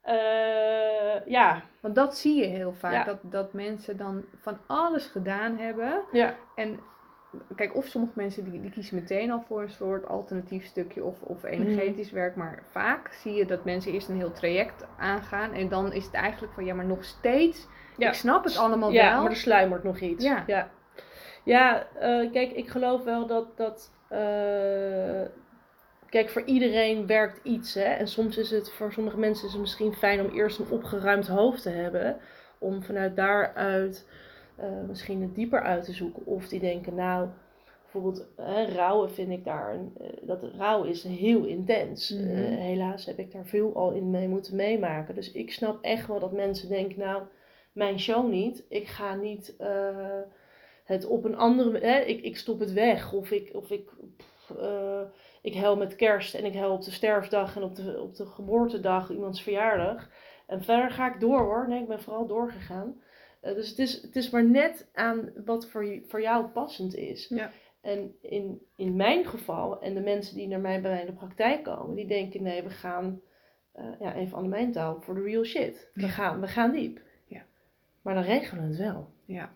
eh, 0.02 1.26
ja, 1.26 1.64
Want 1.80 1.96
dat 1.96 2.18
zie 2.18 2.36
je 2.42 2.46
heel 2.48 2.74
vaak, 2.74 2.94
Ja. 2.94 3.04
dat, 3.04 3.20
dat 3.24 3.54
mensen 3.54 3.98
dan 3.98 4.24
van 4.42 4.58
alles 4.68 5.06
gedaan 5.06 5.58
hebben. 5.58 6.04
ja, 6.12 6.36
En 6.56 6.80
kijk, 7.56 7.76
of 7.76 7.86
sommige 7.86 8.14
mensen 8.16 8.44
die, 8.52 8.62
die 8.62 8.72
kiezen 8.72 8.96
meteen 8.96 9.32
al 9.32 9.44
voor 9.48 9.62
een 9.62 9.70
soort 9.70 10.08
alternatief 10.08 10.66
stukje 10.66 11.04
of, 11.04 11.22
of 11.22 11.44
energetisch 11.44 12.12
werk. 12.12 12.36
Maar 12.36 12.64
vaak 12.70 13.12
zie 13.12 13.34
je 13.34 13.46
dat 13.46 13.66
mensen 13.66 13.92
eerst 13.92 14.10
een 14.10 14.18
heel 14.18 14.32
traject 14.32 14.86
aangaan. 14.98 15.54
En 15.54 15.70
dan 15.70 15.94
is 15.94 16.06
het 16.06 16.14
eigenlijk 16.14 16.54
van, 16.54 16.66
ja, 16.66 16.74
maar 16.74 16.86
nog 16.86 17.04
steeds, 17.04 17.68
Ja. 17.98 18.08
ik 18.08 18.14
snap 18.14 18.44
het 18.44 18.58
allemaal 18.58 18.92
ja 18.92 19.12
wel. 19.12 19.22
maar 19.22 19.32
er 19.32 19.38
sluimert 19.38 19.84
nog 19.84 20.00
iets. 20.00 20.24
Ja. 20.26 20.44
ja. 20.48 20.70
Ja, 21.44 21.88
eh, 22.00 22.32
kijk, 22.32 22.52
ik 22.52 22.70
geloof 22.70 23.04
wel 23.04 23.28
dat, 23.28 23.58
dat 23.58 23.92
eh, 24.08 25.22
kijk, 26.10 26.30
voor 26.30 26.44
iedereen 26.46 27.08
werkt 27.08 27.40
iets. 27.44 27.74
Hè? 27.74 27.84
En 27.84 28.08
soms 28.08 28.38
is 28.38 28.52
het, 28.52 28.72
voor 28.72 28.94
sommige 28.94 29.18
mensen 29.18 29.46
is 29.48 29.52
het 29.52 29.62
misschien 29.62 29.94
fijn 29.94 30.22
om 30.22 30.30
eerst 30.36 30.60
een 30.60 30.70
opgeruimd 30.70 31.28
hoofd 31.28 31.62
te 31.62 31.70
hebben. 31.70 32.18
Om 32.58 32.84
vanuit 32.84 33.16
daaruit 33.16 34.08
eh, 34.56 34.68
misschien 34.88 35.22
het 35.22 35.36
dieper 35.36 35.62
uit 35.62 35.86
te 35.86 35.94
zoeken. 35.94 36.26
Of 36.26 36.48
die 36.48 36.60
denken, 36.60 36.96
nou, 36.96 37.28
bijvoorbeeld 37.82 38.28
rouwen 38.76 39.12
vind 39.12 39.32
ik 39.32 39.44
daar, 39.44 39.74
een, 39.74 39.94
eh, 40.00 40.08
dat 40.22 40.44
rouw 40.58 40.84
is 40.84 41.04
heel 41.04 41.46
intens. 41.46 42.10
Mhm. 42.10 42.30
Eh, 42.30 42.58
helaas 42.58 43.06
heb 43.06 43.20
ik 43.20 43.32
daar 43.32 43.46
veel 43.46 43.76
al 43.76 43.92
in 43.92 44.10
mee 44.10 44.28
moeten 44.28 44.56
meemaken. 44.56 45.16
Dus 45.16 45.32
ik 45.32 45.52
snap 45.52 45.84
echt 45.84 46.08
wel 46.08 46.20
dat 46.20 46.32
mensen 46.32 46.70
denken, 46.70 47.00
nou, 47.00 47.24
mijn 47.72 48.00
show 48.00 48.30
niet. 48.30 48.64
Ik 48.70 48.88
ga 48.88 49.16
niet 49.16 49.56
het 50.84 51.06
op 51.06 51.24
een 51.24 51.36
andere, 51.36 51.80
hè, 51.80 52.00
ik, 52.00 52.22
ik 52.22 52.38
stop 52.38 52.60
het 52.60 52.74
weg. 52.74 53.14
Of 53.14 53.32
ik, 53.32 53.50
of 53.54 53.72
ik, 53.72 53.90
pff, 54.18 54.54
ik 55.42 55.56
huil 55.56 55.78
met 55.78 55.96
kerst 55.96 56.34
en 56.34 56.46
ik 56.46 56.54
huil 56.54 56.74
op 56.74 56.84
de 56.84 56.92
sterfdag 56.92 57.56
en 57.56 57.64
op 57.64 57.76
de, 57.76 58.02
op 58.02 58.16
de 58.16 58.26
geboortedag, 58.26 59.10
iemands 59.10 59.42
verjaardag. 59.42 60.10
En 60.48 60.64
verder 60.64 60.92
ga 60.92 61.14
ik 61.14 61.20
door 61.20 61.40
hoor. 61.40 61.68
Nee, 61.68 61.82
ik 61.82 61.88
ben 61.88 62.02
vooral 62.02 62.28
doorgegaan. 62.28 63.02
Eh, 63.44 63.54
dus 63.56 63.70
het 63.70 63.80
is, 63.80 64.02
het 64.02 64.16
is 64.16 64.30
maar 64.30 64.46
net 64.46 64.90
aan 64.94 65.32
wat 65.46 65.70
voor, 65.70 65.86
je- 65.86 66.02
voor 66.08 66.22
jou 66.22 66.46
passend 66.48 66.96
is. 66.96 67.28
Ja. 67.28 67.52
En 67.82 68.16
in, 68.22 68.62
in 68.76 68.96
mijn 68.96 69.26
geval, 69.26 69.82
en 69.82 69.94
de 69.94 70.02
mensen 70.02 70.36
die 70.36 70.48
naar 70.48 70.60
mij 70.60 70.82
bij 70.82 70.92
mij 70.92 71.00
in 71.00 71.06
de 71.06 71.14
praktijk 71.14 71.64
komen, 71.64 71.96
die 71.96 72.08
denken: 72.08 72.44
nee, 72.44 72.64
we 72.64 72.70
gaan, 72.70 73.22
eh, 73.72 73.86
ja, 74.00 74.16
even 74.16 74.38
aan 74.38 74.44
de 74.44 74.50
mijn 74.50 74.72
taal, 74.72 75.02
voor 75.02 75.14
de 75.16 75.22
real 75.22 75.44
shit. 75.44 75.90
We, 75.94 76.02
Ja. 76.02 76.08
gaan, 76.08 76.40
we 76.42 76.48
gaan 76.48 76.72
diep. 76.72 77.02
Ja. 77.28 77.42
Maar 78.02 78.14
dan 78.14 78.24
regelen 78.24 78.64
we 78.64 78.70
het 78.70 78.78
wel. 78.80 79.10
Ja. 79.26 79.52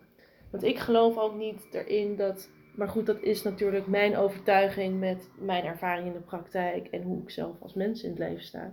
Want 0.50 0.62
ik 0.62 0.78
geloof 0.78 1.16
ook 1.18 1.34
niet 1.34 1.66
erin 1.72 2.16
dat. 2.16 2.50
Maar 2.76 2.88
goed, 2.88 3.06
dat 3.06 3.20
is 3.22 3.42
natuurlijk 3.42 3.86
mijn 3.86 4.16
overtuiging 4.16 4.98
met 5.00 5.30
mijn 5.38 5.64
ervaring 5.64 6.06
in 6.06 6.12
de 6.12 6.20
praktijk 6.20 6.86
en 6.86 7.02
hoe 7.02 7.22
ik 7.22 7.30
zelf 7.30 7.60
als 7.62 7.74
mens 7.74 8.02
in 8.02 8.10
het 8.10 8.18
leven 8.18 8.44
sta. 8.44 8.72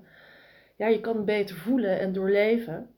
Ja, 0.75 0.87
je 0.87 0.99
kan 0.99 1.15
het 1.15 1.25
beter 1.25 1.55
voelen 1.55 1.99
en 1.99 2.13
doorleven. 2.13 2.89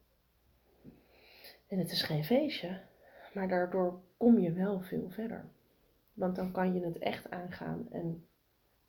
En 1.67 1.77
het 1.77 1.91
is 1.91 2.03
geen 2.03 2.23
feestje, 2.23 2.79
maar 3.33 3.47
daardoor 3.47 3.99
kom 4.17 4.39
je 4.39 4.51
wel 4.51 4.81
veel 4.81 5.09
verder. 5.09 5.45
Want 6.13 6.35
dan 6.35 6.51
kan 6.51 6.73
je 6.73 6.85
het 6.85 6.97
echt 6.97 7.29
aangaan 7.29 7.87
en 7.91 8.27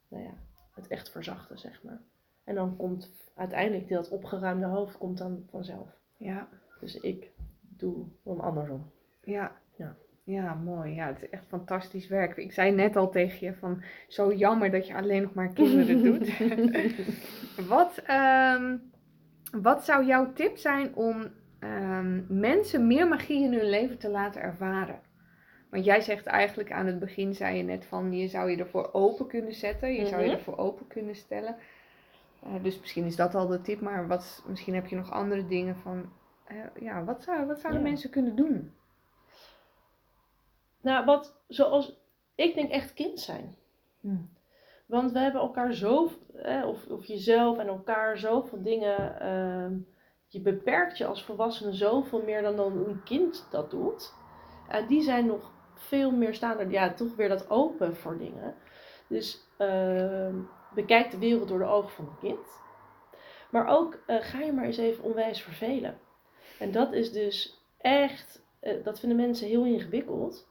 nou 0.08 0.24
ja, 0.24 0.34
het 0.74 0.86
echt 0.86 1.10
verzachten, 1.10 1.58
zeg 1.58 1.82
maar. 1.82 2.00
En 2.44 2.54
dan 2.54 2.76
komt 2.76 3.10
uiteindelijk 3.34 3.88
dat 3.88 4.08
opgeruimde 4.08 4.66
hoofd 4.66 4.98
komt 4.98 5.18
dan 5.18 5.46
vanzelf. 5.50 5.88
Ja. 6.16 6.48
Dus 6.80 7.00
ik 7.00 7.30
doe 7.60 8.06
hem 8.24 8.40
andersom. 8.40 8.90
Ja. 9.22 9.56
Ja. 9.76 9.96
Ja, 10.24 10.54
mooi. 10.54 10.94
Ja, 10.94 11.06
het 11.06 11.22
is 11.22 11.28
echt 11.28 11.46
fantastisch 11.46 12.08
werk. 12.08 12.36
Ik 12.36 12.52
zei 12.52 12.70
net 12.70 12.96
al 12.96 13.10
tegen 13.10 13.46
je 13.46 13.54
van, 13.54 13.82
zo 14.08 14.34
jammer 14.34 14.70
dat 14.70 14.86
je 14.86 14.94
alleen 14.94 15.22
nog 15.22 15.34
maar 15.34 15.52
kinderen 15.52 16.02
doet. 16.02 16.38
wat, 17.74 17.98
ehm, 18.06 18.76
wat 19.50 19.84
zou 19.84 20.06
jouw 20.06 20.32
tip 20.32 20.56
zijn 20.56 20.94
om 20.94 21.30
ehm, 21.60 22.22
mensen 22.40 22.86
meer 22.86 23.08
magie 23.08 23.42
in 23.44 23.52
hun 23.52 23.68
leven 23.68 23.98
te 23.98 24.08
laten 24.10 24.40
ervaren? 24.42 25.00
Want 25.70 25.84
jij 25.84 26.00
zegt 26.00 26.26
eigenlijk 26.26 26.72
aan 26.72 26.86
het 26.86 26.98
begin, 26.98 27.34
zei 27.34 27.56
je 27.56 27.62
net 27.62 27.84
van, 27.84 28.12
je 28.12 28.28
zou 28.28 28.50
je 28.50 28.56
ervoor 28.56 28.88
open 28.92 29.26
kunnen 29.26 29.54
zetten. 29.54 29.92
Je 29.92 30.06
zou 30.06 30.22
je 30.22 30.28
Mhm. 30.28 30.36
ervoor 30.36 30.56
open 30.58 30.86
kunnen 30.86 31.14
stellen. 31.16 31.56
Eh, 32.42 32.62
dus 32.62 32.80
misschien 32.80 33.04
is 33.04 33.16
dat 33.16 33.34
al 33.34 33.46
de 33.46 33.60
tip, 33.60 33.80
maar 33.80 34.06
wat, 34.08 34.44
misschien 34.46 34.74
heb 34.74 34.86
je 34.86 34.96
nog 34.96 35.10
andere 35.10 35.46
dingen 35.46 35.76
van, 35.76 36.12
eh, 36.44 36.56
ja, 36.82 37.04
wat, 37.04 37.22
zou, 37.22 37.46
wat 37.46 37.60
zouden 37.60 37.82
Ja. 37.82 37.88
mensen 37.88 38.10
kunnen 38.10 38.36
doen? 38.36 38.72
Nou, 40.80 41.04
wat 41.04 41.34
zoals 41.48 41.96
ik 42.34 42.54
denk 42.54 42.70
echt 42.70 42.94
kind 42.94 43.20
zijn. 43.20 43.56
Hmm. 44.00 44.28
Want 44.86 45.12
we 45.12 45.18
hebben 45.18 45.40
elkaar 45.40 45.72
zo, 45.72 46.10
eh, 46.42 46.66
of, 46.66 46.86
of 46.86 47.04
jezelf 47.04 47.58
en 47.58 47.66
elkaar 47.66 48.18
zoveel 48.18 48.62
dingen. 48.62 49.20
ehm, 49.20 49.72
je 50.28 50.40
beperkt 50.40 50.98
je 50.98 51.06
als 51.06 51.24
volwassene 51.24 51.72
zoveel 51.72 52.22
meer 52.22 52.42
dan, 52.42 52.56
dan 52.56 52.86
een 52.86 53.02
kind 53.04 53.46
dat 53.50 53.70
doet. 53.70 54.14
En 54.68 54.86
die 54.86 55.02
zijn 55.02 55.26
nog 55.26 55.50
veel 55.74 56.10
meer 56.10 56.34
staan 56.34 56.70
ja, 56.70 56.92
toch 56.92 57.16
weer 57.16 57.28
dat 57.28 57.50
open 57.50 57.96
voor 57.96 58.18
dingen. 58.18 58.54
Dus 59.06 59.48
ehm, 59.56 60.34
bekijk 60.74 61.10
de 61.10 61.18
wereld 61.18 61.48
door 61.48 61.58
de 61.58 61.64
ogen 61.64 61.90
van 61.90 62.04
een 62.04 62.18
kind. 62.18 62.46
Maar 63.50 63.66
ook 63.66 63.98
eh, 64.06 64.16
ga 64.20 64.40
je 64.40 64.52
maar 64.52 64.64
eens 64.64 64.76
even 64.76 65.04
onwijs 65.04 65.42
vervelen. 65.42 65.98
En 66.58 66.72
dat 66.72 66.92
is 66.92 67.12
dus 67.12 67.62
echt, 67.78 68.42
eh, 68.60 68.84
dat 68.84 69.00
vinden 69.00 69.18
mensen 69.18 69.48
heel 69.48 69.64
ingewikkeld. 69.64 70.48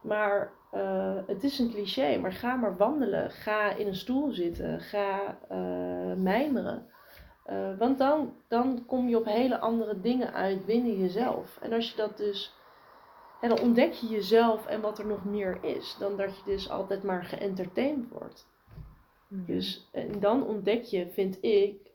Maar 0.00 0.52
eh, 0.70 1.16
het 1.26 1.44
is 1.44 1.58
een 1.58 1.70
cliché, 1.70 2.18
maar 2.18 2.32
ga 2.32 2.56
maar 2.56 2.76
wandelen. 2.76 3.30
Ga 3.30 3.74
in 3.74 3.86
een 3.86 3.94
stoel 3.94 4.30
zitten. 4.32 4.80
Ga 4.80 5.38
eh, 5.48 6.14
mijmeren. 6.16 6.86
Eh, 7.50 7.78
want 7.78 7.98
dan, 7.98 8.34
dan 8.48 8.84
kom 8.86 9.08
je 9.08 9.16
op 9.16 9.24
hele 9.24 9.58
andere 9.58 10.00
dingen 10.00 10.32
uit 10.32 10.66
binnen 10.66 10.98
jezelf. 10.98 11.58
En 11.60 11.72
als 11.72 11.90
je 11.90 11.96
dat 11.96 12.16
dus. 12.16 12.54
Dan 13.40 13.60
ontdek 13.60 13.92
je 13.92 14.06
jezelf 14.06 14.66
en 14.66 14.80
wat 14.80 14.98
er 14.98 15.06
nog 15.06 15.24
meer 15.24 15.58
is. 15.64 15.96
Dan 15.98 16.16
dat 16.16 16.36
je 16.36 16.42
dus 16.44 16.70
altijd 16.70 17.02
maar 17.02 17.24
geëntertained 17.24 18.08
wordt. 18.08 18.48
Dus 19.28 19.88
en 19.92 20.20
dan 20.20 20.46
ontdek 20.46 20.82
je, 20.82 21.08
vind 21.10 21.44
ik. 21.44 21.90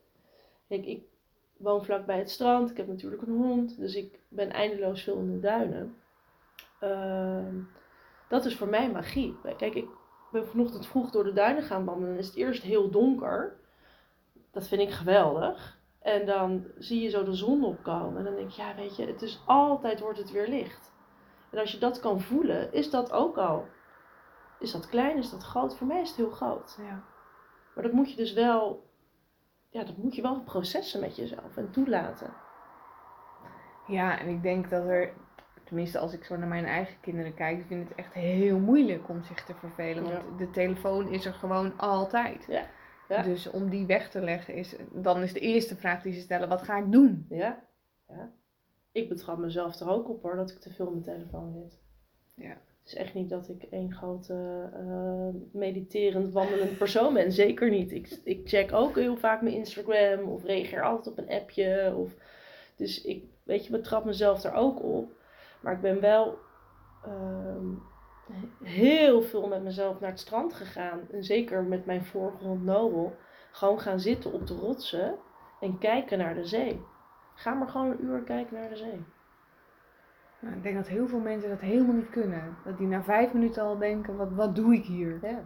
Kijk, 0.68 0.86
ik 0.86 1.02
woon 1.56 1.84
vlakbij 1.84 2.18
het 2.18 2.30
strand. 2.30 2.70
Ik 2.70 2.76
heb 2.76 2.86
natuurlijk 2.86 3.22
een 3.22 3.36
hond. 3.36 3.78
Dus 3.78 3.94
ik 3.94 4.18
ben 4.28 4.50
eindeloos 4.50 5.02
veel 5.02 5.16
in 5.16 5.32
de 5.32 5.40
duinen. 5.40 5.96
Ehm, 6.80 7.54
dat 8.28 8.44
is 8.44 8.56
voor 8.56 8.68
mij 8.68 8.90
magie. 8.90 9.36
Kijk, 9.56 9.74
ik 9.74 9.88
ben 10.32 10.46
vanochtend 10.46 10.86
vroeg 10.86 11.10
door 11.10 11.24
de 11.24 11.32
duinen 11.32 11.62
gaan 11.62 11.84
wandelen. 11.84 12.10
Dan 12.10 12.18
is 12.18 12.26
het 12.26 12.36
eerst 12.36 12.62
heel 12.62 12.90
donker. 12.90 13.64
Dat 14.56 14.68
vind 14.68 14.80
ik 14.80 14.90
geweldig. 14.90 15.78
En 16.00 16.26
dan 16.26 16.64
zie 16.78 17.02
je 17.02 17.08
zo 17.10 17.24
de 17.24 17.34
zon 17.34 17.64
opkomen. 17.64 18.18
En 18.18 18.24
dan 18.24 18.34
denk 18.34 18.50
je, 18.50 18.62
ja, 18.62 18.74
weet 18.74 18.96
je, 18.96 19.06
het 19.06 19.22
is 19.22 19.42
altijd 19.46 20.00
wordt 20.00 20.18
het 20.18 20.30
weer 20.30 20.48
licht. 20.48 20.92
En 21.50 21.58
als 21.58 21.72
je 21.72 21.78
dat 21.78 22.00
kan 22.00 22.20
voelen, 22.20 22.72
is 22.72 22.90
dat 22.90 23.12
ook 23.12 23.36
al. 23.38 23.66
Is 24.58 24.72
dat 24.72 24.88
klein, 24.88 25.16
is 25.16 25.30
dat 25.30 25.42
groot? 25.42 25.76
Voor 25.76 25.86
mij 25.86 26.00
is 26.00 26.08
het 26.08 26.16
heel 26.16 26.30
groot. 26.30 26.76
Ja. 26.80 27.02
Maar 27.74 27.84
dat 27.84 27.92
moet 27.92 28.10
je 28.10 28.16
dus 28.16 28.32
wel, 28.32 28.90
ja, 29.70 29.84
dat 29.84 29.96
moet 29.96 30.14
je 30.14 30.22
wel 30.22 30.40
processen 30.40 31.00
met 31.00 31.16
jezelf 31.16 31.56
en 31.56 31.70
toelaten. 31.70 32.32
ja, 33.86 34.18
en 34.18 34.28
ik 34.28 34.42
denk 34.42 34.70
dat 34.70 34.84
er, 34.84 35.12
tenminste 35.64 35.98
als 35.98 36.12
ik 36.12 36.24
zo 36.24 36.36
naar 36.36 36.48
mijn 36.48 36.64
eigen 36.64 37.00
kinderen 37.00 37.34
kijk, 37.34 37.58
ik 37.58 37.66
vind 37.66 37.88
het 37.88 37.98
echt 37.98 38.12
heel 38.12 38.58
moeilijk 38.58 39.08
om 39.08 39.22
zich 39.22 39.44
te 39.44 39.54
vervelen. 39.54 40.02
Want 40.02 40.14
Ja. 40.14 40.36
de 40.36 40.50
telefoon 40.50 41.08
is 41.08 41.24
er 41.26 41.34
gewoon 41.34 41.78
altijd. 41.78 42.44
Ja. 42.48 42.62
Ja. 43.08 43.22
Dus 43.22 43.50
om 43.50 43.70
die 43.70 43.86
weg 43.86 44.10
te 44.10 44.20
leggen 44.20 44.54
is, 44.54 44.76
dan 44.92 45.22
is 45.22 45.32
de 45.32 45.40
eerste 45.40 45.76
vraag 45.76 46.02
die 46.02 46.12
ze 46.12 46.20
stellen, 46.20 46.48
wat 46.48 46.62
ga 46.62 46.78
ik 46.78 46.92
doen? 46.92 47.26
Ja, 47.28 47.64
ja. 48.08 48.32
Ik 48.92 49.08
betrap 49.08 49.38
mezelf 49.38 49.80
er 49.80 49.88
ook 49.88 50.08
op 50.08 50.22
hoor, 50.22 50.36
dat 50.36 50.50
ik 50.50 50.58
te 50.58 50.70
veel 50.70 50.86
op 50.86 50.92
mijn 50.92 51.04
telefoon 51.04 51.52
zit. 51.52 51.78
Ja. 52.34 52.56
Het 52.86 52.94
is 52.94 52.94
echt 52.94 53.14
niet 53.14 53.28
dat 53.28 53.48
ik 53.48 53.62
één 53.62 53.92
grote 53.92 54.68
eh, 54.72 55.28
mediterend, 55.52 56.32
wandelend 56.32 56.78
persoon 56.78 57.14
ben. 57.14 57.32
Zeker 57.32 57.70
niet. 57.70 57.92
Ik, 57.92 58.20
ik 58.24 58.48
check 58.48 58.72
ook 58.72 58.96
heel 58.96 59.16
vaak 59.16 59.42
mijn 59.42 59.54
Instagram 59.54 60.28
of 60.28 60.44
reageer 60.44 60.82
altijd 60.82 61.06
op 61.06 61.18
een 61.18 61.40
appje. 61.40 61.94
Of, 61.96 62.14
dus 62.76 63.04
ik, 63.04 63.24
weet 63.42 63.64
je, 63.64 63.70
betrap 63.70 64.04
mezelf 64.04 64.44
er 64.44 64.52
ook 64.52 64.82
op. 64.82 65.12
Maar 65.60 65.72
ik 65.72 65.80
ben 65.80 66.00
wel, 66.00 66.38
ehm, 67.04 67.66
heel 68.62 69.22
veel 69.22 69.48
met 69.48 69.62
mezelf 69.62 70.00
naar 70.00 70.10
het 70.10 70.20
strand 70.20 70.54
gegaan. 70.54 71.00
En 71.10 71.24
zeker 71.24 71.62
met 71.64 71.86
mijn 71.86 72.04
vorige 72.04 72.44
hond 72.44 72.64
Nobel. 72.64 73.16
Gewoon 73.50 73.80
gaan 73.80 74.00
zitten 74.00 74.32
op 74.32 74.46
de 74.46 74.54
rotsen 74.54 75.18
en 75.60 75.78
kijken 75.78 76.18
naar 76.18 76.34
de 76.34 76.44
zee. 76.44 76.84
Ga 77.34 77.54
maar 77.54 77.68
gewoon 77.68 77.90
een 77.90 78.04
uur 78.04 78.22
kijken 78.22 78.56
naar 78.56 78.68
de 78.68 78.76
zee. 78.76 79.04
Nou, 80.40 80.56
ik 80.56 80.62
denk 80.62 80.76
dat 80.76 80.88
heel 80.88 81.08
veel 81.08 81.20
mensen 81.20 81.50
dat 81.50 81.60
helemaal 81.60 81.94
niet 81.94 82.10
kunnen. 82.10 82.56
Dat 82.64 82.78
die 82.78 82.86
na 82.86 83.02
vijf 83.02 83.32
minuten 83.32 83.62
al 83.62 83.78
denken, 83.78 84.16
wat, 84.16 84.32
wat 84.32 84.54
doe 84.54 84.74
ik 84.74 84.84
hier? 84.84 85.18
Ja. 85.22 85.44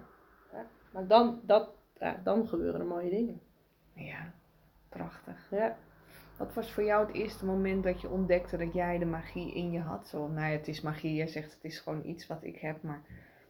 ja. 0.53 0.67
Maar 0.93 1.07
dan, 1.07 1.41
dat, 1.43 1.71
ja, 1.99 2.21
dan 2.25 2.49
gebeuren 2.49 2.81
er 2.81 2.87
mooie 2.87 3.11
dingen. 3.11 3.41
Ja, 3.95 4.33
prachtig. 4.89 5.47
Ja. 5.51 5.77
Wat 6.41 6.55
was 6.55 6.71
voor 6.71 6.85
jou 6.85 7.07
het 7.07 7.15
eerste 7.15 7.45
moment 7.45 7.85
dat 7.85 8.01
je 8.01 8.11
ontdekte 8.11 8.57
dat 8.57 8.73
jij 8.73 8.99
de 8.99 9.05
magie 9.05 9.55
in 9.55 9.71
je 9.71 9.81
had? 9.81 10.09
Zo, 10.09 10.29
nou 10.29 10.47
ja, 10.47 10.57
het 10.57 10.69
is 10.69 10.81
magie, 10.81 11.15
jij 11.15 11.27
zegt 11.27 11.53
het 11.53 11.65
is 11.65 11.79
gewoon 11.79 12.05
iets 12.05 12.27
wat 12.27 12.45
ik 12.45 12.57
heb, 12.57 12.83
maar 12.83 13.03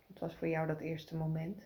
wat 0.07 0.19
was 0.19 0.35
voor 0.35 0.49
jou 0.49 0.67
dat 0.67 0.81
eerste 0.81 1.17
moment? 1.17 1.63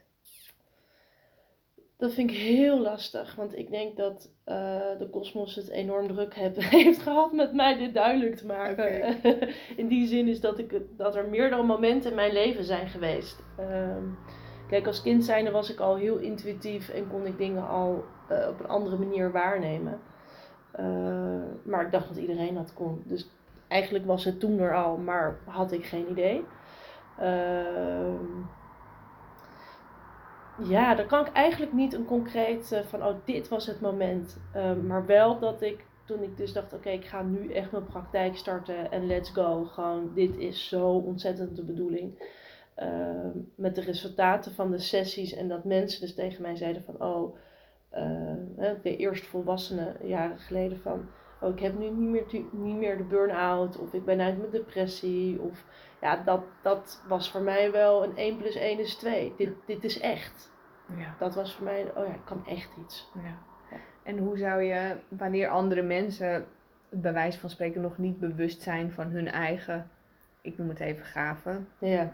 Dat 1.97 2.12
vind 2.12 2.31
ik 2.31 2.37
heel 2.37 2.81
lastig, 2.81 3.35
want 3.35 3.57
ik 3.57 3.70
denk 3.70 3.97
dat 3.97 4.31
uh, 4.47 4.55
de 4.99 5.09
kosmos 5.11 5.55
het 5.55 5.68
enorm 5.68 6.09
druk 6.09 6.35
heb, 6.35 6.57
heeft 6.81 7.03
gehad 7.03 7.33
met 7.33 7.53
mij 7.53 7.79
dit 7.79 7.95
duidelijk 7.95 8.37
te 8.37 8.47
maken. 8.47 9.16
in 9.83 9.89
die 9.89 10.07
zin 10.07 10.29
is 10.29 10.41
dat, 10.41 10.59
ik, 10.59 10.81
dat 10.97 11.16
er 11.16 11.29
meerdere 11.29 11.62
momenten 11.62 12.11
in 12.11 12.16
mijn 12.16 12.33
leven 12.33 12.64
zijn 12.64 12.89
geweest. 12.89 13.43
Uh, 13.61 13.97
kijk, 14.68 14.87
als 14.87 15.03
kind 15.03 15.25
zijnde 15.25 15.51
was 15.51 15.70
ik 15.70 15.81
al 15.81 15.97
heel 15.97 16.16
intuïtief 16.16 16.89
en 16.89 17.09
kon 17.09 17.27
ik 17.27 17.39
dingen 17.39 17.68
al 17.68 18.05
uh, 18.31 18.49
op 18.49 18.61
een 18.61 18.68
andere 18.68 18.99
manier 18.99 19.33
waarnemen. 19.33 20.01
Uh, 20.81 21.43
maar 21.62 21.85
ik 21.85 21.93
dacht 21.93 22.09
dat 22.09 22.16
iedereen 22.16 22.55
dat 22.55 22.75
kon. 22.75 23.03
Dus 23.07 23.29
eigenlijk 23.68 24.07
was 24.07 24.25
het 24.25 24.41
toen 24.41 24.59
er 24.59 24.75
al, 24.75 24.97
maar 24.97 25.39
had 25.45 25.72
ik 25.72 25.85
geen 25.85 26.11
idee. 26.11 26.45
Uh, 27.20 28.14
ja, 30.59 30.95
dan 30.95 31.07
kan 31.07 31.27
ik 31.27 31.33
eigenlijk 31.33 31.72
niet 31.72 31.93
een 31.93 32.05
concreet 32.05 32.72
uh, 32.72 32.81
van, 32.81 33.05
oh, 33.05 33.14
dit 33.25 33.49
was 33.49 33.66
het 33.66 33.81
moment. 33.81 34.41
Ehm, 34.53 34.87
maar 34.87 35.07
wel 35.07 35.39
dat 35.39 35.62
ik, 35.62 35.85
toen 36.05 36.22
ik 36.22 36.37
dus 36.37 36.53
dacht, 36.53 36.72
oké, 36.72 36.91
ik 36.91 37.05
ga 37.05 37.22
nu 37.22 37.53
echt 37.53 37.72
mijn 37.72 37.87
praktijk 37.87 38.37
starten 38.37 38.91
en 38.91 39.07
let's 39.07 39.31
go. 39.31 39.64
Gewoon, 39.64 40.11
dit 40.14 40.37
is 40.37 40.68
zo 40.68 40.89
ontzettend 40.89 41.57
de 41.57 41.64
bedoeling. 41.64 42.33
Ehm, 42.75 43.31
met 43.55 43.75
de 43.75 43.81
resultaten 43.81 44.53
van 44.53 44.70
de 44.70 44.79
sessies 44.79 45.35
en 45.35 45.49
dat 45.49 45.64
mensen 45.64 46.01
dus 46.01 46.14
tegen 46.14 46.43
mij 46.43 46.57
zeiden 46.57 46.85
van, 46.85 47.03
oh, 47.03 47.37
de 48.83 48.97
eerste 48.97 49.27
volwassenen 49.27 49.97
jaren 50.03 50.39
geleden 50.39 50.81
van, 50.81 51.09
oh, 51.41 51.51
ik 51.51 51.61
heb 51.61 51.79
nu 51.79 51.91
niet 51.91 52.09
meer, 52.09 52.45
niet 52.53 52.77
meer 52.77 52.97
de 52.97 53.05
burn-out 53.05 53.79
of 53.79 53.93
ik 53.93 54.05
ben 54.05 54.21
uit 54.21 54.39
mijn 54.39 54.51
depressie. 54.51 55.41
Of, 55.41 55.65
ja, 56.01 56.17
dat, 56.17 56.43
dat 56.63 57.03
was 57.09 57.31
voor 57.31 57.43
mij 57.43 57.73
wel 57.73 58.05
een 58.05 58.17
1 58.17 58.37
plus 58.37 58.55
1 58.55 58.79
is 58.79 58.95
2. 58.95 59.33
Dit, 59.37 59.53
dit 59.67 59.85
is 59.85 60.01
echt. 60.01 60.53
Ja. 60.97 61.15
Dat 61.19 61.35
was 61.35 61.55
voor 61.55 61.65
mij, 61.65 61.91
oh 61.97 62.07
ja, 62.07 62.15
ik 62.15 62.25
kan 62.25 62.47
echt 62.47 62.71
iets. 62.85 63.11
Ja. 63.15 63.39
En 64.03 64.19
hoe 64.19 64.37
zou 64.39 64.63
je, 64.63 64.97
wanneer 65.09 65.49
andere 65.49 65.83
mensen, 65.83 66.47
bij 66.89 67.13
wijze 67.13 67.39
van 67.39 67.51
spreken, 67.51 67.81
nog 67.81 67.99
niet 67.99 68.19
bewust 68.19 68.63
zijn 68.63 68.93
van 68.93 69.07
hun 69.07 69.29
eigen, 69.29 69.91
ik 70.41 70.59
noem 70.59 70.69
het 70.69 70.81
even 70.81 71.05
gaven, 71.05 71.69
ja. 71.79 72.13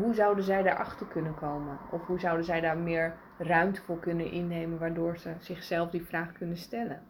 Hoe 0.00 0.14
zouden 0.14 0.44
zij 0.44 0.62
daarachter 0.62 1.06
kunnen 1.06 1.34
komen? 1.34 1.78
Of 1.90 2.06
hoe 2.06 2.20
zouden 2.20 2.44
zij 2.44 2.60
daar 2.60 2.78
meer 2.78 3.14
ruimte 3.38 3.82
voor 3.82 3.98
kunnen 3.98 4.30
innemen, 4.30 4.78
waardoor 4.78 5.18
ze 5.18 5.32
zichzelf 5.38 5.90
die 5.90 6.04
vraag 6.04 6.32
kunnen 6.32 6.56
stellen? 6.56 7.02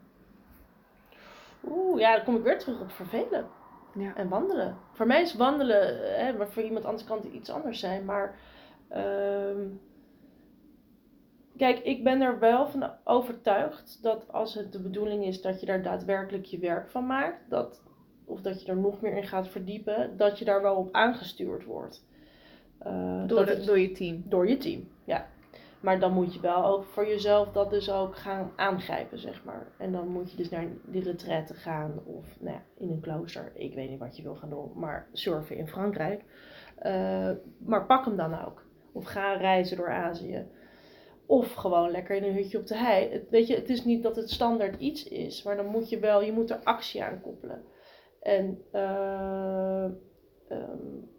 Oeh, 1.69 2.01
ja, 2.01 2.17
dan 2.17 2.25
kom 2.25 2.37
ik 2.37 2.43
weer 2.43 2.59
terug 2.59 2.81
op 2.81 2.91
vervelen. 2.91 3.47
Ja. 3.95 4.15
En 4.15 4.29
wandelen. 4.29 4.77
Voor 4.93 5.07
mij 5.07 5.23
is 5.23 5.35
wandelen, 5.35 6.15
hè, 6.25 6.33
maar 6.33 6.49
voor 6.49 6.63
iemand 6.63 6.85
anders 6.85 7.05
kan 7.05 7.17
het 7.17 7.33
iets 7.33 7.51
anders 7.51 7.81
zijn. 7.81 8.05
Maar 8.05 8.35
uh, 8.91 9.67
kijk, 11.57 11.79
ik 11.79 12.05
ben 12.05 12.21
er 12.21 12.39
wel 12.39 12.67
van 12.67 12.91
overtuigd 13.05 14.03
dat 14.03 14.33
als 14.33 14.55
het 14.55 14.73
de 14.73 14.81
bedoeling 14.81 15.25
is 15.25 15.43
dat 15.43 15.61
je 15.61 15.67
daar 15.67 15.83
daadwerkelijk 15.83 16.45
je 16.45 16.59
werk 16.59 16.91
van 16.91 17.07
maakt, 17.07 17.51
dat, 17.51 17.83
of 18.25 18.41
dat 18.41 18.63
je 18.63 18.71
er 18.71 18.77
nog 18.77 19.01
meer 19.01 19.17
in 19.17 19.27
gaat 19.27 19.49
verdiepen, 19.49 20.17
dat 20.17 20.39
je 20.39 20.45
daar 20.45 20.63
wel 20.63 20.77
op 20.77 20.93
aangestuurd 20.95 21.65
wordt. 21.65 22.05
Uh, 22.87 23.27
door, 23.27 23.47
het, 23.47 23.65
door 23.65 23.79
je 23.79 23.93
team. 23.93 24.23
Door 24.27 24.49
je 24.49 24.57
team, 24.57 24.89
ja. 25.05 25.27
Maar 25.81 26.01
dan 26.01 26.13
moet 26.13 26.35
je 26.35 26.41
wel 26.41 26.65
ook 26.65 26.85
voor 26.85 27.07
jezelf 27.07 27.53
dat 27.53 27.71
dus 27.71 27.91
ook 27.91 28.17
gaan 28.17 28.53
aangrijpen, 28.57 29.19
zeg 29.19 29.45
maar. 29.45 29.67
En 29.79 29.93
dan 29.93 30.09
moet 30.09 30.31
je 30.31 30.37
dus 30.37 30.49
naar 30.49 30.67
die 30.85 31.03
retraite 31.03 31.55
gaan 31.55 32.01
of 32.05 32.41
nou 32.41 32.55
ja, 32.55 32.63
in 32.79 32.91
een 32.91 33.01
klooster. 33.01 33.53
Ik 33.55 33.75
weet 33.75 33.91
niet 33.91 33.99
wat 33.99 34.17
je 34.17 34.23
wil 34.23 34.35
gaan 34.35 34.51
doen, 34.51 34.73
maar 34.75 35.09
surfen 35.13 35.57
in 35.57 35.69
Frankrijk. 35.69 36.25
Uh, 36.83 37.31
maar 37.59 37.87
pak 37.87 38.05
hem 38.05 38.17
dan 38.17 38.45
ook. 38.45 38.65
Of 38.93 39.05
ga 39.05 39.33
reizen 39.33 39.77
door 39.77 39.91
Azië. 39.91 40.47
Of 41.27 41.53
gewoon 41.53 41.91
lekker 41.91 42.17
in 42.17 42.25
een 42.25 42.35
hutje 42.35 42.59
op 42.59 42.67
de 42.67 42.77
hei. 42.77 43.13
Het, 43.13 43.31
weet 43.31 43.47
je, 43.47 43.55
het 43.55 43.71
is 43.71 43.85
niet 43.85 44.03
dat 44.03 44.17
het 44.17 44.31
standaard 44.31 44.81
iets 44.81 45.09
is, 45.09 45.43
maar 45.43 45.57
dan 45.57 45.67
moet 45.67 45.89
je 45.89 45.99
wel, 45.99 46.23
je 46.23 46.33
moet 46.33 46.51
er 46.51 46.61
actie 46.65 47.05
aan 47.05 47.21
koppelen. 47.21 47.63
En 48.23 48.63
uh, 48.73 49.85
um, 50.49 51.11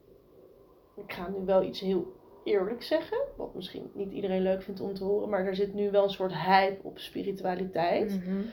ik 0.95 1.13
ga 1.13 1.29
nu 1.29 1.45
wel 1.45 1.63
iets 1.63 1.79
heel 1.79 2.13
eerlijk 2.43 2.83
zeggen, 2.83 3.17
wat 3.37 3.55
misschien 3.55 3.91
niet 3.93 4.11
iedereen 4.11 4.41
leuk 4.41 4.61
vindt 4.61 4.81
om 4.81 4.93
te 4.93 5.03
horen, 5.03 5.29
maar 5.29 5.45
er 5.45 5.55
zit 5.55 5.73
nu 5.73 5.91
wel 5.91 6.03
een 6.03 6.09
soort 6.09 6.33
hype 6.33 6.83
op 6.83 6.99
spiritualiteit. 6.99 8.11
Mm 8.11 8.21
-hmm. 8.21 8.45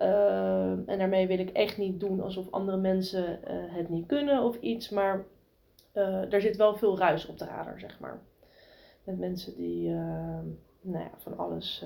uh, 0.00 0.70
en 0.70 0.98
daarmee 0.98 1.26
wil 1.26 1.38
ik 1.38 1.50
echt 1.50 1.76
niet 1.76 2.00
doen 2.00 2.20
alsof 2.20 2.50
andere 2.50 2.76
mensen 2.76 3.40
uh, 3.44 3.74
het 3.74 3.88
niet 3.88 4.06
kunnen 4.06 4.42
of 4.42 4.56
iets, 4.60 4.90
maar 4.90 5.24
uh, 5.94 6.32
er 6.32 6.40
zit 6.40 6.56
wel 6.56 6.76
veel 6.76 6.98
ruis 6.98 7.26
op 7.26 7.38
de 7.38 7.44
radar, 7.44 7.80
zeg 7.80 8.00
maar. 8.00 8.22
Met 9.04 9.18
mensen 9.18 9.56
die 9.56 9.90
nou 10.80 11.04
ja, 11.04 11.10
van 11.18 11.38
alles 11.38 11.84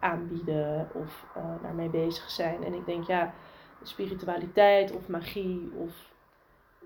aanbieden 0.00 0.88
of 0.94 1.26
daarmee 1.62 1.90
bezig 1.90 2.30
zijn. 2.30 2.64
En 2.64 2.74
ik 2.74 2.86
denk, 2.86 3.04
ja, 3.04 3.34
spiritualiteit 3.82 4.96
of 4.96 5.08
magie 5.08 5.72
of 5.76 6.12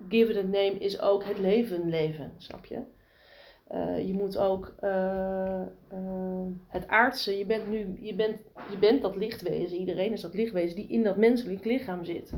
give 0.09 0.31
it 0.31 0.37
a 0.37 0.41
name 0.41 0.77
is 0.79 1.01
ook 1.01 1.23
het 1.23 1.37
leven 1.37 1.89
leven, 1.89 2.33
snap 2.37 2.65
je? 2.65 2.81
Uh, 3.71 4.07
je 4.07 4.13
moet 4.13 4.37
ook 4.37 4.73
uh, 4.83 5.61
uh, 5.93 6.45
het 6.67 6.87
aardse, 6.87 7.37
je 7.37 7.45
bent 7.45 7.67
nu, 7.67 7.97
je 8.01 8.15
bent, 8.15 8.37
je 8.71 8.77
bent 8.77 9.01
dat 9.01 9.15
lichtwezen, 9.15 9.77
iedereen 9.77 10.11
is 10.11 10.21
dat 10.21 10.33
lichtwezen 10.33 10.75
die 10.75 10.87
in 10.87 11.03
dat 11.03 11.17
menselijk 11.17 11.65
lichaam 11.65 12.05
zit. 12.05 12.33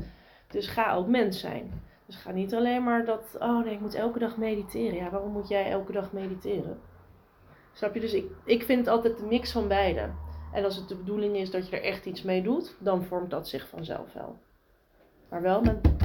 Dus 0.50 0.66
ga 0.66 0.94
ook 0.94 1.06
mens 1.06 1.40
zijn. 1.40 1.82
Dus 2.06 2.16
ga 2.16 2.30
niet 2.30 2.54
alleen 2.54 2.84
maar 2.84 3.04
dat, 3.04 3.36
oh 3.38 3.64
nee, 3.64 3.74
ik 3.74 3.80
moet 3.80 3.94
elke 3.94 4.18
dag 4.18 4.36
mediteren. 4.36 4.94
Ja, 4.94 5.10
waarom 5.10 5.32
moet 5.32 5.48
jij 5.48 5.70
elke 5.70 5.92
dag 5.92 6.12
mediteren? 6.12 6.78
Snap 7.72 7.94
je? 7.94 8.00
Dus 8.00 8.14
ik, 8.14 8.24
ik 8.44 8.62
vind 8.62 8.88
altijd 8.88 9.18
de 9.18 9.26
mix 9.26 9.52
van 9.52 9.68
beide. 9.68 10.10
En 10.52 10.64
als 10.64 10.76
het 10.76 10.88
de 10.88 10.96
bedoeling 10.96 11.36
is 11.36 11.50
dat 11.50 11.68
je 11.68 11.76
er 11.76 11.82
echt 11.82 12.06
iets 12.06 12.22
mee 12.22 12.42
doet, 12.42 12.76
dan 12.78 13.04
vormt 13.04 13.30
dat 13.30 13.48
zich 13.48 13.68
vanzelf 13.68 14.12
wel. 14.12 14.36
Maar 15.28 15.42
wel 15.42 15.62
met 15.62 15.95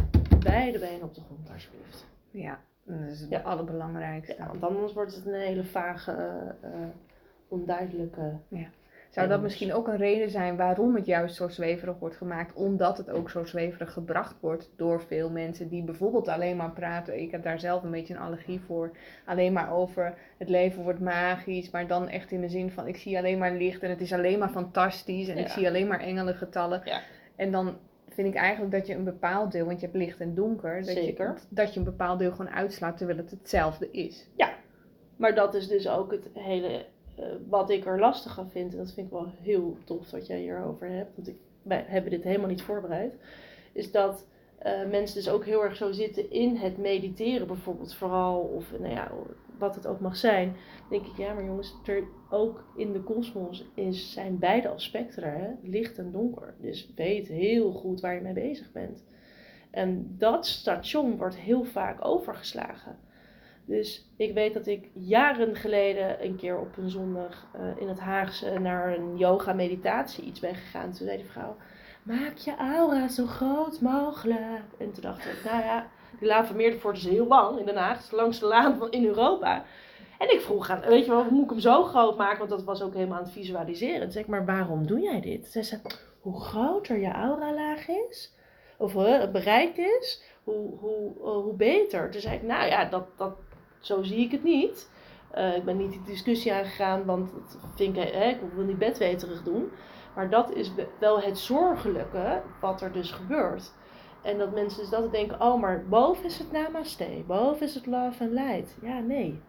beide 0.44 0.80
benen 0.80 1.04
op 1.04 1.14
de 1.14 1.22
grond, 1.22 1.50
alsjeblieft. 1.54 2.06
Ja, 2.32 2.60
dat 2.84 3.00
is 3.10 3.20
het 3.20 3.30
ja. 3.30 3.40
allerbelangrijkste. 3.40 4.36
Ja, 4.38 4.48
want 4.48 4.64
anders 4.64 4.94
wordt 4.94 5.16
het 5.16 5.26
een 5.26 5.34
hele 5.34 5.64
vage, 5.64 6.16
uh, 6.64 6.70
onduidelijke. 7.48 8.34
Ja. 8.48 8.68
Zou 9.12 9.28
dat 9.28 9.42
misschien 9.42 9.74
ook 9.74 9.88
een 9.88 9.98
reden 9.98 10.30
zijn 10.30 10.56
waarom 10.56 10.96
het 10.96 11.06
juist 11.06 11.36
zo 11.36 11.48
zweverig 11.48 12.00
wordt 12.00 12.16
gemaakt? 12.16 12.54
Omdat 12.54 12.98
het 12.98 13.10
ook 13.10 13.30
zo 13.30 13.44
zweverig 13.44 13.94
gebracht 13.94 14.36
wordt 14.40 14.70
door 14.76 15.02
veel 15.02 15.30
mensen 15.30 15.70
die 15.70 15.84
bijvoorbeeld 15.84 16.28
alleen 16.28 16.58
maar 16.58 16.72
praten. 16.72 17.22
Ik 17.22 17.32
heb 17.32 17.44
daar 17.44 17.60
zelf 17.60 17.84
een 17.84 17.92
beetje 17.92 18.14
een 18.14 18.20
allergie 18.20 18.60
voor. 18.60 18.92
Alleen 19.26 19.54
maar 19.54 19.74
over 19.74 20.14
het 20.38 20.50
leven 20.50 20.84
wordt 20.84 21.00
magisch. 21.00 21.70
Maar 21.70 21.88
dan 21.88 22.08
echt 22.08 22.32
in 22.32 22.42
de 22.42 22.50
zin 22.50 22.72
van 22.72 22.88
ik 22.88 22.98
zie 22.98 23.18
alleen 23.18 23.38
maar 23.38 23.52
licht 23.52 23.84
en 23.84 23.90
het 23.90 24.02
is 24.02 24.14
alleen 24.14 24.40
maar 24.40 24.50
fantastisch. 24.50 25.28
En 25.28 25.38
ja. 25.38 25.42
ik 25.42 25.50
zie 25.50 25.68
alleen 25.68 25.88
maar 25.88 26.00
engelengetallen. 26.00 26.82
Ja. 26.86 27.02
En 27.36 27.52
dan 27.52 27.78
vind 28.14 28.28
ik 28.28 28.36
eigenlijk 28.36 28.72
dat 28.72 28.88
je 28.88 28.94
een 28.94 29.04
bepaald 29.04 29.52
deel, 29.52 29.66
want 29.66 29.80
je 29.80 29.86
hebt 29.86 29.98
licht 29.98 30.20
en 30.20 30.36
donker, 30.36 30.76
dat, 30.76 30.96
Zeker. 30.96 31.28
Je, 31.28 31.56
dat 31.56 31.74
je 31.74 31.80
een 31.80 31.86
bepaald 31.86 32.20
deel 32.20 32.32
gewoon 32.32 32.52
uitslaat 32.52 32.98
terwijl 32.98 33.18
het 33.18 33.32
hetzelfde 33.32 33.92
is. 33.92 34.28
Ja, 34.36 34.54
maar 35.16 35.36
dat 35.36 35.54
is 35.54 35.68
dus 35.68 35.88
ook 35.88 36.12
het 36.12 36.30
hele, 36.34 36.86
uh, 37.20 37.26
wat 37.48 37.70
ik 37.70 37.86
er 37.86 38.00
lastig 38.00 38.40
aan 38.40 38.50
vind, 38.50 38.72
en 38.72 38.78
dat 38.78 38.94
vind 38.94 39.06
ik 39.08 39.14
wel 39.14 39.34
heel 39.42 39.78
tof 39.84 40.10
dat 40.10 40.28
jij 40.28 40.40
hierover 40.40 40.90
hebt, 40.90 41.16
want 41.16 41.28
ik, 41.28 41.36
wij 41.62 41.86
hebben 41.88 42.12
dit 42.12 42.24
helemaal 42.24 42.50
niet 42.50 42.62
voorbereid, 42.62 43.14
is 43.74 43.92
dat 43.92 44.26
uh, 44.66 44.90
mensen 44.90 45.16
dus 45.16 45.30
ook 45.30 45.46
heel 45.46 45.64
erg 45.64 45.76
zo 45.76 45.92
zitten 45.92 46.32
in 46.32 46.56
het 46.56 46.78
mediteren 46.78 47.48
bijvoorbeeld 47.48 47.96
vooral, 47.96 48.40
of 48.40 48.72
nou 48.80 48.94
ja, 48.94 49.12
wat 49.62 49.76
het 49.76 49.88
ook 49.88 50.00
mag 50.00 50.16
zijn, 50.16 50.56
denk 50.90 51.06
ik, 51.06 51.18
ja 51.18 51.34
maar 51.34 51.46
jongens, 51.46 51.76
er 51.86 52.04
ook 52.30 52.64
in 52.76 52.94
de 52.94 53.02
kosmos 53.02 53.66
is, 53.74 54.14
zijn 54.14 54.40
beide 54.40 54.70
aspecten 54.70 55.24
er, 55.24 55.38
hè? 55.38 55.70
licht 55.70 55.98
en 55.98 56.12
donker. 56.12 56.54
Dus 56.58 56.92
weet 56.96 57.28
heel 57.28 57.72
goed 57.72 58.02
waar 58.02 58.16
je 58.16 58.22
mee 58.22 58.34
bezig 58.34 58.72
bent. 58.72 59.04
En 59.72 60.16
dat 60.18 60.46
station 60.46 61.18
wordt 61.18 61.36
heel 61.36 61.64
vaak 61.64 62.06
overgeslagen. 62.06 62.98
Dus 63.66 64.12
ik 64.16 64.34
weet 64.34 64.54
dat 64.54 64.68
ik 64.68 64.90
jaren 64.94 65.56
geleden 65.56 66.26
een 66.26 66.36
keer 66.36 66.60
op 66.60 66.78
een 66.78 66.90
zondag 66.90 67.48
uh, 67.56 67.82
in 67.82 67.88
het 67.88 68.00
Haagse 68.00 68.60
naar 68.60 68.98
een 68.98 69.18
yoga 69.18 69.54
meditatie 69.54 70.24
iets 70.24 70.40
ben 70.40 70.56
gegaan. 70.56 70.92
Toen 70.92 71.06
zei 71.08 71.18
die 71.18 71.26
vrouw, 71.26 71.58
maak 72.04 72.38
je 72.38 72.56
aura 72.58 73.08
zo 73.08 73.26
groot 73.26 73.82
mogelijk. 73.82 74.64
En 74.78 74.92
toen 74.92 75.02
dacht 75.02 75.26
ik, 75.26 75.42
nou 75.46 75.64
ja, 75.64 75.90
die 76.20 76.28
Laan 76.28 76.46
van 76.46 76.56
Meerdervoort 76.56 76.98
is 76.98 77.08
heel 77.08 77.28
lang 77.28 77.60
in 77.60 77.66
Den 77.66 77.78
Haag. 77.78 77.94
Het 77.94 78.04
is 78.04 78.10
de 78.10 78.16
langste 78.16 78.46
laan 78.46 78.92
in 78.92 79.06
Europa. 79.06 79.64
En 80.18 80.34
ik 80.34 80.42
vroeg 80.42 80.70
aan, 80.70 80.82
weet 80.82 81.06
je 81.06 81.12
wel, 81.12 81.26
moet 81.30 81.44
ik 81.44 81.50
hem 81.50 81.60
zo 81.60 81.84
groot 81.84 82.18
maken? 82.18 82.38
Want 82.38 82.50
dat 82.50 82.64
was 82.64 82.82
ook 82.82 82.94
helemaal 82.94 83.18
aan 83.18 83.24
het 83.24 83.32
visualiseren. 83.32 84.18
Ik, 84.18 84.28
maar 84.28 84.46
waarom 84.46 84.88
doe 84.88 85.00
jij 85.00 85.22
dit? 85.22 85.48
Zij 85.48 85.64
zei, 85.64 85.82
hoe 86.20 86.42
groter 86.42 87.00
je 87.00 87.12
auralaag 87.12 87.88
is, 87.88 88.34
of 88.78 88.96
uh, 88.96 89.20
het 89.20 89.32
bereik 89.32 89.78
is, 89.78 90.24
hoe, 90.44 90.78
hoe, 90.80 91.14
uh, 91.18 91.44
hoe 91.44 91.54
beter. 91.54 92.12
Toen 92.12 92.22
zei 92.22 92.36
ik, 92.36 92.44
nou 92.44 92.68
ja, 92.68 92.86
dat, 92.86 93.06
dat, 93.18 93.36
zo 93.80 94.04
zie 94.04 94.20
ik 94.20 94.32
het 94.32 94.44
niet. 94.44 94.90
Uh, 95.36 95.56
ik 95.56 95.66
ben 95.66 95.78
niet 95.78 95.92
die 95.92 96.04
discussie 96.06 96.54
aangegaan, 96.54 97.06
want 97.06 97.32
vind 97.76 97.98
ik, 97.98 98.12
hè, 98.14 98.30
ik 98.30 98.40
wil 98.56 98.66
niet 98.66 98.78
bedweterig 98.78 99.44
doen. 99.44 99.72
Maar 100.16 100.30
dat 100.30 100.54
is 100.54 100.72
wel 101.00 101.22
het 101.22 101.38
zorgelijke 101.38 102.42
wat 102.62 102.82
er 102.82 102.92
dus 102.92 103.12
gebeurt. 103.12 103.74
En 104.24 104.38
dat 104.38 104.54
mensen 104.54 104.80
dus 104.80 104.90
dat 104.90 105.12
denken, 105.12 105.42
oh, 105.42 105.62
maar 105.62 105.86
boven 105.88 106.26
is 106.26 106.38
het 106.38 106.52
namaste, 106.52 107.24
boven 107.28 107.66
is 107.66 107.76
het 107.76 107.86
love 107.86 108.24
and 108.24 108.32
light. 108.32 108.78
Ja, 108.82 109.00
nee. 109.00 109.42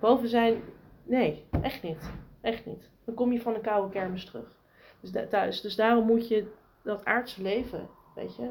Boven 0.00 0.28
zijn, 0.28 0.62
nee, 1.02 1.44
echt 1.62 1.82
niet. 1.82 2.10
Echt 2.40 2.66
niet. 2.66 2.90
Dan 3.04 3.14
kom 3.14 3.32
je 3.32 3.40
van 3.40 3.54
een 3.54 3.60
koude 3.60 3.92
kermis 3.92 4.24
terug. 4.24 4.56
Dus 5.00 5.28
thuis. 5.28 5.60
Dus 5.60 5.76
daarom 5.76 6.06
moet 6.06 6.28
je 6.28 6.52
dat 6.82 7.04
aardse 7.04 7.42
leven, 7.42 7.88
weet 8.14 8.36
je, 8.36 8.50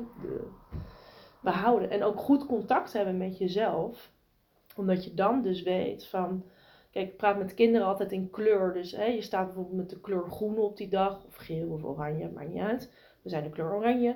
behouden. 1.41 1.89
En 1.89 2.03
ook 2.03 2.19
goed 2.19 2.45
contact 2.45 2.93
hebben 2.93 3.17
met 3.17 3.37
jezelf. 3.37 4.11
Omdat 4.75 5.03
je 5.03 5.13
dan 5.13 5.41
dus 5.41 5.61
weet 5.61 6.07
van, 6.07 6.45
kijk, 6.91 7.07
ik 7.07 7.17
praat 7.17 7.37
met 7.37 7.53
kinderen 7.53 7.87
altijd 7.87 8.11
in 8.11 8.29
kleur. 8.29 8.73
Dus 8.73 8.91
hè, 8.91 9.05
je 9.05 9.21
staat 9.21 9.45
bijvoorbeeld 9.45 9.77
met 9.77 9.89
de 9.89 10.01
kleur 10.01 10.29
groen 10.29 10.57
op 10.57 10.77
die 10.77 10.89
dag, 10.89 11.25
of 11.25 11.35
geel 11.35 11.69
of 11.69 11.83
oranje, 11.83 12.29
maakt 12.29 12.49
niet 12.49 12.61
uit. 12.61 12.93
We 13.21 13.29
zijn 13.29 13.43
de 13.43 13.49
kleur 13.49 13.73
oranje. 13.73 14.15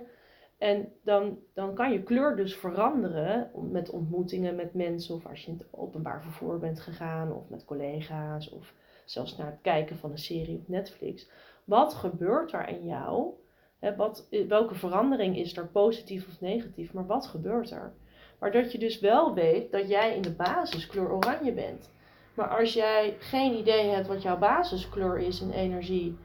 En 0.61 0.91
dan, 1.03 1.37
dan 1.53 1.73
kan 1.73 1.91
je 1.91 2.03
kleur 2.03 2.35
dus 2.35 2.55
veranderen 2.55 3.51
met 3.71 3.89
ontmoetingen 3.89 4.55
met 4.55 4.73
mensen, 4.73 5.15
of 5.15 5.25
als 5.25 5.41
je 5.41 5.51
in 5.51 5.57
het 5.57 5.67
openbaar 5.71 6.21
vervoer 6.21 6.59
bent 6.59 6.79
gegaan, 6.79 7.33
of 7.33 7.49
met 7.49 7.65
collega's, 7.65 8.49
of 8.49 8.73
zelfs 9.05 9.37
naar 9.37 9.47
het 9.47 9.61
kijken 9.61 9.97
van 9.97 10.11
een 10.11 10.17
serie 10.17 10.57
op 10.57 10.67
Netflix. 10.67 11.29
Wat 11.63 11.93
gebeurt 11.93 12.53
er 12.53 12.67
in 12.67 12.85
jou? 12.85 13.33
He, 13.79 13.95
wat, 13.95 14.27
welke 14.47 14.75
verandering 14.75 15.37
is 15.37 15.57
er, 15.57 15.67
positief 15.67 16.27
of 16.27 16.41
negatief, 16.41 16.93
maar 16.93 17.05
wat 17.05 17.27
gebeurt 17.27 17.71
er? 17.71 17.93
Maar 18.39 18.51
dat 18.51 18.71
je 18.71 18.77
dus 18.77 18.99
wel 18.99 19.33
weet 19.33 19.71
dat 19.71 19.89
jij 19.89 20.15
in 20.15 20.21
de 20.21 20.33
basis 20.33 20.87
kleur 20.87 21.11
oranje 21.11 21.53
bent. 21.53 21.89
Maar 22.33 22.57
als 22.57 22.73
jij 22.73 23.15
geen 23.19 23.53
idee 23.53 23.89
hebt 23.89 24.07
wat 24.07 24.21
jouw 24.21 24.37
basiskleur 24.37 25.19
is 25.19 25.41
in 25.41 25.51
energie, 25.51 26.17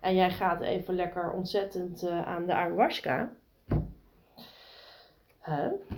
en 0.00 0.14
jij 0.14 0.30
gaat 0.30 0.60
even 0.60 0.94
lekker 0.94 1.32
ontzettend 1.32 2.02
uh, 2.02 2.26
aan 2.26 2.46
de 2.46 2.52
ayahuasca, 2.52 3.32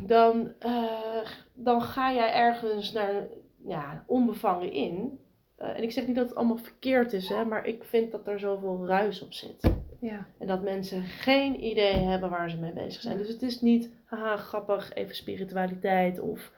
dan, 0.06 0.52
uh, 0.66 1.26
dan 1.54 1.82
ga 1.82 2.12
jij 2.12 2.32
ergens 2.32 2.92
naar 2.92 3.26
ja, 3.66 4.04
onbevangen 4.06 4.72
in. 4.72 5.20
Uh, 5.58 5.68
en 5.68 5.82
ik 5.82 5.92
zeg 5.92 6.06
niet 6.06 6.16
dat 6.16 6.28
het 6.28 6.36
allemaal 6.36 6.56
verkeerd 6.56 7.12
is, 7.12 7.28
hè, 7.28 7.44
maar 7.44 7.66
ik 7.66 7.84
vind 7.84 8.12
dat 8.12 8.26
er 8.26 8.38
zoveel 8.38 8.86
ruis 8.86 9.22
op 9.22 9.32
zit. 9.32 9.74
Ja. 10.00 10.26
En 10.38 10.46
dat 10.46 10.62
mensen 10.62 11.02
geen 11.02 11.64
idee 11.64 11.94
hebben 11.94 12.30
waar 12.30 12.50
ze 12.50 12.56
mee 12.56 12.72
bezig 12.72 13.02
zijn. 13.02 13.16
Dus 13.18 13.28
het 13.28 13.42
is 13.42 13.60
niet, 13.60 13.90
haha, 14.04 14.36
grappig, 14.36 14.92
even 14.94 15.14
spiritualiteit 15.14 16.20
of 16.20 16.52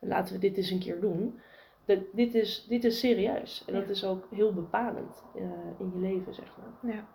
laten 0.00 0.34
we 0.34 0.40
dit 0.40 0.56
eens 0.56 0.70
een 0.70 0.78
keer 0.78 1.00
doen. 1.00 1.40
Dat, 1.84 1.98
dit, 2.12 2.34
is, 2.34 2.66
dit 2.68 2.84
is 2.84 2.98
serieus. 2.98 3.64
En 3.66 3.74
dat 3.74 3.88
is 3.88 4.04
ook 4.04 4.28
heel 4.30 4.52
bepalend 4.52 5.24
uh, 5.36 5.42
in 5.78 5.90
je 5.94 5.98
leven, 5.98 6.34
zeg 6.34 6.56
maar. 6.56 6.94
Ja, 6.94 7.06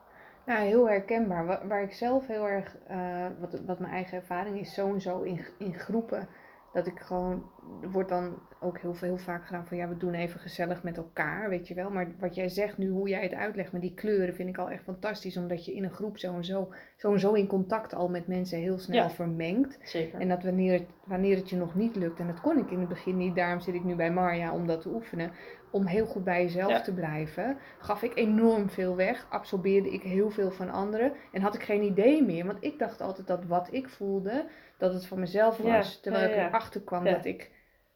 nou, 0.50 0.66
heel 0.66 0.90
herkenbaar. 0.90 1.68
Waar, 1.68 1.84
ik 1.84 1.94
zelf 1.94 2.28
heel 2.28 2.48
erg, 2.48 2.76
uh, 2.92 3.26
wat, 3.40 3.60
wat 3.66 3.80
mijn 3.80 3.94
eigen 3.94 4.18
ervaring 4.18 4.60
is, 4.60 4.74
zo 4.74 4.94
en 4.94 5.02
zo 5.02 5.22
in, 5.22 5.46
in 5.58 5.74
groepen. 5.74 6.28
Dat 6.74 6.88
ik 6.88 7.00
gewoon, 7.00 7.52
er 7.82 7.92
wordt 7.92 8.10
dan 8.10 8.40
ook 8.60 8.80
heel, 8.80 8.96
heel 9.00 9.18
vaak 9.18 9.46
gedaan 9.46 9.68
van 9.68 9.78
ja, 9.78 9.88
we 9.88 9.98
doen 9.98 10.14
even 10.14 10.40
gezellig 10.40 10.84
met 10.84 10.98
elkaar, 10.98 11.50
weet 11.50 11.68
je 11.68 11.74
wel. 11.74 11.90
Maar 11.90 12.08
wat 12.20 12.36
jij 12.36 12.50
zegt 12.50 12.78
nu, 12.78 12.90
hoe 12.90 13.10
jij 13.10 13.22
het 13.24 13.34
uitlegt 13.34 13.72
met 13.72 13.82
die 13.82 13.94
kleuren, 13.94 14.36
vind 14.36 14.50
ik 14.50 14.58
al 14.58 14.70
echt 14.70 14.84
fantastisch. 14.84 15.38
Omdat 15.38 15.66
je 15.66 15.74
in 15.74 15.84
een 15.84 15.92
groep 15.92 16.18
zo 16.18 16.34
en 16.36 16.46
zo, 16.46 16.74
zo, 16.98 17.14
en 17.14 17.20
zo 17.20 17.34
in 17.34 17.48
contact 17.48 17.94
al 17.94 18.10
met 18.10 18.28
mensen 18.28 18.60
heel 18.60 18.80
snel 18.80 19.04
Ja. 19.04 19.10
vermengt. 19.10 19.80
Zeker. 19.84 20.20
En 20.20 20.28
dat 20.30 20.44
wanneer 20.44 20.74
het, 20.74 20.86
wanneer 21.04 21.36
het 21.36 21.50
je 21.50 21.56
nog 21.56 21.76
niet 21.76 21.96
lukt, 21.96 22.20
en 22.20 22.28
dat 22.28 22.42
kon 22.42 22.58
ik 22.58 22.72
in 22.72 22.80
het 22.80 22.90
begin 22.90 23.18
niet, 23.18 23.36
daarom 23.36 23.60
zit 23.60 23.74
ik 23.76 23.84
nu 23.84 23.96
bij 23.96 24.12
Marja 24.12 24.54
om 24.54 24.68
dat 24.68 24.82
te 24.82 24.90
oefenen, 24.90 25.32
om 25.72 25.86
heel 25.86 26.06
goed 26.06 26.24
bij 26.24 26.42
jezelf 26.42 26.70
Ja. 26.72 26.82
te 26.82 26.94
blijven, 26.94 27.58
gaf 27.80 28.04
ik 28.04 28.16
enorm 28.16 28.70
veel 28.70 28.96
weg, 28.96 29.28
absorbeerde 29.30 29.90
ik 29.90 30.02
heel 30.02 30.30
veel 30.30 30.52
van 30.52 30.70
anderen 30.70 31.14
en 31.32 31.42
had 31.42 31.56
ik 31.56 31.64
geen 31.64 31.84
idee 31.84 32.24
meer, 32.24 32.46
want 32.46 32.64
ik 32.64 32.80
dacht 32.80 33.02
altijd 33.02 33.28
dat 33.28 33.46
wat 33.46 33.68
ik 33.74 33.90
voelde, 33.90 34.46
dat 34.78 34.94
het 34.94 35.06
van 35.06 35.20
mezelf 35.20 35.58
Ja, 35.64 35.64
was, 35.78 36.00
terwijl 36.00 36.30
ik 36.30 36.36
erachter 36.36 36.82
kwam 36.82 37.04
dat 37.04 37.26
ik 37.26 37.52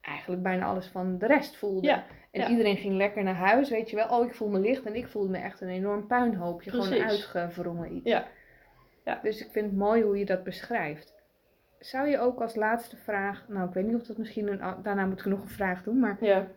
eigenlijk 0.05 0.43
bijna 0.43 0.65
alles 0.65 0.87
van 0.87 1.17
de 1.17 1.25
rest 1.27 1.57
voelde. 1.57 1.87
Ja, 1.87 2.03
En 2.31 2.41
ja. 2.41 2.49
iedereen 2.49 2.77
ging 2.77 2.95
lekker 2.95 3.23
naar 3.23 3.35
huis, 3.35 3.69
weet 3.69 3.89
je 3.89 3.95
wel, 3.95 4.07
oh 4.19 4.25
ik 4.25 4.33
voel 4.35 4.49
me 4.49 4.59
licht 4.59 4.83
en 4.85 4.95
ik 4.95 5.07
voelde 5.07 5.29
me 5.29 5.37
echt 5.37 5.61
een 5.61 5.69
enorm 5.69 6.07
puinhoopje, 6.07 6.69
gewoon 6.69 6.87
Precies. 6.89 7.05
uitgewrongen 7.09 7.95
iets. 7.95 8.09
Ja. 8.09 8.25
Ja. 9.03 9.19
Dus 9.23 9.41
ik 9.45 9.51
vind 9.51 9.65
het 9.65 9.75
mooi 9.75 10.01
hoe 10.03 10.17
je 10.17 10.25
dat 10.25 10.43
beschrijft. 10.43 11.13
Zou 11.79 12.07
je 12.07 12.19
ook 12.19 12.41
als 12.41 12.55
laatste 12.55 12.95
vraag, 12.97 13.45
nou 13.47 13.67
ik 13.67 13.73
weet 13.73 13.85
niet 13.85 13.95
of 13.95 14.03
dat 14.03 14.17
misschien 14.17 14.47
een, 14.47 14.83
daarna 14.83 15.05
moet 15.05 15.19
ik 15.19 15.25
nog 15.25 15.41
een 15.41 15.47
vraag 15.49 15.83
doen, 15.83 15.99
maar 15.99 16.17
Ja. 16.19 16.47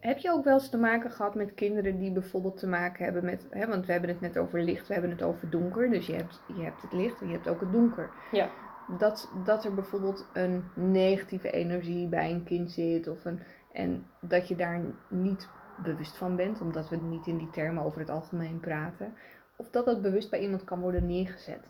heb 0.00 0.18
je 0.18 0.30
ook 0.32 0.44
wel 0.44 0.54
eens 0.54 0.70
te 0.70 0.78
maken 0.78 1.10
gehad 1.10 1.34
met 1.34 1.54
kinderen 1.54 1.98
die 1.98 2.12
bijvoorbeeld 2.12 2.56
te 2.58 2.66
maken 2.66 3.04
hebben 3.04 3.24
met, 3.24 3.46
hè, 3.50 3.66
want 3.66 3.86
we 3.86 3.92
hebben 3.92 4.10
het 4.10 4.20
net 4.20 4.38
over 4.38 4.62
licht, 4.62 4.86
we 4.86 4.92
hebben 4.92 5.10
het 5.10 5.22
over 5.22 5.50
donker, 5.50 5.90
dus 5.90 6.06
je 6.06 6.14
hebt, 6.14 6.40
je 6.56 6.62
hebt 6.62 6.82
het 6.82 6.92
licht 6.92 7.20
en 7.20 7.26
je 7.26 7.32
hebt 7.32 7.48
ook 7.48 7.60
het 7.60 7.72
donker. 7.72 8.10
Ja. 8.32 8.50
Dat, 8.98 9.30
dat 9.44 9.64
er 9.64 9.74
bijvoorbeeld 9.74 10.26
een 10.32 10.64
negatieve 10.74 11.50
energie 11.50 12.08
bij 12.08 12.30
een 12.30 12.44
kind 12.44 12.70
zit 12.70 13.08
of 13.08 13.24
een, 13.24 13.40
en 13.72 14.06
dat 14.20 14.48
je 14.48 14.56
daar 14.56 14.80
niet 15.08 15.48
bewust 15.82 16.16
van 16.16 16.36
bent, 16.36 16.60
omdat 16.60 16.88
we 16.88 16.96
niet 16.96 17.26
in 17.26 17.38
die 17.38 17.50
termen 17.50 17.84
over 17.84 18.00
het 18.00 18.10
algemeen 18.10 18.60
praten, 18.60 19.14
of 19.56 19.70
dat 19.70 19.84
dat 19.84 20.02
bewust 20.02 20.30
bij 20.30 20.40
iemand 20.40 20.64
kan 20.64 20.80
worden 20.80 21.06
neergezet. 21.06 21.68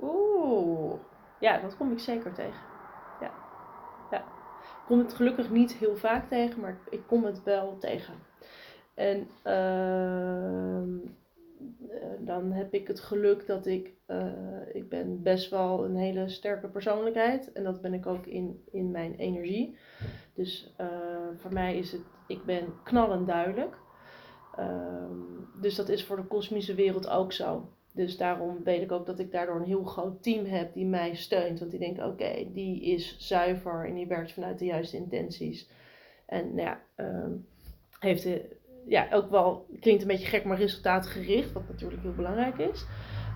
Oeh. 0.00 1.00
Ja, 1.40 1.60
dat 1.60 1.76
kom 1.76 1.92
ik 1.92 1.98
zeker 1.98 2.32
tegen. 2.32 2.60
Ja. 3.20 3.30
ja. 4.10 4.18
Ik 4.60 4.86
kom 4.86 4.98
het 4.98 5.14
gelukkig 5.14 5.50
niet 5.50 5.72
heel 5.72 5.96
vaak 5.96 6.28
tegen, 6.28 6.60
maar 6.60 6.76
ik 6.90 7.06
kom 7.06 7.24
het 7.24 7.42
wel 7.42 7.78
tegen. 7.78 8.14
En 8.94 9.28
ehm, 9.42 10.96
eh, 11.90 12.18
dan 12.18 12.52
heb 12.52 12.74
ik 12.74 12.88
het 12.88 13.00
geluk 13.00 13.46
dat 13.46 13.66
ik, 13.66 13.92
eh, 14.12 14.74
ik 14.74 14.88
ben 14.88 15.22
best 15.22 15.50
wel 15.50 15.84
een 15.84 15.96
hele 15.96 16.28
sterke 16.28 16.68
persoonlijkheid. 16.68 17.52
En 17.52 17.64
dat 17.64 17.80
ben 17.80 17.94
ik 17.94 18.06
ook 18.06 18.26
in, 18.26 18.64
in 18.70 18.90
mijn 18.90 19.14
energie. 19.14 19.76
Dus 20.34 20.74
eh, 20.76 20.86
voor 21.36 21.52
mij 21.52 21.76
is 21.76 21.92
het, 21.92 22.00
ik 22.26 22.44
ben 22.44 22.64
knallend 22.82 23.26
duidelijk. 23.26 23.76
Ehm, 24.56 25.16
dus 25.60 25.74
dat 25.74 25.88
is 25.88 26.04
voor 26.04 26.16
de 26.16 26.26
kosmische 26.26 26.74
wereld 26.74 27.08
ook 27.08 27.32
zo. 27.32 27.68
Dus 27.94 28.16
daarom 28.16 28.64
weet 28.64 28.82
ik 28.82 28.92
ook 28.92 29.06
dat 29.06 29.18
ik 29.18 29.32
daardoor 29.32 29.56
een 29.56 29.66
heel 29.66 29.84
groot 29.84 30.22
team 30.22 30.44
heb 30.44 30.74
die 30.74 30.86
mij 30.86 31.14
steunt. 31.14 31.58
Want 31.58 31.70
die 31.70 31.80
denken, 31.80 32.06
oké, 32.06 32.46
die 32.52 32.82
is 32.82 33.16
zuiver 33.18 33.86
en 33.86 33.94
die 33.94 34.06
werkt 34.06 34.32
vanuit 34.32 34.58
de 34.58 34.64
juiste 34.64 34.96
intenties. 34.96 35.70
En 36.26 36.54
nou 36.54 36.60
ja, 36.60 36.80
ehm, 36.94 37.32
heeft 37.98 38.22
de, 38.22 38.56
ja, 38.86 39.08
ook 39.12 39.30
wel, 39.30 39.66
klinkt 39.80 40.02
een 40.02 40.08
beetje 40.08 40.26
gek, 40.26 40.44
maar 40.44 40.58
resultaatgericht, 40.58 41.52
wat 41.52 41.68
natuurlijk 41.68 42.02
heel 42.02 42.14
belangrijk 42.14 42.58
is. 42.58 42.86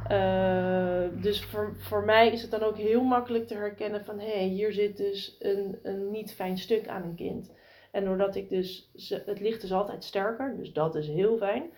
Eh, 0.09 1.23
dus 1.23 1.45
voor, 1.45 1.77
voor 1.77 2.05
mij 2.05 2.33
is 2.33 2.43
het 2.43 2.51
dan 2.51 2.63
ook 2.63 2.77
heel 2.77 3.03
makkelijk 3.03 3.47
te 3.47 3.55
herkennen 3.55 4.05
van, 4.05 4.19
hé, 4.19 4.33
hey, 4.39 4.47
hier 4.47 4.73
zit 4.73 4.97
dus 4.97 5.37
een, 5.39 5.79
een 5.83 6.11
niet 6.11 6.35
fijn 6.35 6.59
stuk 6.59 6.89
aan 6.89 7.03
een 7.03 7.15
kind. 7.15 7.53
En 7.91 8.05
doordat 8.05 8.35
ik 8.35 8.49
dus, 8.49 8.91
het 9.09 9.41
licht 9.41 9.63
is 9.63 9.73
altijd 9.73 10.05
sterker, 10.05 10.57
dus 10.57 10.73
dat 10.73 10.95
is 10.95 11.07
heel 11.09 11.37
fijn. 11.37 11.71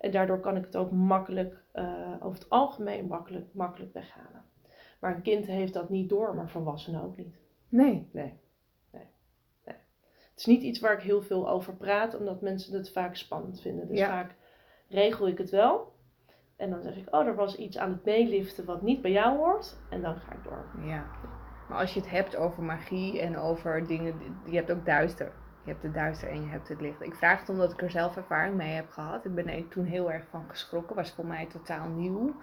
En 0.00 0.10
daardoor 0.10 0.40
kan 0.40 0.56
ik 0.56 0.64
het 0.64 0.76
ook 0.76 0.90
makkelijk, 0.90 1.62
eh, 1.72 2.14
over 2.20 2.38
het 2.38 2.50
algemeen 2.50 3.06
makkelijk, 3.06 3.46
makkelijk 3.52 3.92
weghalen. 3.92 4.44
Maar 5.00 5.14
een 5.14 5.22
kind 5.22 5.46
heeft 5.46 5.72
dat 5.72 5.88
niet 5.90 6.08
door, 6.08 6.34
maar 6.34 6.50
volwassenen 6.50 7.02
ook 7.02 7.16
niet. 7.16 7.36
Nee. 7.68 8.08
Nee. 8.12 8.32
nee. 8.92 9.06
nee. 9.64 9.76
Het 10.30 10.36
is 10.36 10.46
niet 10.46 10.62
iets 10.62 10.80
waar 10.80 10.92
ik 10.94 11.02
heel 11.02 11.22
veel 11.22 11.48
over 11.48 11.74
praat, 11.74 12.18
omdat 12.18 12.40
mensen 12.40 12.74
het 12.76 12.90
vaak 12.90 13.16
spannend 13.16 13.60
vinden. 13.60 13.88
Dus 13.88 13.98
Ja. 13.98 14.08
vaak 14.08 14.34
regel 14.88 15.28
ik 15.28 15.38
het 15.38 15.50
wel. 15.50 15.94
En 16.56 16.70
dan 16.70 16.82
zeg 16.82 16.96
ik, 16.96 17.14
oh, 17.14 17.26
er 17.26 17.34
was 17.34 17.56
iets 17.56 17.78
aan 17.78 17.90
het 17.90 18.04
meeliften 18.04 18.64
wat 18.64 18.82
niet 18.82 19.02
bij 19.02 19.10
jou 19.10 19.36
hoort. 19.36 19.76
En 19.90 20.02
dan 20.02 20.16
ga 20.16 20.32
ik 20.32 20.44
door. 20.44 20.64
Ja. 20.84 21.04
Maar 21.68 21.78
als 21.78 21.94
je 21.94 22.00
het 22.00 22.10
hebt 22.10 22.36
over 22.36 22.62
magie 22.62 23.20
en 23.20 23.38
over 23.38 23.86
dingen, 23.86 24.14
je 24.44 24.56
hebt 24.56 24.70
ook 24.70 24.84
duister. 24.84 25.32
Je 25.64 25.72
hebt 25.72 25.82
het 25.82 25.94
duister 25.94 26.28
en 26.28 26.42
je 26.42 26.48
hebt 26.48 26.68
het 26.68 26.80
licht. 26.80 27.02
Ik 27.02 27.14
vraag 27.14 27.40
het 27.40 27.48
omdat 27.48 27.72
ik 27.72 27.82
er 27.82 27.90
zelf 27.90 28.16
ervaring 28.16 28.54
mee 28.54 28.74
heb 28.74 28.90
gehad. 28.90 29.24
Ik 29.24 29.34
ben 29.34 29.48
er 29.48 29.68
toen 29.68 29.84
heel 29.84 30.12
erg 30.12 30.24
van 30.30 30.44
geschrokken. 30.48 30.96
Was 30.96 31.12
voor 31.12 31.26
mij 31.26 31.46
totaal 31.46 31.88
nieuw. 31.88 32.34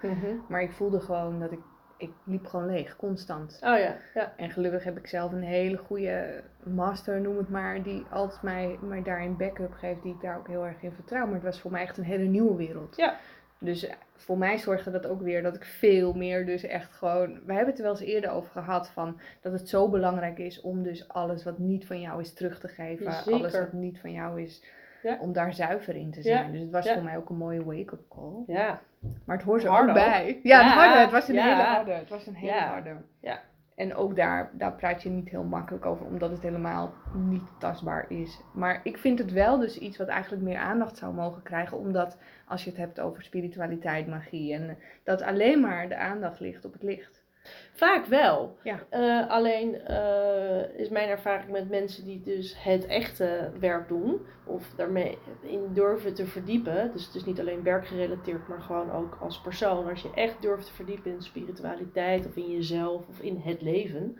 Maar 0.48 0.62
ik 0.62 0.72
voelde 0.72 1.00
gewoon 1.00 1.40
dat 1.40 1.52
ik, 1.52 1.60
ik 1.96 2.10
liep 2.24 2.46
gewoon 2.46 2.66
leeg, 2.66 2.96
constant. 2.96 3.60
Oh 3.62 3.78
ja, 3.78 3.96
ja. 4.14 4.32
En 4.36 4.50
gelukkig 4.50 4.84
heb 4.84 4.96
ik 4.96 5.06
zelf 5.06 5.32
een 5.32 5.42
hele 5.42 5.76
goede 5.76 6.42
master, 6.62 7.20
noem 7.20 7.36
het 7.36 7.48
maar, 7.48 7.82
die 7.82 8.04
altijd 8.10 8.42
mij, 8.42 8.78
mij 8.80 9.02
daarin 9.02 9.36
backup 9.36 9.72
geeft, 9.72 10.02
die 10.02 10.14
ik 10.14 10.20
daar 10.20 10.38
ook 10.38 10.48
heel 10.48 10.66
erg 10.66 10.82
in 10.82 10.92
vertrouw. 10.92 11.24
Maar 11.24 11.34
het 11.34 11.42
was 11.42 11.60
voor 11.60 11.70
mij 11.70 11.82
echt 11.82 11.98
een 11.98 12.04
hele 12.04 12.28
nieuwe 12.28 12.56
wereld. 12.56 12.96
Ja. 12.96 13.16
Dus 13.64 13.86
voor 14.16 14.38
mij 14.38 14.58
zorgde 14.58 14.90
dat 14.90 15.06
ook 15.06 15.20
weer 15.22 15.42
dat 15.42 15.54
ik 15.56 15.64
veel 15.64 16.12
meer 16.12 16.46
dus 16.46 16.62
echt 16.62 16.92
gewoon... 16.92 17.32
We 17.46 17.52
hebben 17.52 17.66
het 17.68 17.76
er 17.78 17.82
wel 17.82 17.92
eens 17.92 18.00
eerder 18.00 18.30
over 18.30 18.50
gehad 18.50 18.88
van 18.88 19.20
dat 19.40 19.52
het 19.52 19.68
zo 19.68 19.88
belangrijk 19.88 20.38
is 20.38 20.60
om 20.60 20.82
dus 20.82 21.08
alles 21.08 21.44
wat 21.44 21.58
niet 21.58 21.86
van 21.86 22.00
jou 22.00 22.20
is 22.20 22.32
terug 22.32 22.60
te 22.60 22.68
geven. 22.68 23.06
Alles 23.32 23.52
wat 23.58 23.72
niet 23.72 24.00
van 24.00 24.12
jou 24.12 24.42
is, 24.42 24.62
Ja. 25.02 25.18
om 25.20 25.32
daar 25.32 25.54
zuiver 25.54 25.96
in 25.96 26.10
te 26.10 26.18
Ja. 26.22 26.36
zijn. 26.36 26.52
Dus 26.52 26.60
het 26.60 26.70
was 26.70 26.90
voor 26.90 27.02
mij 27.02 27.16
ook 27.16 27.28
een 27.28 27.36
mooie 27.36 27.64
wake-up 27.64 28.02
call. 28.08 28.42
Ja. 28.46 28.80
Maar 29.24 29.36
het 29.36 29.44
hoort 29.46 29.64
er 29.64 29.78
ook 29.78 29.92
bij. 29.92 30.40
Ja, 30.42 30.62
het 30.64 30.72
harde. 30.72 30.98
Het 30.98 31.10
was 31.10 31.28
een 31.28 31.38
hele 31.38 31.62
harde. 31.62 31.92
Het 31.92 32.08
was 32.08 32.26
een 32.26 32.34
hele 32.34 32.60
harde. 32.60 32.96
Ja. 33.20 33.40
En 33.74 33.94
ook 33.94 34.16
daar, 34.16 34.50
daar 34.52 34.72
praat 34.72 35.02
je 35.02 35.08
niet 35.08 35.28
heel 35.28 35.44
makkelijk 35.44 35.86
over, 35.86 36.06
omdat 36.06 36.30
het 36.30 36.42
helemaal 36.42 36.94
niet 37.12 37.42
tastbaar 37.58 38.10
is. 38.10 38.40
Maar 38.52 38.80
ik 38.82 38.98
vind 38.98 39.18
het 39.18 39.32
wel 39.32 39.58
dus 39.58 39.78
iets 39.78 39.96
wat 39.96 40.08
eigenlijk 40.08 40.42
meer 40.42 40.58
aandacht 40.58 40.96
zou 40.96 41.14
mogen 41.14 41.42
krijgen, 41.42 41.78
omdat 41.78 42.18
als 42.46 42.64
je 42.64 42.70
het 42.70 42.78
hebt 42.78 43.00
over 43.00 43.22
spiritualiteit, 43.22 44.06
magie, 44.06 44.54
en 44.54 44.78
dat 45.04 45.22
alleen 45.22 45.60
maar 45.60 45.88
de 45.88 45.96
aandacht 45.96 46.40
ligt 46.40 46.64
op 46.64 46.72
het 46.72 46.82
licht. 46.82 47.23
Vaak 47.72 48.06
wel. 48.06 48.56
Ja. 48.62 48.86
Eh, 48.90 49.30
alleen 49.30 49.80
eh, 49.80 50.78
is 50.80 50.88
mijn 50.88 51.08
ervaring 51.08 51.50
met 51.50 51.68
mensen 51.68 52.04
die 52.04 52.20
dus 52.20 52.62
het 52.62 52.86
echte 52.86 53.50
werk 53.60 53.88
doen, 53.88 54.20
of 54.46 54.72
daarmee 54.76 55.18
in 55.42 55.72
durven 55.72 56.14
te 56.14 56.26
verdiepen. 56.26 56.90
Dus 56.92 57.06
het 57.06 57.14
is 57.14 57.24
niet 57.24 57.40
alleen 57.40 57.62
werkgerelateerd, 57.62 58.48
maar 58.48 58.60
gewoon 58.60 58.92
ook 58.92 59.18
als 59.20 59.40
persoon. 59.40 59.88
Als 59.88 60.02
je 60.02 60.10
echt 60.14 60.42
durft 60.42 60.66
te 60.66 60.72
verdiepen 60.72 61.12
in 61.12 61.22
spiritualiteit 61.22 62.26
of 62.26 62.36
in 62.36 62.50
jezelf 62.50 63.08
of 63.08 63.20
in 63.20 63.40
het 63.44 63.62
leven. 63.62 64.18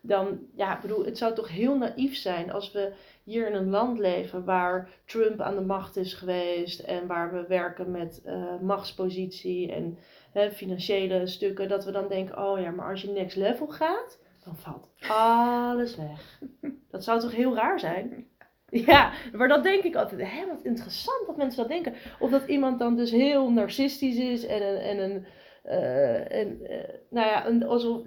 Dan, 0.00 0.38
ja, 0.54 0.74
ik 0.74 0.80
bedoel, 0.80 1.04
het 1.04 1.18
zou 1.18 1.34
toch 1.34 1.48
heel 1.48 1.78
naïef 1.78 2.16
zijn 2.16 2.52
als 2.52 2.72
we 2.72 2.92
hier 3.24 3.46
in 3.46 3.54
een 3.54 3.70
land 3.70 3.98
leven 3.98 4.44
waar 4.44 4.88
Trump 5.04 5.40
aan 5.40 5.54
de 5.54 5.64
macht 5.64 5.96
is 5.96 6.14
geweest 6.14 6.80
en 6.80 7.06
waar 7.06 7.32
we 7.32 7.44
werken 7.48 7.90
met 7.90 8.22
eh, 8.24 8.60
machtspositie 8.60 9.72
en 9.72 9.98
hè, 10.36 10.50
financiële 10.50 11.26
stukken, 11.26 11.68
dat 11.68 11.84
we 11.84 11.90
dan 11.90 12.08
denken, 12.08 12.38
oh 12.38 12.60
ja, 12.60 12.70
maar 12.70 12.90
als 12.90 13.02
je 13.02 13.08
next 13.08 13.36
level 13.36 13.66
gaat, 13.66 14.18
dan 14.44 14.56
valt 14.56 14.90
alles 15.08 15.96
weg. 15.96 16.40
Dat 16.90 17.04
zou 17.04 17.20
toch 17.20 17.34
heel 17.34 17.54
raar 17.54 17.80
zijn? 17.80 18.26
Ja, 18.70 19.12
maar 19.32 19.48
dat 19.48 19.62
denk 19.62 19.82
ik 19.82 19.94
altijd. 19.94 20.20
Hé, 20.20 20.46
wat 20.46 20.62
interessant 20.62 21.26
dat 21.26 21.36
mensen 21.36 21.60
dat 21.60 21.68
denken. 21.68 21.94
Of 22.18 22.30
dat 22.30 22.46
iemand 22.46 22.78
dan 22.78 22.96
dus 22.96 23.10
heel 23.10 23.50
narcistisch 23.50 24.16
is 24.16 24.46
en 24.46 24.62
een, 24.62 24.76
en 24.76 24.98
een, 24.98 25.26
eh, 25.62 26.40
en, 26.40 26.66
eh, 26.66 26.94
nou 27.10 27.26
ja, 27.26 27.46
een, 27.46 27.64
alsof, 27.64 28.00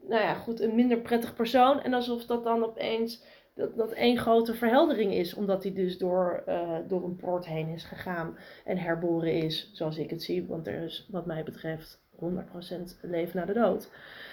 nou 0.00 0.22
ja, 0.22 0.34
goed, 0.34 0.60
een 0.60 0.74
minder 0.74 0.98
prettig 0.98 1.34
persoon. 1.34 1.82
En 1.82 1.94
alsof 1.94 2.26
dat 2.26 2.44
dan 2.44 2.64
opeens, 2.64 3.22
dat, 3.54 3.76
dat 3.76 3.92
één 3.92 4.18
grote 4.18 4.54
verheldering 4.54 5.12
is. 5.12 5.34
Omdat 5.34 5.62
hij 5.62 5.72
dus 5.72 5.98
door, 5.98 6.42
eh, 6.46 6.78
door 6.88 7.04
een 7.04 7.16
poort 7.16 7.46
heen 7.46 7.68
is 7.68 7.84
gegaan 7.84 8.38
en 8.64 8.78
herboren 8.78 9.32
is, 9.32 9.70
zoals 9.72 9.98
ik 9.98 10.10
het 10.10 10.22
zie. 10.22 10.46
Want 10.46 10.66
er 10.66 10.82
is, 10.82 11.08
wat 11.10 11.26
mij 11.26 11.44
betreft, 11.44 12.02
100% 12.10 12.98
leven 13.02 13.36
na 13.36 13.44
de 13.44 13.52
dood. 13.52 13.90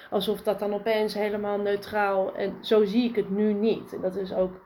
Alsof 0.09 0.41
dat 0.41 0.59
dan 0.59 0.73
opeens 0.73 1.13
helemaal 1.13 1.59
neutraal, 1.59 2.35
en 2.35 2.55
zo 2.61 2.85
zie 2.85 3.09
ik 3.09 3.15
het 3.15 3.29
nu 3.29 3.53
niet. 3.53 3.93
En 3.93 4.01
dat 4.01 4.15
is 4.15 4.33
ook 4.33 4.61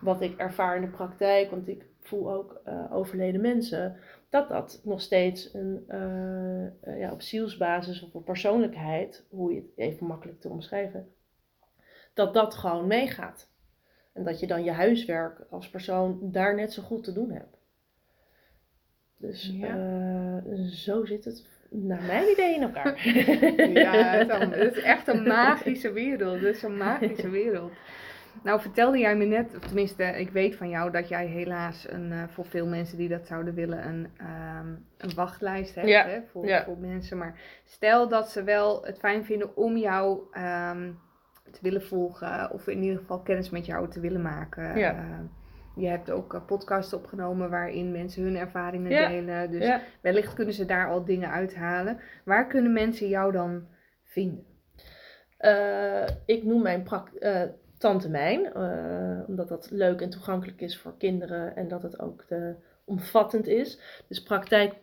wat 0.00 0.20
ik 0.20 0.38
ervaar 0.38 0.76
in 0.76 0.82
de 0.82 0.88
praktijk, 0.88 1.50
want 1.50 1.68
ik 1.68 1.84
voel 2.00 2.32
ook 2.32 2.60
eh, 2.64 2.92
overleden 2.92 3.40
mensen, 3.40 3.96
dat 4.28 4.48
dat 4.48 4.80
nog 4.84 5.00
steeds 5.00 5.54
een, 5.54 5.84
eh, 5.88 7.00
ja, 7.00 7.12
op 7.12 7.22
zielsbasis 7.22 8.02
of 8.02 8.14
op 8.14 8.24
persoonlijkheid, 8.24 9.26
hoe 9.30 9.54
je 9.54 9.60
het 9.60 9.70
even 9.76 10.06
makkelijk 10.06 10.40
te 10.40 10.48
omschrijven, 10.48 11.08
dat 12.14 12.34
dat 12.34 12.54
gewoon 12.54 12.86
meegaat. 12.86 13.54
En 14.16 14.24
dat 14.24 14.40
je 14.40 14.46
dan 14.46 14.64
je 14.64 14.70
huiswerk 14.70 15.40
als 15.50 15.70
persoon 15.70 16.18
daar 16.22 16.54
net 16.54 16.72
zo 16.72 16.82
goed 16.82 17.04
te 17.04 17.12
doen 17.12 17.30
hebt. 17.30 17.56
Dus 19.16 19.54
eh, 19.62 20.36
zo 20.70 21.04
zit 21.04 21.24
het 21.24 21.46
naar 21.70 22.02
mijn 22.02 22.30
idee 22.32 22.54
in 22.54 22.62
elkaar. 22.62 23.02
Ja, 23.72 23.94
het 24.48 24.76
is, 24.76 24.82
echt 24.82 25.08
een 25.08 25.22
magische 25.38 25.92
wereld. 25.92 26.40
Het 26.40 26.54
is 26.54 26.62
een 26.62 26.76
magische 26.76 27.30
wereld. 27.30 27.72
Nou 28.42 28.60
vertelde 28.60 28.98
jij 28.98 29.16
me 29.16 29.24
net, 29.24 29.56
of 29.56 29.64
tenminste 29.66 30.04
ik 30.04 30.30
weet 30.30 30.56
van 30.56 30.68
jou 30.68 30.90
dat 30.90 31.08
jij 31.08 31.26
helaas 31.26 31.86
een, 31.90 32.12
eh, 32.12 32.22
voor 32.28 32.44
veel 32.44 32.66
mensen 32.66 32.98
die 32.98 33.08
dat 33.08 33.26
zouden 33.26 33.54
willen 33.54 33.86
een, 33.88 34.08
ehm, 34.16 34.74
een 34.96 35.14
wachtlijst 35.14 35.74
hebt 35.74 35.88
Ja, 35.88 36.06
hè, 36.06 36.20
voor, 36.30 36.46
ja. 36.46 36.64
voor 36.64 36.78
mensen. 36.78 37.18
Maar 37.18 37.40
stel 37.64 38.08
dat 38.08 38.30
ze 38.30 38.42
wel 38.42 38.84
het 38.84 38.98
fijn 38.98 39.24
vinden 39.24 39.56
om 39.56 39.76
jou 39.76 40.20
ehm, 40.32 40.90
te 41.50 41.58
willen 41.62 41.82
volgen 41.82 42.50
of 42.50 42.66
in 42.66 42.82
ieder 42.82 42.98
geval 42.98 43.20
kennis 43.20 43.50
met 43.50 43.66
jou 43.66 43.88
te 43.88 44.00
willen 44.00 44.22
maken. 44.22 44.78
Ja. 44.78 44.94
Eh, 44.94 45.18
je 45.76 45.88
hebt 45.88 46.10
ook 46.10 46.34
eh, 46.34 46.44
podcasts 46.46 46.92
opgenomen 46.92 47.50
waarin 47.50 47.92
mensen 47.92 48.22
hun 48.22 48.36
ervaringen 48.36 48.90
Ja, 48.90 49.08
delen. 49.08 49.50
Dus 49.50 49.64
ja. 49.64 49.80
wellicht 50.00 50.34
kunnen 50.34 50.54
ze 50.54 50.64
daar 50.64 50.88
al 50.88 51.04
dingen 51.04 51.30
uithalen. 51.30 52.00
Waar 52.24 52.46
kunnen 52.46 52.72
mensen 52.72 53.08
jou 53.08 53.32
dan 53.32 53.66
vinden? 54.02 54.44
Eh, 55.36 56.06
ik 56.26 56.44
noem 56.44 56.62
mijn 56.62 56.86
eh, 57.18 57.42
Tante 57.78 58.08
Mijn, 58.10 58.56
omdat 59.26 59.48
dat 59.48 59.70
leuk 59.70 60.00
en 60.00 60.10
toegankelijk 60.10 60.60
is 60.60 60.78
voor 60.78 60.96
kinderen 60.98 61.56
en 61.56 61.68
dat 61.68 61.82
het 61.82 62.00
ook 62.00 62.24
de, 62.28 62.54
omvattend 62.84 63.46
is. 63.46 63.80
Dus 64.08 64.22
praktijk 64.22 64.74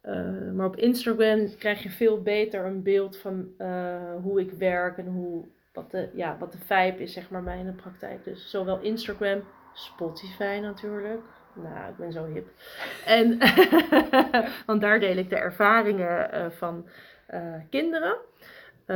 eh, 0.00 0.50
maar 0.54 0.66
op 0.66 0.76
Instagram 0.76 1.56
krijg 1.58 1.82
je 1.82 1.90
veel 1.90 2.22
beter 2.22 2.64
een 2.64 2.82
beeld 2.82 3.16
van 3.16 3.48
eh, 3.58 4.14
hoe 4.22 4.40
ik 4.40 4.50
werk 4.50 4.98
en 4.98 5.06
hoe, 5.06 5.44
wat, 5.72 5.90
de, 5.90 6.08
ja, 6.14 6.36
wat 6.38 6.52
de 6.52 6.58
vibe 6.58 7.02
is, 7.02 7.12
zeg 7.12 7.30
maar, 7.30 7.42
bij 7.42 7.58
in 7.58 7.66
de 7.66 7.72
praktijk. 7.72 8.24
Dus 8.24 8.50
zowel 8.50 8.80
Instagram, 8.80 9.42
Spotify 9.72 10.58
natuurlijk. 10.62 11.20
Nou, 11.54 11.90
ik 11.90 11.96
ben 11.96 12.12
zo 12.12 12.24
hip. 12.24 12.48
En, 13.06 13.38
want 14.66 14.80
daar 14.80 15.00
deel 15.00 15.16
ik 15.16 15.30
de 15.30 15.36
ervaringen 15.36 16.32
eh, 16.32 16.50
van 16.50 16.88
kinderen. 17.70 18.16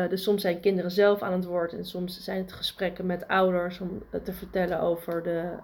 Dus 0.09 0.23
soms 0.23 0.43
zijn 0.43 0.61
kinderen 0.61 0.91
zelf 0.91 1.23
aan 1.23 1.33
het 1.33 1.45
woord 1.45 1.73
en 1.73 1.85
soms 1.85 2.25
zijn 2.25 2.39
het 2.39 2.53
gesprekken 2.53 3.07
met 3.07 3.29
ouders 3.29 3.81
om 3.81 4.03
te 4.23 4.33
vertellen 4.33 4.81
over 4.81 5.23
de 5.23 5.57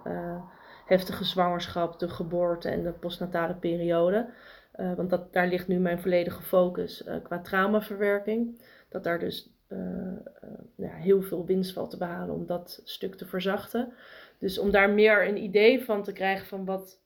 heftige 0.85 1.23
zwangerschap, 1.23 1.99
de 1.99 2.09
geboorte 2.09 2.69
en 2.69 2.83
de 2.83 2.91
postnatale 2.91 3.53
periode. 3.53 4.29
Eh, 4.71 4.93
want 4.93 5.09
dat, 5.09 5.33
daar 5.33 5.47
ligt 5.47 5.67
nu 5.67 5.79
mijn 5.79 6.01
volledige 6.01 6.41
focus 6.41 7.03
eh, 7.03 7.15
qua 7.23 7.39
traumaverwerking. 7.39 8.61
Dat 8.89 9.03
daar 9.03 9.19
dus 9.19 9.49
eh, 9.67 10.11
eh, 10.11 10.49
ja, 10.75 10.93
heel 10.93 11.21
veel 11.21 11.45
winst 11.45 11.73
valt 11.73 11.89
te 11.89 11.97
behalen 11.97 12.35
om 12.35 12.45
dat 12.45 12.81
stuk 12.83 13.15
te 13.15 13.25
verzachten. 13.25 13.93
Dus 14.39 14.57
om 14.57 14.71
daar 14.71 14.89
meer 14.89 15.27
een 15.27 15.43
idee 15.43 15.83
van 15.83 16.03
te 16.03 16.13
krijgen 16.13 16.47
van 16.47 16.65
wat, 16.65 16.99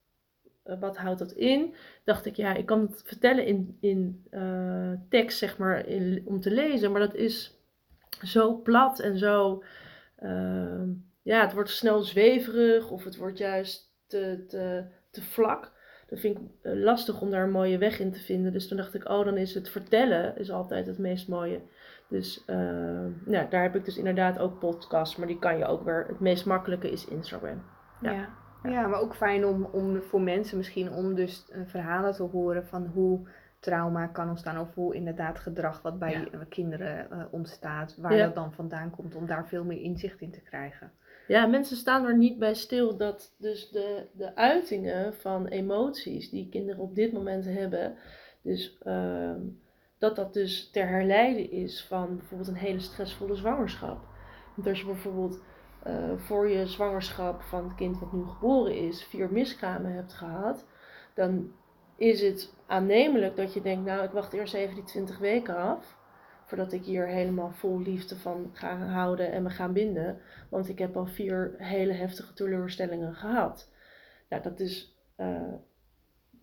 wat 0.64 0.98
houdt 0.98 1.20
dat 1.20 1.32
in, 1.32 1.76
dacht 2.04 2.26
ik, 2.26 2.36
ja, 2.36 2.54
ik 2.54 2.66
kan 2.66 2.82
het 2.82 3.02
vertellen 3.06 3.46
in, 3.46 3.78
in 3.80 4.24
tekst, 5.10 5.38
zeg 5.38 5.58
maar, 5.58 5.86
om 6.26 6.40
te 6.40 6.52
lezen, 6.52 6.92
maar 6.92 7.02
dat 7.02 7.16
is 7.16 7.60
zo 8.22 8.62
plat 8.62 9.00
en 9.00 9.18
zo, 9.18 9.64
ja, 11.22 11.42
het 11.42 11.54
wordt 11.54 11.70
snel 11.70 12.02
zweverig 12.02 12.92
of 12.92 13.04
het 13.04 13.16
wordt 13.16 13.38
juist 13.38 13.94
te, 14.08 14.44
te, 14.48 14.86
te 15.12 15.22
vlak. 15.22 15.72
Dat 16.16 16.24
vind 16.24 16.38
ik 16.40 16.44
eh, 16.62 16.74
lastig 16.84 17.22
om 17.22 17.30
daar 17.30 17.44
een 17.44 17.52
mooie 17.52 17.78
weg 17.78 18.00
in 18.00 18.12
te 18.12 18.20
vinden. 18.20 18.52
Dus 18.54 18.68
toen 18.68 18.78
dacht 18.78 18.94
ik, 18.94 19.10
oh, 19.10 19.26
dan 19.26 19.38
is 19.38 19.54
het 19.54 19.70
vertellen 19.70 20.38
is 20.38 20.52
altijd 20.52 20.88
het 20.88 20.98
meest 20.98 21.28
mooie. 21.28 21.62
Dus 22.10 22.44
eh, 22.46 23.06
ja, 23.26 23.44
daar 23.50 23.62
heb 23.62 23.76
ik 23.76 23.86
dus 23.86 23.98
inderdaad 23.98 24.40
ook 24.40 24.60
podcasts, 24.60 25.16
maar 25.16 25.28
die 25.28 25.40
kan 25.40 25.58
je 25.58 25.66
ook 25.66 25.84
weer. 25.84 26.06
Het 26.08 26.20
meest 26.20 26.46
makkelijke 26.46 26.92
is 26.92 27.08
Instagram. 27.08 27.64
Ja. 28.02 28.12
Ja. 28.12 28.30
Ja. 28.64 28.88
maar 28.88 29.00
ook 29.00 29.16
fijn 29.16 29.46
om, 29.46 29.64
om 29.72 30.02
voor 30.02 30.22
mensen 30.22 30.58
misschien 30.58 30.92
om 30.92 31.16
dus 31.16 31.50
eh, 31.52 31.60
verhalen 31.66 32.14
te 32.14 32.24
horen 32.24 32.66
van 32.68 32.86
hoe 32.86 33.28
trauma 33.60 34.08
kan 34.08 34.30
ontstaan 34.30 34.60
of 34.60 34.74
hoe 34.74 34.96
inderdaad 34.96 35.40
gedrag 35.40 35.82
wat 35.82 36.00
bij 36.00 36.12
Ja. 36.32 36.40
kinderen 36.50 37.12
eh, 37.12 37.24
ontstaat, 37.32 37.98
waar 37.98 38.16
Ja. 38.16 38.26
dat 38.26 38.36
dan 38.36 38.54
vandaan 38.54 38.90
komt, 38.90 39.16
om 39.16 39.26
daar 39.26 39.48
veel 39.48 39.64
meer 39.64 39.82
inzicht 39.82 40.22
in 40.22 40.32
te 40.32 40.42
krijgen. 40.42 40.92
Ja, 41.28 41.46
mensen 41.46 41.78
staan 41.78 42.06
er 42.06 42.18
niet 42.18 42.40
bij 42.40 42.54
stil 42.54 42.98
dat 42.98 43.36
dus 43.38 43.70
de, 43.70 44.06
de 44.12 44.36
uitingen 44.36 45.14
van 45.14 45.48
emoties 45.48 46.30
die 46.30 46.50
kinderen 46.50 46.82
op 46.82 46.96
dit 46.96 47.14
moment 47.14 47.46
hebben, 47.46 47.98
dus 48.42 48.78
ehm, 48.84 49.40
dat 49.98 50.16
dat 50.16 50.34
dus 50.34 50.70
ter 50.70 50.88
herleiden 50.88 51.52
is 51.52 51.86
van 51.86 52.18
bijvoorbeeld 52.18 52.50
een 52.50 52.56
hele 52.56 52.80
stressvolle 52.80 53.36
zwangerschap. 53.36 54.00
Want 54.56 54.68
als 54.68 54.80
je 54.80 54.86
bijvoorbeeld 54.86 55.40
eh, 55.84 56.12
voor 56.16 56.50
je 56.50 56.68
zwangerschap 56.68 57.42
van 57.42 57.64
het 57.64 57.76
kind 57.76 58.00
wat 58.00 58.14
nu 58.14 58.26
geboren 58.26 58.78
is, 58.78 59.04
vier 59.04 59.32
miskramen 59.32 59.94
hebt 59.94 60.14
gehad, 60.14 60.66
dan 61.14 61.52
is 61.98 62.22
het 62.22 62.54
aannemelijk 62.66 63.36
dat 63.36 63.54
je 63.54 63.62
denkt, 63.62 63.86
nou 63.86 64.04
ik 64.04 64.12
wacht 64.12 64.34
eerst 64.34 64.54
even 64.54 64.76
die 64.76 64.84
20 64.84 65.18
weken 65.18 65.56
af, 65.56 65.95
voordat 66.56 66.74
ik 66.74 66.86
hier 66.86 67.08
helemaal 67.08 67.52
vol 67.52 67.82
liefde 67.82 68.16
van 68.16 68.50
ga 68.54 68.78
houden 68.78 69.32
en 69.32 69.44
me 69.44 69.50
gaan 69.50 69.74
binden. 69.74 70.18
Want 70.50 70.70
ik 70.70 70.80
heb 70.80 70.98
al 70.98 71.06
vier 71.06 71.56
hele 71.58 71.94
heftige 71.94 72.34
teleurstellingen 72.34 73.16
gehad. 73.16 73.70
Nou, 74.30 74.44
dat 74.44 74.60
is 74.60 74.96
eh, 75.16 75.54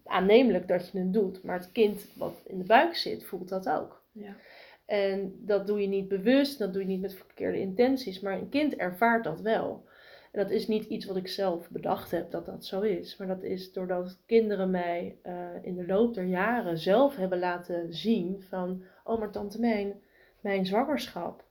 aannemelijk 0.04 0.68
dat 0.68 0.90
je 0.90 0.98
het 0.98 1.12
doet. 1.12 1.42
Maar 1.42 1.58
het 1.58 1.72
kind 1.72 2.06
wat 2.14 2.42
in 2.46 2.58
de 2.58 2.64
buik 2.64 2.94
zit, 2.94 3.24
voelt 3.24 3.48
dat 3.48 3.68
ook. 3.68 4.02
Ja. 4.12 4.36
En 4.84 5.34
dat 5.38 5.66
doe 5.66 5.80
je 5.80 5.88
niet 5.88 6.08
bewust, 6.08 6.58
dat 6.58 6.72
doe 6.72 6.82
je 6.82 6.88
niet 6.88 7.00
met 7.00 7.14
verkeerde 7.14 7.58
intenties. 7.58 8.20
Maar 8.20 8.38
een 8.38 8.48
kind 8.48 8.76
ervaart 8.76 9.24
dat 9.24 9.40
wel. 9.40 9.84
En 10.32 10.42
dat 10.42 10.50
is 10.50 10.68
niet 10.68 10.84
iets 10.84 11.06
wat 11.06 11.16
ik 11.16 11.28
zelf 11.28 11.70
bedacht 11.70 12.10
heb 12.10 12.30
dat 12.30 12.46
dat 12.46 12.64
zo 12.64 12.80
is. 12.80 13.16
Maar 13.16 13.26
dat 13.26 13.42
is 13.42 13.72
doordat 13.72 14.18
kinderen 14.26 14.70
mij 14.70 15.16
eh, 15.22 15.34
in 15.62 15.74
de 15.74 15.86
loop 15.86 16.14
der 16.14 16.24
jaren 16.24 16.78
zelf 16.78 17.16
hebben 17.16 17.38
laten 17.38 17.94
zien 17.94 18.42
van... 18.48 18.84
Oh, 19.04 19.18
maar 19.18 19.30
tante 19.30 19.60
mijn, 19.60 20.00
mijn 20.40 20.66
zwangerschap. 20.66 21.44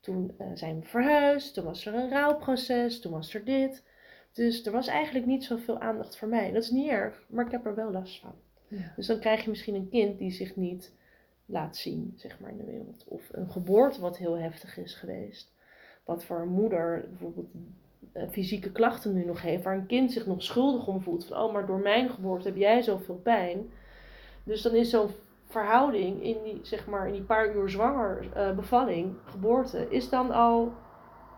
Toen 0.00 0.34
uh, 0.40 0.46
zijn 0.54 0.80
we 0.80 0.86
verhuisd, 0.86 1.54
toen 1.54 1.64
was 1.64 1.86
er 1.86 1.94
een 1.94 2.10
rouwproces, 2.10 3.00
toen 3.00 3.12
was 3.12 3.34
er 3.34 3.44
dit. 3.44 3.82
Dus 4.32 4.66
er 4.66 4.72
was 4.72 4.86
eigenlijk 4.86 5.26
niet 5.26 5.44
zoveel 5.44 5.80
aandacht 5.80 6.16
voor 6.16 6.28
mij. 6.28 6.52
Dat 6.52 6.62
is 6.62 6.70
niet 6.70 6.88
erg, 6.88 7.24
maar 7.28 7.44
ik 7.44 7.50
heb 7.50 7.66
er 7.66 7.74
wel 7.74 7.90
last 7.90 8.20
van. 8.20 8.34
Ja. 8.68 8.92
Dus 8.96 9.06
dan 9.06 9.18
krijg 9.18 9.42
je 9.44 9.50
misschien 9.50 9.74
een 9.74 9.88
kind 9.88 10.18
die 10.18 10.30
zich 10.30 10.56
niet 10.56 10.94
laat 11.46 11.76
zien, 11.76 12.12
zeg 12.16 12.40
maar, 12.40 12.50
in 12.50 12.56
de 12.56 12.64
wereld. 12.64 13.04
Of 13.08 13.28
een 13.32 13.50
geboorte 13.50 14.00
wat 14.00 14.18
heel 14.18 14.38
heftig 14.38 14.76
is 14.78 14.94
geweest. 14.94 15.52
Wat 16.04 16.24
voor 16.24 16.40
een 16.40 16.48
moeder 16.48 17.06
bijvoorbeeld 17.08 17.48
uh, 18.12 18.22
fysieke 18.30 18.72
klachten 18.72 19.14
nu 19.14 19.24
nog 19.24 19.42
heeft, 19.42 19.62
waar 19.62 19.76
een 19.76 19.86
kind 19.86 20.12
zich 20.12 20.26
nog 20.26 20.42
schuldig 20.42 20.86
om 20.86 21.00
voelt. 21.00 21.26
Van, 21.26 21.42
oh, 21.42 21.52
maar 21.52 21.66
door 21.66 21.78
mijn 21.78 22.10
geboorte 22.10 22.48
heb 22.48 22.56
jij 22.56 22.82
zoveel 22.82 23.20
pijn. 23.22 23.70
Dus 24.44 24.62
dan 24.62 24.74
is 24.74 24.90
zo'n 24.90 25.10
verhouding 25.46 26.22
in 26.22 26.42
die, 26.42 26.58
zeg 26.62 26.86
maar, 26.86 27.06
in 27.06 27.12
die 27.12 27.22
paar 27.22 27.54
uur 27.54 27.68
zwanger 27.68 28.26
uh, 28.36 28.50
bevalling, 28.50 29.16
geboorte, 29.24 29.86
is 29.88 30.08
dan 30.08 30.30
al 30.30 30.72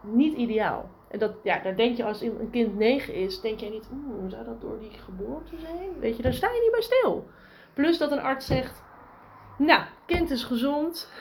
niet 0.03 0.37
ideaal. 0.37 0.91
En 1.09 1.19
dat, 1.19 1.35
ja, 1.43 1.59
daar 1.59 1.77
denk 1.77 1.97
je 1.97 2.05
als 2.05 2.21
een 2.21 2.49
kind 2.51 2.77
negen 2.77 3.15
is, 3.15 3.41
denk 3.41 3.61
jij 3.61 3.71
niet, 3.71 3.89
oeh, 3.93 4.31
zou 4.31 4.45
dat 4.45 4.61
door 4.61 4.79
die 4.79 4.91
geboorte 4.91 5.57
zijn? 5.59 5.99
Weet 5.99 6.17
je, 6.17 6.23
daar 6.23 6.33
sta 6.33 6.47
je 6.47 6.61
niet 6.61 6.71
bij 6.71 6.83
stil. 6.83 7.27
Plus 7.75 7.99
dat 7.99 8.13
een 8.13 8.21
arts 8.21 8.47
zegt, 8.47 8.83
nou, 9.59 9.83
kind 10.07 10.31
is 10.31 10.45
gezond, 10.45 11.13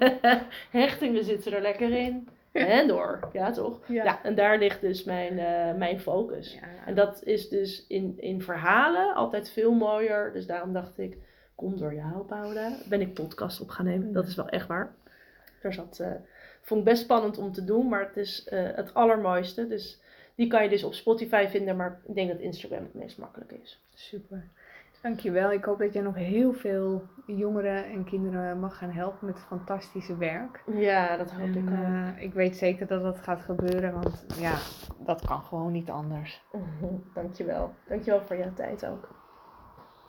hechtingen 0.70 1.24
zitten 1.24 1.52
er 1.52 1.62
lekker 1.62 1.90
in. 1.90 2.28
En 2.52 2.88
door, 2.88 3.28
ja 3.32 3.50
toch? 3.50 3.80
Ja. 3.86 4.04
Ja, 4.04 4.22
en 4.22 4.34
daar 4.34 4.58
ligt 4.58 4.80
dus 4.80 5.04
mijn, 5.04 5.32
uh, 5.32 5.78
mijn 5.78 6.00
focus. 6.00 6.54
Ja. 6.54 6.86
En 6.86 6.94
dat 6.94 7.22
is 7.22 7.48
dus 7.48 7.86
in, 7.88 8.14
in 8.16 8.42
verhalen 8.42 9.14
altijd 9.14 9.50
veel 9.50 9.72
mooier. 9.72 10.32
Dus 10.32 10.46
daarom 10.46 10.72
dacht 10.72 10.98
ik, 10.98 11.16
kom 11.60 11.78
door 11.78 11.94
jou, 11.94 12.24
Paula. 12.26 12.76
Ben 12.88 13.00
ik 13.00 13.14
podcast 13.14 13.60
op 13.60 13.68
gaan 13.68 13.84
nemen. 13.84 14.12
Dat 14.12 14.26
is 14.26 14.34
wel 14.34 14.48
echt 14.48 14.66
waar. 14.66 14.94
Daar 15.62 15.72
zat, 15.72 15.98
uh, 16.00 16.08
vond 16.62 16.80
ik 16.80 16.86
best 16.86 17.02
spannend 17.02 17.38
om 17.38 17.52
te 17.52 17.64
doen, 17.64 17.88
maar 17.88 18.00
het 18.00 18.16
is 18.16 18.46
uh, 18.52 18.68
het 18.74 18.94
allermooiste. 18.94 19.66
Dus 19.66 20.00
die 20.34 20.46
kan 20.46 20.62
je 20.62 20.68
dus 20.68 20.84
op 20.84 20.94
Spotify 20.94 21.46
vinden, 21.48 21.76
maar 21.76 22.00
ik 22.06 22.14
denk 22.14 22.28
dat 22.28 22.38
Instagram 22.38 22.82
het 22.82 22.94
meest 22.94 23.18
makkelijk 23.18 23.52
is. 23.52 23.80
Super. 23.94 24.48
Dankjewel. 25.02 25.52
Ik 25.52 25.64
hoop 25.64 25.78
dat 25.78 25.92
jij 25.92 26.02
nog 26.02 26.14
heel 26.14 26.52
veel 26.52 27.02
jongeren 27.26 27.84
en 27.84 28.04
kinderen 28.04 28.60
mag 28.60 28.78
gaan 28.78 28.90
helpen 28.90 29.26
met 29.26 29.34
het 29.34 29.44
fantastische 29.44 30.16
werk. 30.16 30.62
Ja, 30.74 31.16
dat 31.16 31.30
hoop 31.30 31.40
en, 31.40 31.54
ik 31.54 31.70
ook. 31.70 31.78
Uh, 31.78 32.22
ik 32.22 32.32
weet 32.32 32.56
zeker 32.56 32.86
dat 32.86 33.02
dat 33.02 33.18
gaat 33.18 33.40
gebeuren, 33.40 33.92
want 33.92 34.26
ja, 34.38 34.58
dat 34.98 35.26
kan 35.26 35.42
gewoon 35.42 35.72
niet 35.72 35.90
anders. 35.90 36.42
Dankjewel. 37.14 37.74
Dankjewel 37.88 38.22
voor 38.22 38.36
jouw 38.36 38.52
tijd 38.54 38.86
ook. 38.86 39.19